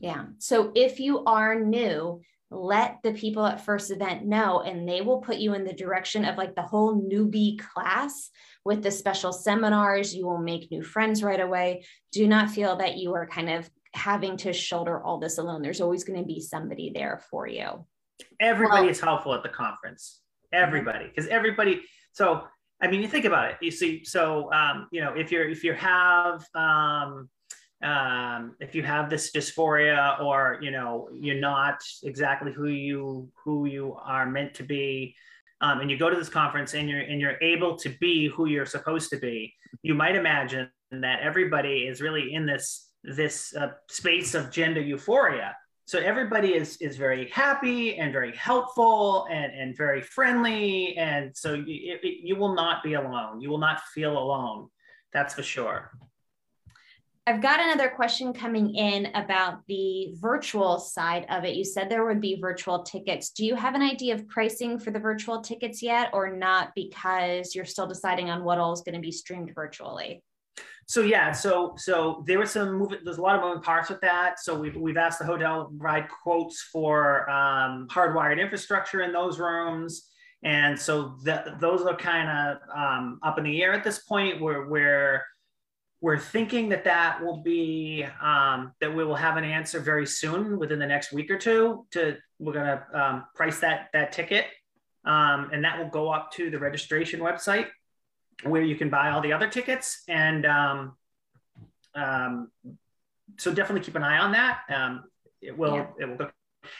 Yeah. 0.00 0.24
So 0.38 0.72
if 0.74 1.00
you 1.00 1.24
are 1.24 1.58
new, 1.58 2.20
let 2.52 2.98
the 3.02 3.12
people 3.12 3.46
at 3.46 3.64
first 3.64 3.90
event 3.90 4.24
know 4.24 4.60
and 4.60 4.88
they 4.88 5.00
will 5.00 5.18
put 5.18 5.36
you 5.36 5.54
in 5.54 5.64
the 5.64 5.72
direction 5.72 6.24
of 6.24 6.36
like 6.36 6.54
the 6.54 6.62
whole 6.62 7.00
newbie 7.02 7.58
class 7.58 8.30
with 8.64 8.82
the 8.82 8.90
special 8.90 9.32
seminars. 9.32 10.14
You 10.14 10.26
will 10.26 10.38
make 10.38 10.70
new 10.70 10.82
friends 10.82 11.22
right 11.22 11.40
away. 11.40 11.84
Do 12.12 12.28
not 12.28 12.50
feel 12.50 12.76
that 12.76 12.96
you 12.96 13.14
are 13.14 13.26
kind 13.26 13.50
of 13.50 13.70
having 13.94 14.36
to 14.38 14.52
shoulder 14.52 15.02
all 15.02 15.18
this 15.18 15.38
alone. 15.38 15.62
There's 15.62 15.80
always 15.80 16.04
going 16.04 16.18
to 16.18 16.26
be 16.26 16.40
somebody 16.40 16.92
there 16.94 17.22
for 17.30 17.46
you. 17.46 17.86
Everybody 18.40 18.82
Well- 18.82 18.90
is 18.90 19.00
helpful 19.00 19.34
at 19.34 19.42
the 19.42 19.48
conference. 19.48 20.20
Everybody, 20.52 21.06
because 21.06 21.28
everybody. 21.28 21.82
So 22.12 22.44
I 22.82 22.88
mean, 22.88 23.00
you 23.00 23.08
think 23.08 23.24
about 23.24 23.52
it. 23.52 23.56
You 23.60 23.70
see, 23.70 24.04
so 24.04 24.52
um, 24.52 24.88
you 24.90 25.00
know, 25.00 25.14
if 25.14 25.30
you're 25.30 25.48
if 25.48 25.62
you 25.62 25.72
have 25.72 26.44
um, 26.54 27.28
um, 27.82 28.54
if 28.60 28.74
you 28.74 28.82
have 28.82 29.10
this 29.10 29.32
dysphoria 29.32 30.20
or 30.20 30.58
you 30.60 30.70
know 30.70 31.08
you're 31.12 31.40
not 31.40 31.82
exactly 32.02 32.52
who 32.52 32.68
you 32.68 33.28
who 33.44 33.66
you 33.66 33.96
are 34.04 34.26
meant 34.26 34.54
to 34.54 34.62
be 34.62 35.14
um, 35.60 35.80
and 35.80 35.90
you 35.90 35.96
go 35.96 36.10
to 36.10 36.16
this 36.16 36.28
conference 36.28 36.74
and 36.74 36.88
you're 36.88 37.00
and 37.00 37.20
you're 37.20 37.40
able 37.42 37.76
to 37.76 37.88
be 38.00 38.28
who 38.28 38.46
you're 38.46 38.66
supposed 38.66 39.10
to 39.10 39.16
be 39.16 39.52
you 39.82 39.94
might 39.94 40.14
imagine 40.14 40.68
that 40.90 41.20
everybody 41.20 41.86
is 41.86 42.00
really 42.00 42.34
in 42.34 42.46
this 42.46 42.92
this 43.04 43.54
uh, 43.56 43.68
space 43.88 44.34
of 44.34 44.50
gender 44.50 44.80
euphoria. 44.80 45.56
So 45.84 45.98
everybody 45.98 46.54
is 46.54 46.76
is 46.80 46.96
very 46.96 47.28
happy 47.30 47.96
and 47.96 48.12
very 48.12 48.34
helpful 48.36 49.26
and, 49.30 49.52
and 49.52 49.76
very 49.76 50.00
friendly, 50.00 50.96
and 50.96 51.36
so 51.36 51.54
you, 51.54 51.98
it, 52.02 52.20
you 52.22 52.36
will 52.36 52.54
not 52.54 52.82
be 52.82 52.94
alone. 52.94 53.40
You 53.40 53.50
will 53.50 53.58
not 53.58 53.80
feel 53.94 54.16
alone. 54.16 54.68
That's 55.12 55.34
for 55.34 55.42
sure. 55.42 55.90
I've 57.24 57.40
got 57.40 57.60
another 57.60 57.88
question 57.88 58.32
coming 58.32 58.74
in 58.74 59.06
about 59.14 59.64
the 59.68 60.12
virtual 60.14 60.80
side 60.80 61.24
of 61.30 61.44
it. 61.44 61.54
You 61.54 61.64
said 61.64 61.88
there 61.88 62.04
would 62.04 62.20
be 62.20 62.40
virtual 62.40 62.82
tickets. 62.82 63.30
Do 63.30 63.46
you 63.46 63.54
have 63.54 63.76
an 63.76 63.82
idea 63.82 64.14
of 64.14 64.26
pricing 64.26 64.76
for 64.76 64.90
the 64.90 64.98
virtual 64.98 65.40
tickets 65.40 65.82
yet, 65.82 66.10
or 66.12 66.36
not 66.36 66.72
because 66.74 67.54
you're 67.54 67.64
still 67.64 67.86
deciding 67.86 68.28
on 68.28 68.42
what 68.42 68.58
all 68.58 68.72
is 68.72 68.80
going 68.80 68.96
to 68.96 69.00
be 69.00 69.12
streamed 69.12 69.52
virtually? 69.54 70.20
So 70.86 71.02
yeah, 71.02 71.30
so 71.30 71.74
so 71.78 72.24
there 72.26 72.40
was 72.40 72.50
some. 72.50 72.88
There's 73.04 73.18
a 73.18 73.22
lot 73.22 73.36
of 73.36 73.42
moving 73.42 73.62
parts 73.62 73.88
with 73.88 74.00
that. 74.00 74.40
So 74.40 74.58
we've 74.58 74.76
we've 74.76 74.96
asked 74.96 75.20
the 75.20 75.24
hotel 75.24 75.68
to 75.68 75.78
provide 75.78 76.08
quotes 76.08 76.60
for 76.72 77.30
um, 77.30 77.86
hardwired 77.88 78.40
infrastructure 78.40 79.02
in 79.02 79.12
those 79.12 79.38
rooms, 79.38 80.10
and 80.42 80.76
so 80.76 81.16
those 81.60 81.82
are 81.82 81.96
kind 81.96 82.28
of 82.28 82.56
um, 82.76 83.20
up 83.22 83.38
in 83.38 83.44
the 83.44 83.62
air 83.62 83.72
at 83.72 83.84
this 83.84 84.00
point. 84.00 84.40
Where 84.40 84.66
where 84.66 85.24
we're 86.02 86.18
thinking 86.18 86.68
that 86.70 86.82
that 86.84 87.22
will 87.24 87.36
be 87.36 88.04
um, 88.20 88.72
that 88.80 88.92
we 88.94 89.04
will 89.04 89.14
have 89.14 89.36
an 89.36 89.44
answer 89.44 89.78
very 89.78 90.04
soon 90.04 90.58
within 90.58 90.80
the 90.80 90.86
next 90.86 91.12
week 91.12 91.30
or 91.30 91.38
two 91.38 91.86
to 91.92 92.16
we're 92.40 92.52
going 92.52 92.66
to 92.66 93.00
um, 93.00 93.24
price 93.36 93.60
that 93.60 93.88
that 93.92 94.10
ticket. 94.10 94.46
Um, 95.04 95.50
and 95.52 95.64
that 95.64 95.78
will 95.78 95.88
go 95.88 96.10
up 96.10 96.32
to 96.32 96.50
the 96.50 96.58
registration 96.58 97.20
website 97.20 97.68
where 98.42 98.62
you 98.62 98.74
can 98.74 98.90
buy 98.90 99.10
all 99.10 99.20
the 99.20 99.32
other 99.32 99.48
tickets. 99.48 100.02
And 100.08 100.44
um, 100.44 100.96
um, 101.94 102.50
so 103.38 103.52
definitely 103.52 103.84
keep 103.84 103.94
an 103.94 104.02
eye 104.02 104.18
on 104.18 104.32
that. 104.32 104.60
Um, 104.68 105.04
it 105.40 105.56
will 105.56 105.76
yeah. 105.76 105.86
it 106.00 106.06
will 106.06 106.16
go. 106.16 106.30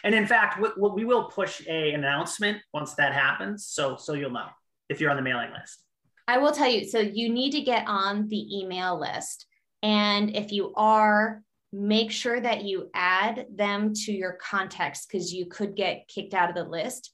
And 0.03 0.16
in 0.16 0.27
fact 0.27 0.61
we, 0.61 0.89
we 0.91 1.05
will 1.05 1.25
push 1.25 1.62
a 1.68 1.93
announcement 1.93 2.59
once 2.75 2.95
that 2.95 3.12
happens. 3.12 3.66
So 3.66 3.97
so 3.97 4.14
you'll 4.14 4.31
know 4.31 4.49
if 4.89 5.01
you're 5.01 5.11
on 5.11 5.16
the 5.16 5.23
mailing 5.23 5.53
list 5.53 5.85
I 6.33 6.39
will 6.39 6.53
tell 6.53 6.70
you. 6.70 6.87
So 6.87 6.99
you 6.99 7.28
need 7.28 7.51
to 7.51 7.61
get 7.61 7.87
on 7.87 8.26
the 8.28 8.59
email 8.59 8.99
list. 8.99 9.45
And 9.83 10.35
if 10.35 10.51
you 10.51 10.72
are, 10.76 11.43
make 11.74 12.11
sure 12.11 12.41
that 12.41 12.64
you 12.64 12.89
add 12.95 13.49
them 13.55 13.93
to 13.93 14.12
your 14.12 14.39
contacts 14.41 15.05
because 15.05 15.30
you 15.30 15.45
could 15.45 15.76
get 15.76 16.09
kicked 16.09 16.33
out 16.33 16.49
of 16.49 16.55
the 16.55 16.64
list. 16.64 17.12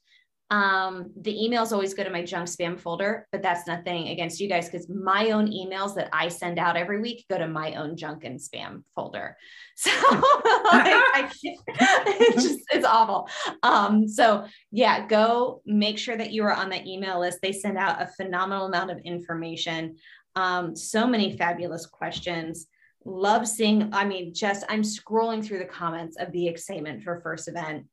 Um, 0.51 1.11
the 1.21 1.33
emails 1.33 1.71
always 1.71 1.93
go 1.93 2.03
to 2.03 2.09
my 2.09 2.23
junk 2.23 2.47
spam 2.47 2.79
folder, 2.79 3.27
but 3.31 3.43
that's 3.43 3.67
nothing 3.67 4.07
against 4.07 4.39
you 4.39 4.49
guys 4.49 4.67
because 4.67 4.89
my 4.89 5.29
own 5.29 5.47
emails 5.47 5.93
that 5.95 6.09
I 6.11 6.27
send 6.27 6.57
out 6.57 6.75
every 6.75 6.99
week 6.99 7.25
go 7.29 7.37
to 7.37 7.47
my 7.47 7.75
own 7.75 7.95
junk 7.95 8.23
and 8.23 8.39
spam 8.39 8.83
folder. 8.95 9.37
So 9.79 9.91
like, 10.11 10.93
I 10.93 11.31
it's 11.43 12.43
just 12.43 12.59
it's 12.71 12.85
awful. 12.85 13.29
Um, 13.63 14.09
so 14.09 14.45
yeah, 14.71 15.07
go 15.07 15.61
make 15.65 15.97
sure 15.97 16.17
that 16.17 16.33
you 16.33 16.43
are 16.43 16.53
on 16.53 16.69
the 16.69 16.85
email 16.85 17.21
list. 17.21 17.39
They 17.41 17.53
send 17.53 17.77
out 17.77 18.01
a 18.01 18.07
phenomenal 18.17 18.65
amount 18.65 18.91
of 18.91 18.97
information. 19.05 19.95
Um, 20.35 20.75
so 20.75 21.07
many 21.07 21.37
fabulous 21.37 21.85
questions. 21.85 22.67
Love 23.05 23.47
seeing, 23.47 23.93
I 23.93 24.03
mean, 24.03 24.33
just 24.33 24.65
I'm 24.67 24.81
scrolling 24.81 25.45
through 25.45 25.59
the 25.59 25.65
comments 25.65 26.17
of 26.19 26.33
the 26.33 26.47
excitement 26.47 27.03
for 27.03 27.21
first 27.21 27.47
event 27.47 27.85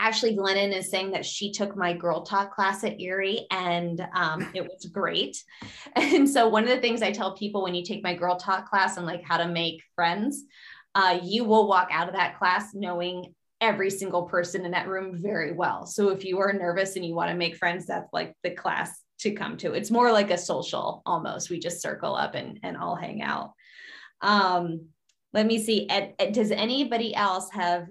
Ashley 0.00 0.36
Glennon 0.36 0.72
is 0.72 0.90
saying 0.90 1.10
that 1.10 1.26
she 1.26 1.50
took 1.50 1.76
my 1.76 1.92
girl 1.92 2.22
talk 2.22 2.54
class 2.54 2.84
at 2.84 3.00
Erie 3.00 3.46
and 3.50 4.06
um, 4.14 4.48
it 4.54 4.62
was 4.62 4.86
great. 4.86 5.42
And 5.96 6.28
so, 6.28 6.48
one 6.48 6.64
of 6.64 6.70
the 6.70 6.80
things 6.80 7.02
I 7.02 7.12
tell 7.12 7.36
people 7.36 7.62
when 7.62 7.74
you 7.74 7.84
take 7.84 8.02
my 8.02 8.14
girl 8.14 8.36
talk 8.36 8.68
class 8.68 8.96
and 8.96 9.06
like 9.06 9.22
how 9.22 9.38
to 9.38 9.48
make 9.48 9.82
friends, 9.94 10.44
uh, 10.94 11.18
you 11.22 11.44
will 11.44 11.66
walk 11.68 11.88
out 11.90 12.08
of 12.08 12.14
that 12.14 12.38
class 12.38 12.74
knowing 12.74 13.34
every 13.60 13.90
single 13.90 14.22
person 14.22 14.64
in 14.64 14.70
that 14.72 14.88
room 14.88 15.16
very 15.16 15.52
well. 15.52 15.86
So, 15.86 16.10
if 16.10 16.24
you 16.24 16.38
are 16.40 16.52
nervous 16.52 16.96
and 16.96 17.04
you 17.04 17.14
want 17.14 17.30
to 17.30 17.36
make 17.36 17.56
friends, 17.56 17.86
that's 17.86 18.12
like 18.12 18.34
the 18.42 18.50
class 18.50 19.02
to 19.20 19.32
come 19.32 19.56
to. 19.58 19.72
It's 19.72 19.90
more 19.90 20.12
like 20.12 20.30
a 20.30 20.38
social 20.38 21.02
almost. 21.04 21.50
We 21.50 21.58
just 21.58 21.82
circle 21.82 22.14
up 22.14 22.34
and, 22.34 22.60
and 22.62 22.76
all 22.76 22.94
hang 22.94 23.22
out. 23.22 23.52
Um, 24.20 24.86
let 25.32 25.46
me 25.46 25.62
see. 25.62 25.88
Ed, 25.88 26.14
Ed, 26.18 26.32
does 26.32 26.50
anybody 26.50 27.14
else 27.14 27.50
have 27.52 27.88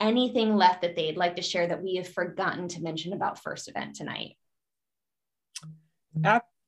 anything 0.00 0.56
left 0.56 0.82
that 0.82 0.96
they'd 0.96 1.16
like 1.16 1.36
to 1.36 1.42
share 1.42 1.66
that 1.66 1.82
we 1.82 1.96
have 1.96 2.08
forgotten 2.08 2.68
to 2.68 2.82
mention 2.82 3.12
about 3.12 3.42
first 3.42 3.68
event 3.68 3.94
tonight? 3.96 4.36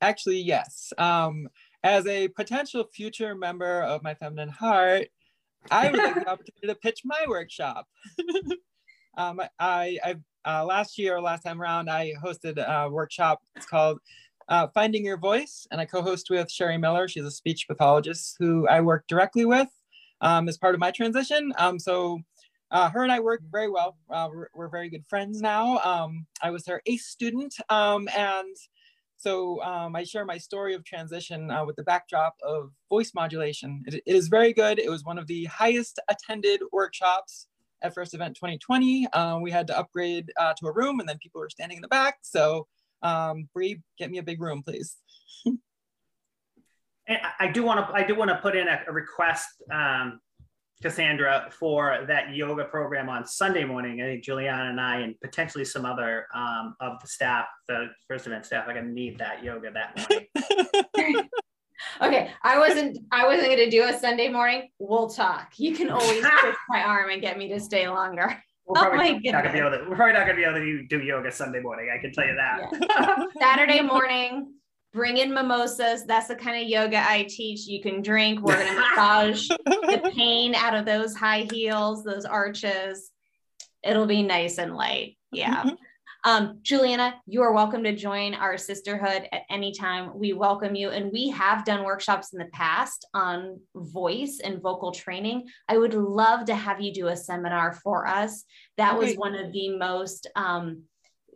Actually, 0.03 0.41
yes. 0.41 0.93
Um, 0.99 1.49
as 1.85 2.07
a 2.09 2.28
potential 2.28 2.85
future 2.93 3.37
member 3.37 3.83
of 3.83 4.03
my 4.03 4.14
feminine 4.14 4.49
heart, 4.49 5.09
I 5.70 5.91
would 5.91 5.99
like 5.99 6.14
the 6.16 6.28
opportunity 6.28 6.66
to 6.66 6.74
pitch 6.74 7.03
my 7.05 7.24
workshop. 7.28 7.87
um, 9.16 9.41
I, 9.61 9.99
I 10.05 10.16
uh, 10.45 10.64
last 10.64 10.99
year, 10.99 11.20
last 11.20 11.45
time 11.45 11.62
around, 11.62 11.89
I 11.89 12.14
hosted 12.22 12.59
a 12.59 12.91
workshop. 12.91 13.43
It's 13.55 13.66
called 13.66 14.01
uh, 14.49 14.66
Finding 14.74 15.05
Your 15.05 15.18
Voice, 15.18 15.68
and 15.70 15.80
I 15.80 15.85
co-host 15.85 16.30
with 16.30 16.51
Sherry 16.51 16.78
Miller. 16.78 17.07
She's 17.07 17.24
a 17.24 17.30
speech 17.30 17.68
pathologist 17.68 18.37
who 18.41 18.66
I 18.66 18.80
work 18.80 19.05
directly 19.07 19.45
with 19.45 19.68
um, 20.20 20.49
as 20.49 20.59
part 20.59 20.74
of 20.74 20.80
my 20.80 20.91
transition. 20.91 21.53
Um, 21.59 21.78
so 21.78 22.20
uh, 22.73 22.89
her 22.89 23.03
and 23.03 23.12
I 23.12 23.20
work 23.20 23.43
very 23.51 23.68
well. 23.68 23.97
Uh, 24.11 24.29
we're, 24.33 24.49
we're, 24.55 24.68
very 24.68 24.89
good 24.89 25.05
friends 25.07 25.43
now. 25.43 25.79
Um, 25.81 26.27
I 26.43 26.51
was 26.51 26.66
her 26.66 26.81
ACE 26.87 27.07
student, 27.07 27.55
um, 27.68 28.09
and 28.16 28.57
so 29.18 29.62
um, 29.62 29.95
I 29.95 30.05
share 30.05 30.25
my 30.25 30.39
story 30.39 30.75
of 30.75 30.83
transition 30.83 31.51
uh, 31.51 31.66
with 31.66 31.77
the 31.77 31.83
backdrop 31.83 32.35
of 32.43 32.73
voice 32.89 33.12
modulation. 33.14 33.85
It, 33.87 34.03
it 34.07 34.16
is 34.16 34.29
very 34.29 34.55
good. 34.55 34.79
It 34.79 34.89
was 34.91 35.05
one 35.05 35.18
of 35.18 35.27
the 35.27 35.45
highest 35.45 36.01
attended 36.09 36.62
workshops 36.73 37.47
at 37.83 37.95
First 37.95 38.14
Event 38.14 38.37
2020. 38.37 39.07
Uh, 39.12 39.39
we 39.39 39.51
had 39.51 39.66
to 39.66 39.79
upgrade 39.79 40.33
uh, 40.41 40.55
to 40.55 40.66
a 40.66 40.73
room, 40.73 40.99
and 40.99 41.07
then 41.09 41.18
people 41.18 41.43
were 41.43 41.51
standing 41.51 41.77
in 41.77 41.83
the 41.83 41.89
back. 41.89 42.20
So, 42.23 42.66
um, 43.03 43.51
Bree, 43.53 43.83
get 43.99 44.11
me 44.11 44.16
a 44.16 44.23
big 44.23 44.41
room, 44.41 44.62
please. 44.62 44.97
I 47.39 47.51
do 47.53 47.64
want 47.64 47.87
to 47.87 47.95
I 47.95 48.07
do 48.07 48.14
want 48.14 48.31
to 48.31 48.37
put 48.37 48.57
in 48.57 48.68
a, 48.68 48.81
a 48.89 48.93
request 48.93 49.62
um, 49.70 50.20
Cassandra 50.83 51.49
for 51.51 52.05
that 52.09 52.35
yoga 52.35 52.64
program 52.64 53.09
on 53.09 53.26
Sunday 53.26 53.64
morning. 53.64 54.03
I 54.03 54.07
think 54.07 54.24
Juliana 54.24 54.70
and 54.70 54.80
I, 54.80 55.01
and 55.01 55.18
potentially 55.20 55.64
some 55.64 55.87
other 55.87 56.26
um, 56.35 56.74
of 56.80 57.01
the 57.01 57.07
staff, 57.07 57.47
the 57.68 57.87
first 58.09 58.26
event 58.26 58.45
staff, 58.45 58.66
are 58.68 58.72
going 58.72 58.87
to 58.87 58.93
need 58.93 59.18
that 59.18 59.43
yoga 59.45 59.70
that 59.70 59.97
morning. 59.97 61.28
okay, 62.03 62.30
I 62.43 62.59
wasn't. 62.59 62.99
I 63.12 63.26
wasn't 63.26 63.47
going 63.47 63.59
to 63.59 63.70
do 63.70 63.85
a 63.85 63.99
Sunday 63.99 64.28
morning. 64.28 64.68
We'll 64.78 65.09
talk. 65.09 65.53
You 65.57 65.74
can 65.74 65.91
always 65.91 66.20
twist 66.41 66.59
my 66.68 66.83
arm 66.83 67.11
and 67.11 67.22
get 67.22 67.39
me 67.39 67.49
to 67.49 67.61
stay 67.61 67.89
longer. 67.89 68.43
We're 68.66 68.78
oh 68.78 68.89
probably, 68.89 69.20
oh 69.28 69.30
not 69.30 69.45
gonna 69.45 69.53
be 69.53 69.59
able 69.61 69.70
to, 69.70 69.85
we're 69.89 69.97
probably 69.97 70.14
not 70.14 70.26
going 70.26 70.37
to 70.37 70.43
be 70.43 70.45
able 70.45 70.59
to 70.59 70.87
do 70.89 71.05
yoga 71.05 71.30
Sunday 71.30 71.61
morning. 71.61 71.91
I 71.95 72.01
can 72.01 72.12
tell 72.12 72.26
you 72.26 72.35
that. 72.35 72.61
Yeah. 72.72 73.24
Saturday 73.41 73.83
morning, 73.83 74.55
bring 74.93 75.16
in 75.16 75.32
mimosas. 75.32 76.05
That's 76.05 76.28
the 76.28 76.34
kind 76.34 76.62
of 76.62 76.68
yoga 76.68 76.99
I 76.99 77.24
teach. 77.28 77.66
You 77.66 77.80
can 77.82 78.03
drink. 78.03 78.40
We're 78.40 78.57
going 78.57 78.68
to 78.74 78.80
massage 78.80 79.49
the 79.49 80.12
pain 80.16 80.55
out 80.55 80.74
of 80.74 80.84
those 80.84 81.14
high 81.14 81.47
heels, 81.51 82.05
those 82.05 82.24
arches. 82.24 83.11
It'll 83.82 84.07
be 84.07 84.22
nice 84.22 84.59
and 84.59 84.76
light. 84.76 85.16
Yeah. 85.32 85.62
Mm-hmm. 85.62 85.74
Um, 86.24 86.59
Juliana, 86.62 87.16
you 87.26 87.43
are 87.43 87.53
welcome 87.53 87.82
to 87.82 87.97
join 87.97 88.34
our 88.34 88.57
sisterhood 88.57 89.28
at 89.32 89.43
any 89.51 89.72
time. 89.72 90.16
We 90.16 90.34
welcome 90.34 90.76
you. 90.76 90.90
And 90.90 91.11
we 91.11 91.30
have 91.30 91.64
done 91.64 91.82
workshops 91.82 92.32
in 92.32 92.38
the 92.38 92.45
past 92.53 93.09
on 93.12 93.59
voice 93.74 94.40
and 94.43 94.62
vocal 94.62 94.93
training. 94.93 95.49
I 95.68 95.78
would 95.78 95.95
love 95.95 96.45
to 96.45 96.55
have 96.55 96.80
you 96.80 96.93
do 96.93 97.09
a 97.09 97.16
seminar 97.16 97.72
for 97.72 98.07
us. 98.07 98.45
That 98.76 98.97
was 98.97 99.14
one 99.14 99.34
of 99.34 99.53
the 99.53 99.76
most 99.76 100.28
um, 100.36 100.84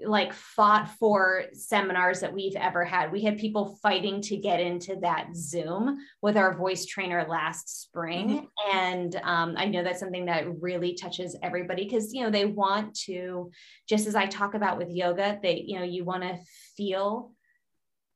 like 0.05 0.33
fought 0.33 0.91
for 0.99 1.45
seminars 1.53 2.21
that 2.21 2.33
we've 2.33 2.57
ever 2.57 2.85
had. 2.85 3.11
We 3.11 3.23
had 3.23 3.39
people 3.39 3.79
fighting 3.83 4.21
to 4.23 4.37
get 4.37 4.61
into 4.61 4.97
that 5.01 5.29
Zoom 5.35 5.99
with 6.21 6.37
our 6.37 6.57
voice 6.57 6.85
trainer 6.85 7.25
last 7.29 7.83
spring. 7.83 8.29
Mm-hmm. 8.29 8.77
And 8.77 9.17
um, 9.23 9.55
I 9.57 9.67
know 9.67 9.83
that's 9.83 10.01
something 10.01 10.27
that 10.27 10.61
really 10.61 10.95
touches 10.95 11.37
everybody 11.43 11.85
because, 11.85 12.13
you 12.13 12.23
know, 12.23 12.31
they 12.31 12.45
want 12.45 12.95
to, 13.07 13.51
just 13.89 14.07
as 14.07 14.15
I 14.15 14.27
talk 14.27 14.55
about 14.55 14.79
with 14.79 14.91
yoga, 14.91 15.39
they, 15.43 15.65
you 15.67 15.79
know, 15.79 15.85
you 15.85 16.05
want 16.05 16.23
to 16.23 16.39
feel 16.77 17.33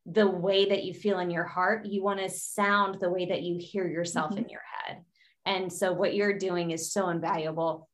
the 0.07 0.27
way 0.27 0.69
that 0.69 0.85
you 0.85 0.93
feel 0.95 1.19
in 1.19 1.31
your 1.31 1.45
heart. 1.45 1.87
You 1.87 2.03
want 2.03 2.21
to 2.21 2.29
sound 2.29 3.01
the 3.01 3.11
way 3.11 3.27
that 3.27 3.43
you 3.43 3.59
hear 3.59 3.87
yourself 3.89 4.31
mm-hmm. 4.31 4.45
in 4.45 4.49
your 4.51 4.63
head. 4.87 5.03
And 5.47 5.73
so 5.73 5.93
what 5.93 6.15
you're 6.15 6.37
doing 6.37 6.71
is 6.71 6.93
so 6.93 7.09
invaluable 7.09 7.89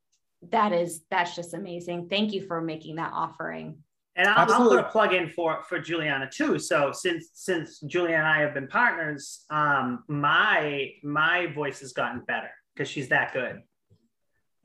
that 0.50 0.72
is 0.72 1.04
that's 1.10 1.34
just 1.34 1.54
amazing. 1.54 2.08
Thank 2.08 2.32
you 2.32 2.46
for 2.46 2.60
making 2.60 2.96
that 2.96 3.12
offering. 3.12 3.78
And 4.18 4.28
I'll, 4.28 4.50
I'll, 4.50 4.68
put 4.68 4.78
a 4.78 4.84
plug 4.84 5.12
in 5.12 5.28
for 5.28 5.62
for 5.64 5.78
Juliana 5.78 6.28
too. 6.32 6.58
So 6.58 6.90
since 6.92 7.30
since 7.34 7.80
Juliana 7.80 8.24
and 8.24 8.26
I 8.26 8.40
have 8.40 8.54
been 8.54 8.68
partners, 8.68 9.44
um, 9.50 10.04
my 10.08 10.92
my 11.02 11.46
voice 11.48 11.80
has 11.80 11.92
gotten 11.92 12.20
better 12.20 12.50
because 12.74 12.88
she's 12.88 13.08
that 13.08 13.32
good. 13.34 13.62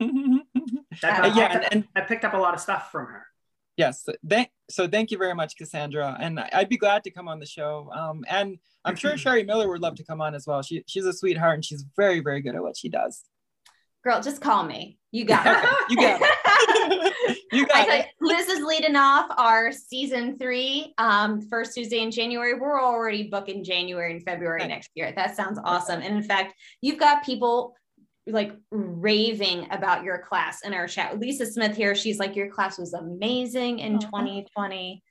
I, 0.00 1.32
yeah, 1.34 1.60
I, 1.62 1.68
and, 1.70 1.84
I 1.94 2.00
picked 2.00 2.24
up 2.24 2.34
a 2.34 2.38
lot 2.38 2.54
of 2.54 2.60
stuff 2.60 2.90
from 2.90 3.06
her. 3.06 3.26
Yes, 3.76 4.06
thank, 4.28 4.50
so 4.70 4.86
thank 4.86 5.10
you 5.10 5.18
very 5.18 5.34
much, 5.34 5.56
Cassandra. 5.56 6.16
And 6.20 6.38
I'd 6.40 6.68
be 6.68 6.76
glad 6.76 7.04
to 7.04 7.10
come 7.10 7.28
on 7.28 7.40
the 7.40 7.46
show. 7.46 7.90
Um, 7.92 8.24
and 8.28 8.58
I'm 8.84 8.96
sure 8.96 9.16
Sherry 9.16 9.44
Miller 9.44 9.68
would 9.68 9.80
love 9.80 9.94
to 9.96 10.04
come 10.04 10.20
on 10.20 10.34
as 10.34 10.46
well. 10.46 10.62
She, 10.62 10.84
she's 10.86 11.06
a 11.06 11.12
sweetheart 11.12 11.54
and 11.54 11.64
she's 11.64 11.84
very, 11.96 12.20
very 12.20 12.42
good 12.42 12.54
at 12.54 12.62
what 12.62 12.76
she 12.76 12.88
does. 12.88 13.24
Girl, 14.04 14.20
just 14.20 14.40
call 14.40 14.64
me. 14.64 14.98
You 15.10 15.24
got 15.26 15.46
it. 15.46 15.70
you 15.90 15.96
got 15.96 16.20
it. 16.22 17.36
you 17.52 17.66
got 17.66 17.88
it. 17.88 18.06
Liz 18.20 18.48
is 18.48 18.64
leading 18.64 18.96
off 18.96 19.26
our 19.36 19.70
season 19.72 20.38
three, 20.38 20.94
um, 20.98 21.40
first 21.48 21.74
Tuesday 21.74 22.00
in 22.00 22.10
January. 22.10 22.54
We're 22.54 22.82
already 22.82 23.28
booking 23.28 23.62
January 23.62 24.12
and 24.12 24.22
February 24.22 24.66
next 24.66 24.90
year. 24.94 25.12
That 25.14 25.36
sounds 25.36 25.58
awesome. 25.64 26.00
And 26.00 26.16
in 26.16 26.22
fact, 26.22 26.54
you've 26.80 26.98
got 26.98 27.24
people 27.24 27.74
like 28.26 28.52
raving 28.70 29.66
about 29.70 30.04
your 30.04 30.18
class 30.18 30.62
in 30.62 30.72
our 30.72 30.86
chat. 30.86 31.18
Lisa 31.18 31.44
Smith 31.44 31.76
here, 31.76 31.94
she's 31.94 32.18
like, 32.18 32.36
your 32.36 32.50
class 32.50 32.78
was 32.78 32.94
amazing 32.94 33.80
in 33.80 33.98
2020. 33.98 35.02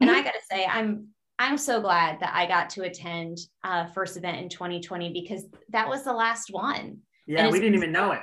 And 0.00 0.10
I 0.10 0.22
gotta 0.22 0.38
say, 0.50 0.64
I'm 0.64 1.08
I'm 1.40 1.56
so 1.56 1.80
glad 1.80 2.18
that 2.20 2.32
I 2.34 2.46
got 2.46 2.70
to 2.70 2.82
attend 2.82 3.38
uh, 3.62 3.86
first 3.86 4.16
event 4.16 4.38
in 4.38 4.48
2020 4.48 5.12
because 5.12 5.46
that 5.68 5.88
was 5.88 6.02
the 6.02 6.12
last 6.12 6.48
one. 6.50 6.98
Yeah, 7.28 7.50
we 7.50 7.60
didn't 7.60 7.74
even 7.74 7.92
know 7.92 8.12
it. 8.12 8.20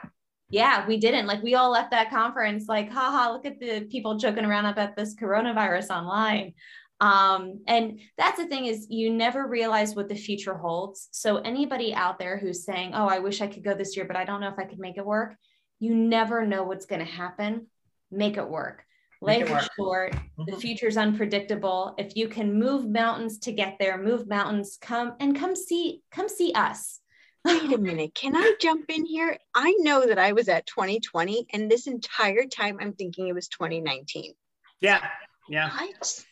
Yeah, 0.50 0.86
we 0.88 0.98
didn't. 0.98 1.28
Like 1.28 1.42
we 1.44 1.56
all 1.56 1.72
left 1.72 1.92
that 1.92 2.10
conference 2.10 2.66
like, 2.68 2.92
haha, 2.92 3.32
look 3.32 3.46
at 3.46 3.60
the 3.60 3.82
people 3.92 4.18
joking 4.18 4.46
around 4.46 4.66
about 4.66 4.96
this 4.96 5.16
coronavirus 5.16 5.90
online. 5.90 6.54
Um, 7.02 7.62
and 7.68 8.00
that's 8.18 8.38
the 8.38 8.48
thing 8.48 8.66
is 8.66 8.88
you 8.90 9.12
never 9.12 9.48
realize 9.48 9.96
what 9.96 10.08
the 10.08 10.16
future 10.16 10.56
holds. 10.56 11.10
So 11.12 11.38
anybody 11.38 11.94
out 11.94 12.20
there 12.20 12.38
who's 12.38 12.64
saying, 12.64 12.92
"Oh, 12.94 13.08
I 13.08 13.20
wish 13.20 13.42
I 13.42 13.48
could 13.48 13.64
go 13.64 13.74
this 13.74 13.96
year, 13.98 14.06
but 14.06 14.16
I 14.16 14.24
don't 14.24 14.40
know 14.40 14.48
if 14.48 14.58
I 14.58 14.64
could 14.64 14.80
make 14.80 14.98
it 14.98 15.06
work," 15.06 15.36
you 15.80 15.94
never 15.94 16.46
know 16.46 16.64
what's 16.64 16.86
going 16.86 17.06
to 17.06 17.12
happen. 17.12 17.68
Make 18.12 18.38
it 18.38 18.50
work. 18.50 18.86
Life 19.22 19.50
is 19.50 19.70
short. 19.76 20.14
Mm-hmm. 20.14 20.52
The 20.52 20.58
future's 20.58 20.98
unpredictable. 20.98 21.96
If 21.98 22.16
you 22.16 22.28
can 22.30 22.58
move 22.58 22.88
mountains 22.88 23.40
to 23.40 23.52
get 23.52 23.76
there, 23.80 23.98
move 23.98 24.28
mountains. 24.28 24.78
Come 24.80 25.16
and 25.20 25.38
come 25.38 25.56
see. 25.56 26.02
Come 26.12 26.30
see 26.30 26.54
us. 26.54 27.02
Wait 27.46 27.74
a 27.74 27.78
minute. 27.78 28.16
Can 28.16 28.36
I 28.36 28.56
jump 28.60 28.86
in 28.90 29.06
here? 29.06 29.38
I 29.54 29.76
know 29.80 30.08
that 30.08 30.18
I 30.18 30.32
was 30.32 30.50
at 30.50 30.66
2020, 30.66 31.48
and 31.54 31.70
this 31.70 31.88
entire 31.88 32.46
time 32.46 32.78
I'm 32.82 32.94
thinking 32.94 33.28
it 33.28 33.36
was 33.36 33.48
2019. 33.50 34.34
Yeah. 34.82 35.06
Yeah. 35.48 35.70
What? 35.70 36.26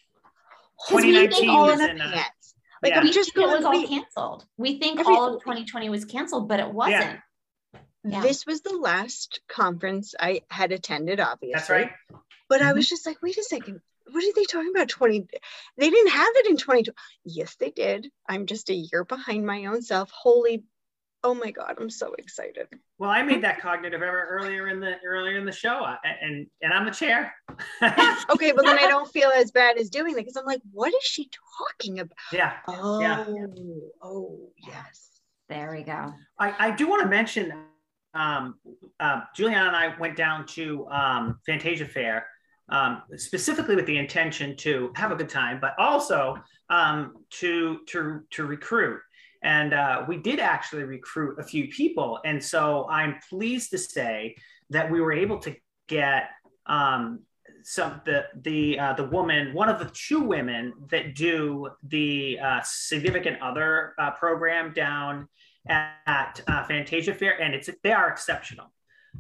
2019 0.89 1.53
was 1.53 1.79
in 1.79 2.01
uh, 2.01 2.23
like 2.81 2.91
yeah. 2.91 2.99
I'm 2.99 3.11
just 3.11 3.33
going, 3.33 3.49
it 3.49 3.55
was 3.55 3.65
all 3.65 3.87
canceled. 3.87 4.45
We 4.57 4.77
think 4.79 4.99
every, 4.99 5.15
all 5.15 5.35
of 5.35 5.41
2020 5.41 5.89
was 5.89 6.03
canceled, 6.03 6.49
but 6.49 6.59
it 6.59 6.69
wasn't. 6.69 7.19
Yeah. 7.73 7.79
Yeah. 8.03 8.21
This 8.21 8.45
was 8.45 8.61
the 8.61 8.75
last 8.75 9.39
conference 9.47 10.13
I 10.19 10.41
had 10.49 10.73
attended, 10.73 11.21
obviously. 11.21 11.53
That's 11.53 11.69
right. 11.69 11.91
But 12.49 12.59
mm-hmm. 12.59 12.69
I 12.69 12.73
was 12.73 12.89
just 12.89 13.05
like, 13.05 13.21
wait 13.21 13.37
a 13.37 13.43
second, 13.43 13.79
what 14.11 14.23
are 14.23 14.33
they 14.35 14.43
talking 14.43 14.71
about? 14.75 14.89
20 14.89 15.27
they 15.77 15.89
didn't 15.89 16.11
have 16.11 16.31
it 16.35 16.49
in 16.49 16.57
2020. 16.57 16.91
Yes, 17.23 17.55
they 17.55 17.69
did. 17.69 18.11
I'm 18.27 18.45
just 18.45 18.69
a 18.69 18.73
year 18.73 19.05
behind 19.05 19.45
my 19.45 19.65
own 19.65 19.81
self. 19.81 20.11
Holy 20.11 20.63
oh 21.23 21.33
my 21.33 21.51
god 21.51 21.75
i'm 21.79 21.89
so 21.89 22.13
excited. 22.17 22.67
Well 22.97 23.09
i 23.09 23.21
made 23.21 23.43
that 23.43 23.59
cognitive 23.61 24.01
error 24.01 24.27
earlier 24.29 24.69
in 24.69 24.79
the 24.79 24.95
earlier 25.05 25.37
in 25.37 25.45
the 25.45 25.51
show 25.51 25.85
and 26.03 26.47
and 26.61 26.73
i'm 26.73 26.85
the 26.85 26.91
chair. 26.91 27.33
Okay 28.29 28.51
but 28.51 28.65
then 28.65 28.79
i 28.79 28.87
don't 28.87 29.11
feel 29.11 29.29
as 29.29 29.51
bad 29.51 29.77
as 29.77 29.89
doing 29.89 30.13
it 30.13 30.17
because 30.17 30.35
i'm 30.35 30.45
like 30.45 30.61
what 30.71 30.93
is 30.93 31.03
she 31.03 31.29
talking 31.59 31.99
about 31.99 32.17
yeah 32.31 32.53
oh 32.67 32.99
yeah. 32.99 33.25
oh 34.01 34.49
yes. 34.57 35.09
There 35.49 35.71
we 35.71 35.83
go. 35.83 36.13
I 36.39 36.67
i 36.67 36.71
do 36.71 36.87
want 36.87 37.03
to 37.03 37.09
mention 37.09 37.53
um 38.13 38.55
uh, 38.99 39.21
juliana 39.35 39.67
and 39.67 39.75
i 39.75 39.97
went 39.99 40.15
down 40.15 40.45
to 40.47 40.87
um 40.89 41.39
fantasia 41.45 41.85
fair 41.85 42.25
um, 42.69 43.03
specifically 43.17 43.75
with 43.75 43.85
the 43.85 43.97
intention 43.97 44.55
to 44.57 44.91
have 44.95 45.11
a 45.11 45.15
good 45.15 45.29
time, 45.29 45.59
but 45.59 45.77
also 45.77 46.37
um, 46.69 47.17
to 47.31 47.79
to 47.87 48.21
to 48.31 48.45
recruit. 48.45 48.99
And 49.43 49.73
uh, 49.73 50.05
we 50.07 50.17
did 50.17 50.39
actually 50.39 50.83
recruit 50.83 51.37
a 51.39 51.43
few 51.43 51.67
people. 51.67 52.19
And 52.25 52.41
so 52.43 52.87
I'm 52.89 53.19
pleased 53.29 53.71
to 53.71 53.77
say 53.77 54.35
that 54.69 54.89
we 54.89 55.01
were 55.01 55.13
able 55.13 55.39
to 55.39 55.55
get 55.87 56.29
um, 56.65 57.19
some 57.63 58.01
the 58.05 58.25
the 58.41 58.79
uh, 58.79 58.93
the 58.93 59.05
woman, 59.05 59.53
one 59.53 59.69
of 59.69 59.79
the 59.79 59.91
two 59.93 60.21
women 60.21 60.73
that 60.91 61.15
do 61.15 61.69
the 61.87 62.39
uh, 62.39 62.61
significant 62.63 63.41
other 63.41 63.93
uh, 63.99 64.11
program 64.11 64.73
down 64.73 65.27
at, 65.67 66.41
uh, 66.47 66.65
Fantasia 66.65 67.13
Fair, 67.13 67.41
and 67.41 67.53
it's 67.53 67.69
they 67.83 67.91
are 67.91 68.09
exceptional. 68.09 68.67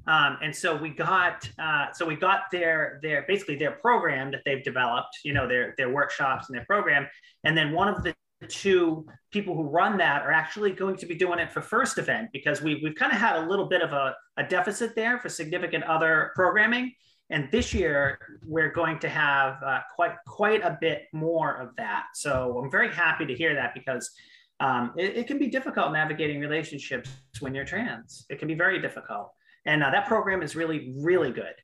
Um, 0.07 0.37
and 0.41 0.53
so 0.53 0.75
we 0.75 0.89
got 0.89 1.49
uh, 1.59 1.87
so 1.93 2.05
we 2.05 2.15
got 2.15 2.51
their 2.51 2.99
their 3.01 3.23
basically 3.27 3.55
their 3.55 3.71
program 3.71 4.31
that 4.31 4.41
they've 4.45 4.63
developed, 4.63 5.19
you 5.23 5.33
know, 5.33 5.47
their 5.47 5.73
their 5.77 5.91
workshops 5.91 6.49
and 6.49 6.57
their 6.57 6.65
program, 6.65 7.07
and 7.43 7.57
then 7.57 7.71
one 7.71 7.87
of 7.87 8.03
the 8.03 8.13
two 8.43 9.05
people 9.31 9.55
who 9.55 9.63
run 9.63 9.97
that 9.97 10.21
are 10.23 10.31
actually 10.31 10.71
going 10.71 10.95
to 10.97 11.05
be 11.05 11.15
doing 11.15 11.39
it 11.39 11.51
for 11.51 11.61
first 11.61 11.97
event 11.97 12.29
because 12.31 12.61
we, 12.61 12.79
we've 12.83 12.95
kind 12.95 13.11
of 13.11 13.17
had 13.17 13.35
a 13.37 13.47
little 13.47 13.67
bit 13.67 13.81
of 13.81 13.91
a, 13.93 14.15
a 14.37 14.43
deficit 14.43 14.95
there 14.95 15.19
for 15.19 15.29
significant 15.29 15.83
other 15.85 16.31
programming. 16.35 16.93
And 17.29 17.49
this 17.51 17.73
year, 17.73 18.19
we're 18.45 18.71
going 18.71 18.99
to 18.99 19.09
have 19.09 19.61
uh, 19.65 19.79
quite 19.95 20.13
quite 20.27 20.63
a 20.63 20.77
bit 20.79 21.03
more 21.13 21.55
of 21.55 21.75
that. 21.77 22.03
So 22.13 22.61
I'm 22.63 22.69
very 22.69 22.93
happy 22.93 23.25
to 23.25 23.33
hear 23.33 23.55
that 23.55 23.73
because 23.73 24.11
um, 24.59 24.93
it, 24.97 25.17
it, 25.17 25.27
can 25.27 25.39
be 25.39 25.47
difficult 25.47 25.93
navigating 25.93 26.39
relationships 26.39 27.09
when 27.39 27.55
you're 27.55 27.65
trans. 27.65 28.25
It 28.29 28.39
can 28.39 28.47
be 28.47 28.53
very 28.53 28.79
difficult. 28.79 29.31
And 29.65 29.83
uh, 29.83 29.89
that 29.89 30.07
program 30.07 30.43
is 30.43 30.55
really, 30.55 30.93
really 30.97 31.31
good. 31.31 31.55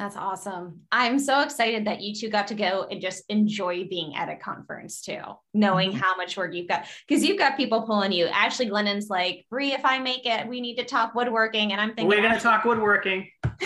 That's 0.00 0.16
awesome. 0.16 0.80
I'm 0.90 1.18
so 1.18 1.42
excited 1.42 1.86
that 1.86 2.00
you 2.00 2.14
two 2.14 2.30
got 2.30 2.46
to 2.46 2.54
go 2.54 2.86
and 2.90 3.02
just 3.02 3.22
enjoy 3.28 3.86
being 3.86 4.16
at 4.16 4.30
a 4.30 4.36
conference 4.36 5.02
too, 5.02 5.20
knowing 5.52 5.90
mm-hmm. 5.90 5.98
how 5.98 6.16
much 6.16 6.38
work 6.38 6.54
you've 6.54 6.68
got. 6.68 6.86
Because 7.06 7.22
you've 7.22 7.36
got 7.36 7.58
people 7.58 7.82
pulling 7.82 8.10
you. 8.10 8.24
Ashley 8.28 8.64
Glennon's 8.64 9.10
like, 9.10 9.44
Bree, 9.50 9.74
if 9.74 9.84
I 9.84 9.98
make 9.98 10.24
it, 10.24 10.48
we 10.48 10.62
need 10.62 10.76
to 10.76 10.84
talk 10.84 11.14
woodworking. 11.14 11.72
And 11.72 11.80
I'm 11.82 11.88
thinking, 11.90 12.08
we're 12.08 12.22
going 12.22 12.32
to 12.32 12.40
talk 12.40 12.64
woodworking. 12.64 13.28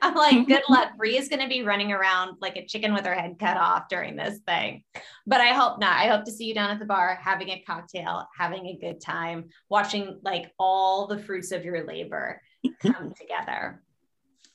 I'm 0.00 0.14
like, 0.14 0.46
good 0.48 0.62
luck. 0.70 0.96
Bree 0.96 1.18
is 1.18 1.28
going 1.28 1.42
to 1.42 1.48
be 1.48 1.64
running 1.64 1.92
around 1.92 2.38
like 2.40 2.56
a 2.56 2.64
chicken 2.64 2.94
with 2.94 3.04
her 3.04 3.14
head 3.14 3.36
cut 3.38 3.58
off 3.58 3.90
during 3.90 4.16
this 4.16 4.38
thing. 4.48 4.84
But 5.26 5.42
I 5.42 5.48
hope 5.48 5.80
not. 5.80 6.00
I 6.00 6.08
hope 6.08 6.24
to 6.24 6.32
see 6.32 6.46
you 6.46 6.54
down 6.54 6.70
at 6.70 6.78
the 6.78 6.86
bar 6.86 7.18
having 7.22 7.50
a 7.50 7.62
cocktail, 7.66 8.26
having 8.34 8.68
a 8.68 8.78
good 8.78 9.02
time, 9.02 9.50
watching 9.68 10.18
like 10.24 10.50
all 10.58 11.08
the 11.08 11.18
fruits 11.18 11.52
of 11.52 11.62
your 11.62 11.86
labor 11.86 12.40
come 12.80 13.12
together. 13.20 13.82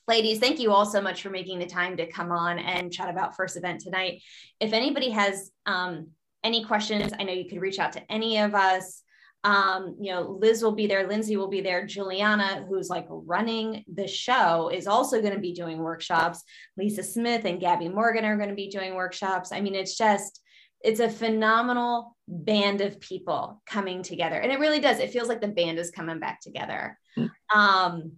Ladies, 0.10 0.40
thank 0.40 0.60
you 0.60 0.72
all 0.72 0.88
so 0.88 1.02
much 1.02 1.22
for 1.22 1.30
making 1.30 1.60
the 1.60 1.68
time 1.68 1.96
to 1.98 2.12
come 2.12 2.32
on 2.32 2.58
and 2.58 2.92
chat 2.92 3.12
about 3.12 3.36
First 3.36 3.56
Event 3.56 3.82
tonight. 3.82 4.24
If 4.60 4.74
anybody 4.74 5.12
has 5.12 5.52
um, 5.68 6.08
any 6.44 6.66
questions, 6.66 7.14
I 7.20 7.22
know 7.22 7.32
you 7.32 7.48
could 7.48 7.62
reach 7.62 7.78
out 7.78 7.94
to 7.94 8.12
any 8.12 8.40
of 8.40 8.56
us. 8.56 9.04
Um, 9.44 9.98
you 10.02 10.12
know, 10.12 10.36
Liz 10.42 10.64
will 10.64 10.72
be 10.72 10.88
there, 10.88 11.08
Lindsay 11.08 11.38
will 11.38 11.48
be 11.48 11.62
there, 11.62 11.86
Juliana, 11.86 12.66
who's 12.68 12.90
like 12.90 13.06
running 13.08 13.84
the 13.94 14.08
show, 14.08 14.72
is 14.74 14.88
also 14.88 15.22
going 15.22 15.36
to 15.36 15.40
be 15.40 15.54
doing 15.54 15.78
workshops. 15.78 16.44
Lisa 16.76 17.04
Smith 17.04 17.46
and 17.46 17.62
Gabby 17.62 17.88
Morgan 17.88 18.26
are 18.26 18.36
going 18.36 18.50
to 18.50 18.56
be 18.56 18.72
doing 18.72 18.96
workshops. 18.96 19.52
I 19.52 19.62
mean, 19.62 19.76
it's 19.76 19.96
just, 19.96 20.42
it's 20.82 21.02
a 21.02 21.10
phenomenal 21.10 22.18
band 22.28 22.82
of 22.82 23.00
people 23.00 23.62
coming 23.68 24.02
together. 24.02 24.40
And 24.40 24.52
it 24.52 24.60
really 24.60 24.80
does. 24.80 24.98
It 24.98 25.12
feels 25.12 25.28
like 25.28 25.40
the 25.40 25.50
band 25.50 25.78
is 25.78 25.92
coming 25.92 26.20
back 26.20 26.42
together. 26.42 26.98
Mm-hmm. 27.16 27.60
Um, 27.60 28.14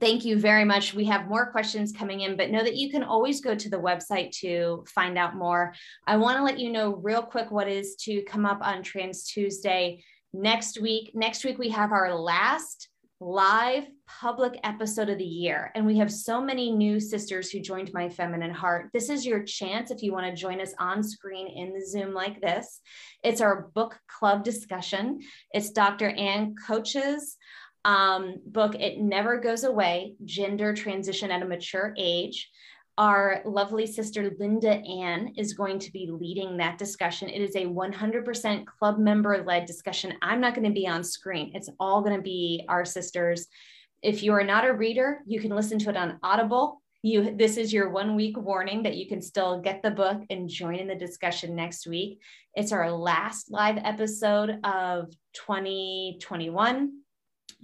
thank 0.00 0.24
you 0.24 0.38
very 0.38 0.64
much. 0.64 0.94
We 0.94 1.04
have 1.06 1.28
more 1.28 1.50
questions 1.50 1.92
coming 1.92 2.20
in, 2.20 2.36
but 2.36 2.50
know 2.50 2.62
that 2.62 2.76
you 2.76 2.90
can 2.90 3.02
always 3.02 3.40
go 3.40 3.54
to 3.54 3.68
the 3.68 3.78
website 3.78 4.30
to 4.38 4.84
find 4.94 5.18
out 5.18 5.36
more. 5.36 5.74
I 6.06 6.16
want 6.16 6.38
to 6.38 6.44
let 6.44 6.58
you 6.58 6.70
know 6.70 6.96
real 6.96 7.22
quick 7.22 7.50
what 7.50 7.68
is 7.68 7.96
to 8.00 8.22
come 8.22 8.46
up 8.46 8.60
on 8.62 8.82
Trans 8.82 9.24
Tuesday 9.24 10.02
next 10.32 10.80
week. 10.80 11.12
Next 11.14 11.44
week, 11.44 11.58
we 11.58 11.70
have 11.70 11.92
our 11.92 12.14
last 12.14 12.88
live 13.20 13.84
public 14.06 14.58
episode 14.64 15.08
of 15.08 15.18
the 15.18 15.24
year. 15.24 15.70
And 15.74 15.86
we 15.86 15.96
have 15.98 16.12
so 16.12 16.40
many 16.42 16.70
new 16.70 17.00
sisters 17.00 17.50
who 17.50 17.60
joined 17.60 17.90
My 17.94 18.08
Feminine 18.08 18.52
Heart. 18.52 18.90
This 18.92 19.08
is 19.08 19.24
your 19.24 19.42
chance 19.42 19.90
if 19.90 20.02
you 20.02 20.12
want 20.12 20.26
to 20.26 20.40
join 20.40 20.60
us 20.60 20.74
on 20.78 21.02
screen 21.02 21.46
in 21.48 21.72
the 21.72 21.84
Zoom 21.86 22.12
like 22.12 22.40
this. 22.40 22.80
It's 23.22 23.40
our 23.40 23.70
book 23.74 23.98
club 24.08 24.44
discussion. 24.44 25.20
It's 25.52 25.70
Dr. 25.70 26.10
Anne 26.10 26.54
Koch's 26.66 27.36
um, 27.84 28.36
book, 28.46 28.74
It 28.74 28.98
Never 28.98 29.38
Goes 29.38 29.64
Away 29.64 30.14
Gender 30.24 30.74
Transition 30.74 31.30
at 31.30 31.42
a 31.42 31.46
Mature 31.46 31.94
Age. 31.98 32.50
Our 32.96 33.42
lovely 33.44 33.86
sister 33.86 34.30
Linda 34.38 34.70
Ann 34.70 35.34
is 35.36 35.54
going 35.54 35.80
to 35.80 35.90
be 35.90 36.08
leading 36.10 36.56
that 36.58 36.78
discussion. 36.78 37.28
It 37.28 37.42
is 37.42 37.56
a 37.56 37.64
100% 37.66 38.66
club 38.66 38.98
member 38.98 39.44
led 39.44 39.66
discussion. 39.66 40.14
I'm 40.22 40.40
not 40.40 40.54
going 40.54 40.68
to 40.68 40.72
be 40.72 40.86
on 40.86 41.02
screen, 41.02 41.50
it's 41.54 41.70
all 41.80 42.02
going 42.02 42.16
to 42.16 42.22
be 42.22 42.64
our 42.68 42.84
sisters. 42.84 43.48
If 44.02 44.22
you 44.22 44.32
are 44.32 44.44
not 44.44 44.66
a 44.66 44.72
reader, 44.72 45.20
you 45.26 45.40
can 45.40 45.50
listen 45.50 45.78
to 45.80 45.90
it 45.90 45.96
on 45.96 46.18
Audible. 46.22 46.82
You, 47.02 47.36
this 47.36 47.56
is 47.56 47.72
your 47.72 47.90
one 47.90 48.16
week 48.16 48.36
warning 48.38 48.82
that 48.84 48.96
you 48.96 49.08
can 49.08 49.20
still 49.20 49.60
get 49.60 49.82
the 49.82 49.90
book 49.90 50.22
and 50.30 50.48
join 50.48 50.76
in 50.76 50.86
the 50.86 50.94
discussion 50.94 51.54
next 51.54 51.86
week. 51.86 52.20
It's 52.54 52.72
our 52.72 52.90
last 52.90 53.50
live 53.50 53.78
episode 53.78 54.58
of 54.62 55.10
2021 55.32 57.03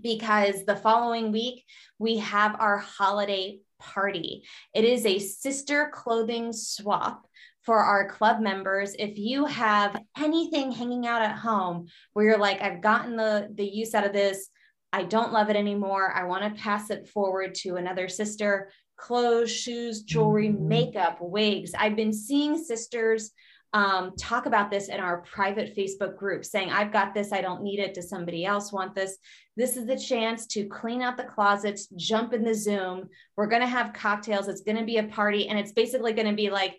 because 0.02 0.64
the 0.64 0.76
following 0.76 1.32
week 1.32 1.64
we 1.98 2.18
have 2.18 2.56
our 2.58 2.78
holiday 2.78 3.58
party. 3.78 4.44
It 4.74 4.84
is 4.84 5.06
a 5.06 5.18
sister 5.18 5.90
clothing 5.92 6.52
swap 6.52 7.26
for 7.62 7.78
our 7.78 8.08
club 8.08 8.40
members. 8.40 8.94
If 8.98 9.18
you 9.18 9.44
have 9.46 10.00
anything 10.18 10.72
hanging 10.72 11.06
out 11.06 11.22
at 11.22 11.36
home 11.36 11.88
where 12.12 12.24
you're 12.24 12.38
like 12.38 12.60
i've 12.62 12.80
gotten 12.80 13.16
the 13.16 13.48
the 13.54 13.64
use 13.64 13.94
out 13.94 14.06
of 14.06 14.12
this. 14.12 14.48
I 14.92 15.04
don't 15.04 15.32
love 15.32 15.50
it 15.50 15.56
anymore. 15.56 16.12
I 16.12 16.24
want 16.24 16.42
to 16.42 16.60
pass 16.60 16.90
it 16.90 17.08
forward 17.08 17.54
to 17.62 17.76
another 17.76 18.08
sister. 18.08 18.72
Clothes 18.96 19.50
shoes 19.50 20.02
jewelry 20.02 20.48
Mm-hmm. 20.48 20.68
makeup 20.68 21.18
wigs. 21.20 21.72
I've 21.78 21.94
been 21.96 22.12
seeing 22.12 22.58
sisters 22.62 23.30
um, 23.72 24.12
talk 24.18 24.46
about 24.46 24.70
this 24.70 24.88
in 24.88 24.98
our 24.98 25.18
private 25.22 25.76
facebook 25.76 26.16
group 26.16 26.44
saying 26.44 26.70
i've 26.70 26.92
got 26.92 27.14
this 27.14 27.32
i 27.32 27.40
don't 27.40 27.62
need 27.62 27.78
it 27.78 27.94
does 27.94 28.08
somebody 28.08 28.44
else 28.44 28.72
want 28.72 28.94
this 28.94 29.16
this 29.56 29.76
is 29.76 29.86
the 29.86 29.98
chance 29.98 30.46
to 30.46 30.66
clean 30.66 31.02
out 31.02 31.16
the 31.16 31.24
closets 31.24 31.86
jump 31.96 32.32
in 32.32 32.42
the 32.42 32.54
zoom 32.54 33.08
we're 33.36 33.46
going 33.46 33.62
to 33.62 33.68
have 33.68 33.92
cocktails 33.92 34.48
it's 34.48 34.62
going 34.62 34.78
to 34.78 34.84
be 34.84 34.98
a 34.98 35.04
party 35.04 35.48
and 35.48 35.58
it's 35.58 35.72
basically 35.72 36.12
going 36.12 36.28
to 36.28 36.34
be 36.34 36.50
like 36.50 36.76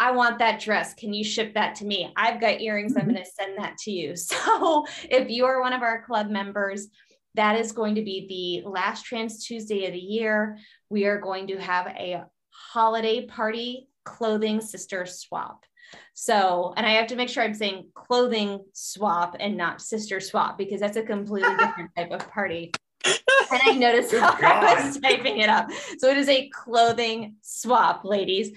I 0.00 0.10
want 0.10 0.40
that 0.40 0.60
dress. 0.60 0.92
Can 0.94 1.14
you 1.14 1.22
ship 1.22 1.54
that 1.54 1.76
to 1.76 1.84
me? 1.84 2.12
I've 2.16 2.40
got 2.40 2.60
earrings. 2.60 2.96
I'm 2.96 3.04
going 3.08 3.14
to 3.14 3.24
send 3.24 3.58
that 3.58 3.78
to 3.84 3.90
you. 3.90 4.14
So, 4.44 4.86
if 5.04 5.30
you 5.30 5.46
are 5.46 5.60
one 5.60 5.72
of 5.72 5.82
our 5.82 6.04
club 6.04 6.28
members, 6.28 6.88
that 7.34 7.58
is 7.58 7.72
going 7.72 7.96
to 7.96 8.02
be 8.02 8.62
the 8.64 8.68
last 8.68 9.04
Trans 9.04 9.44
Tuesday 9.44 9.86
of 9.86 9.92
the 9.92 9.98
year. 9.98 10.58
We 10.88 11.06
are 11.06 11.20
going 11.20 11.48
to 11.48 11.58
have 11.58 11.86
a 11.88 12.24
holiday 12.50 13.26
party 13.26 13.88
clothing 14.04 14.60
sister 14.60 15.06
swap. 15.06 15.64
So, 16.14 16.74
and 16.76 16.86
I 16.86 16.90
have 16.92 17.06
to 17.08 17.16
make 17.16 17.28
sure 17.28 17.42
I'm 17.42 17.54
saying 17.54 17.88
clothing 17.94 18.64
swap 18.72 19.36
and 19.40 19.56
not 19.56 19.80
sister 19.80 20.20
swap 20.20 20.58
because 20.58 20.80
that's 20.80 20.96
a 20.96 21.02
completely 21.02 21.56
different 21.58 21.90
type 21.96 22.10
of 22.12 22.28
party. 22.30 22.72
And 23.04 23.60
I 23.64 23.72
noticed 23.72 24.10
Good 24.10 24.22
how 24.22 24.36
I 24.38 24.86
was 24.86 24.98
typing 25.02 25.38
it 25.38 25.48
up. 25.48 25.70
So 25.98 26.08
it 26.08 26.16
is 26.16 26.28
a 26.28 26.48
clothing 26.48 27.36
swap, 27.42 28.04
ladies. 28.04 28.52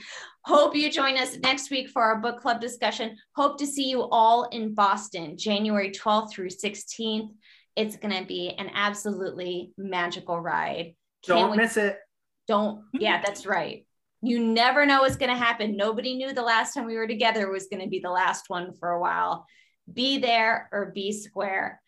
Hope 0.45 0.75
you 0.75 0.89
join 0.89 1.17
us 1.17 1.37
next 1.37 1.69
week 1.69 1.89
for 1.89 2.01
our 2.01 2.19
book 2.19 2.39
club 2.39 2.61
discussion. 2.61 3.17
Hope 3.35 3.57
to 3.59 3.67
see 3.67 3.89
you 3.89 4.03
all 4.03 4.45
in 4.45 4.73
Boston, 4.73 5.37
January 5.37 5.91
12th 5.91 6.31
through 6.31 6.49
16th. 6.49 7.31
It's 7.75 7.97
going 7.97 8.17
to 8.17 8.25
be 8.25 8.55
an 8.57 8.71
absolutely 8.73 9.71
magical 9.77 10.39
ride. 10.39 10.95
Can't 11.25 11.39
Don't 11.39 11.51
wait- 11.51 11.57
miss 11.57 11.77
it. 11.77 11.99
Don't, 12.47 12.83
hmm? 12.93 13.01
yeah, 13.01 13.21
that's 13.25 13.45
right. 13.45 13.85
You 14.27 14.43
never 14.43 14.85
know 14.85 15.03
what's 15.03 15.15
going 15.15 15.31
to 15.31 15.37
happen. 15.37 15.77
Nobody 15.77 16.13
knew 16.13 16.33
the 16.33 16.41
last 16.41 16.73
time 16.73 16.85
we 16.85 16.97
were 16.97 17.07
together 17.07 17.49
was 17.49 17.67
going 17.67 17.81
to 17.81 17.87
be 17.87 17.99
the 17.99 18.09
last 18.09 18.49
one 18.49 18.73
for 18.73 18.89
a 18.89 18.99
while. 18.99 19.45
Be 19.93 20.17
there 20.17 20.67
or 20.73 20.91
be 20.93 21.13
square. 21.13 21.81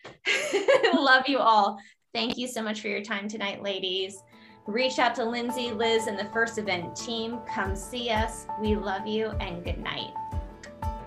Love 0.93 1.27
you 1.27 1.39
all. 1.39 1.77
Thank 2.13 2.37
you 2.37 2.47
so 2.47 2.61
much 2.61 2.79
for 2.79 2.87
your 2.87 3.01
time 3.01 3.27
tonight, 3.27 3.61
ladies. 3.61 4.23
Reach 4.67 4.99
out 4.99 5.15
to 5.15 5.25
Lindsay, 5.25 5.71
Liz, 5.71 6.07
and 6.07 6.17
the 6.17 6.29
First 6.31 6.57
Event 6.57 6.95
team. 6.95 7.39
Come 7.45 7.75
see 7.75 8.09
us. 8.09 8.47
We 8.61 8.73
love 8.75 9.05
you 9.05 9.31
and 9.41 9.61
good 9.61 9.79
night. 9.79 10.13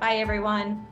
Bye, 0.00 0.16
everyone. 0.16 0.86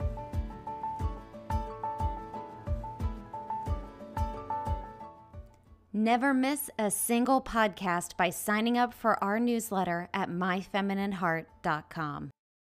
Never 5.92 6.32
miss 6.32 6.70
a 6.78 6.88
single 6.88 7.40
podcast 7.40 8.16
by 8.16 8.30
signing 8.30 8.78
up 8.78 8.94
for 8.94 9.20
our 9.22 9.40
newsletter 9.40 10.08
at 10.14 10.28
myfeminineheart.com. 10.28 12.30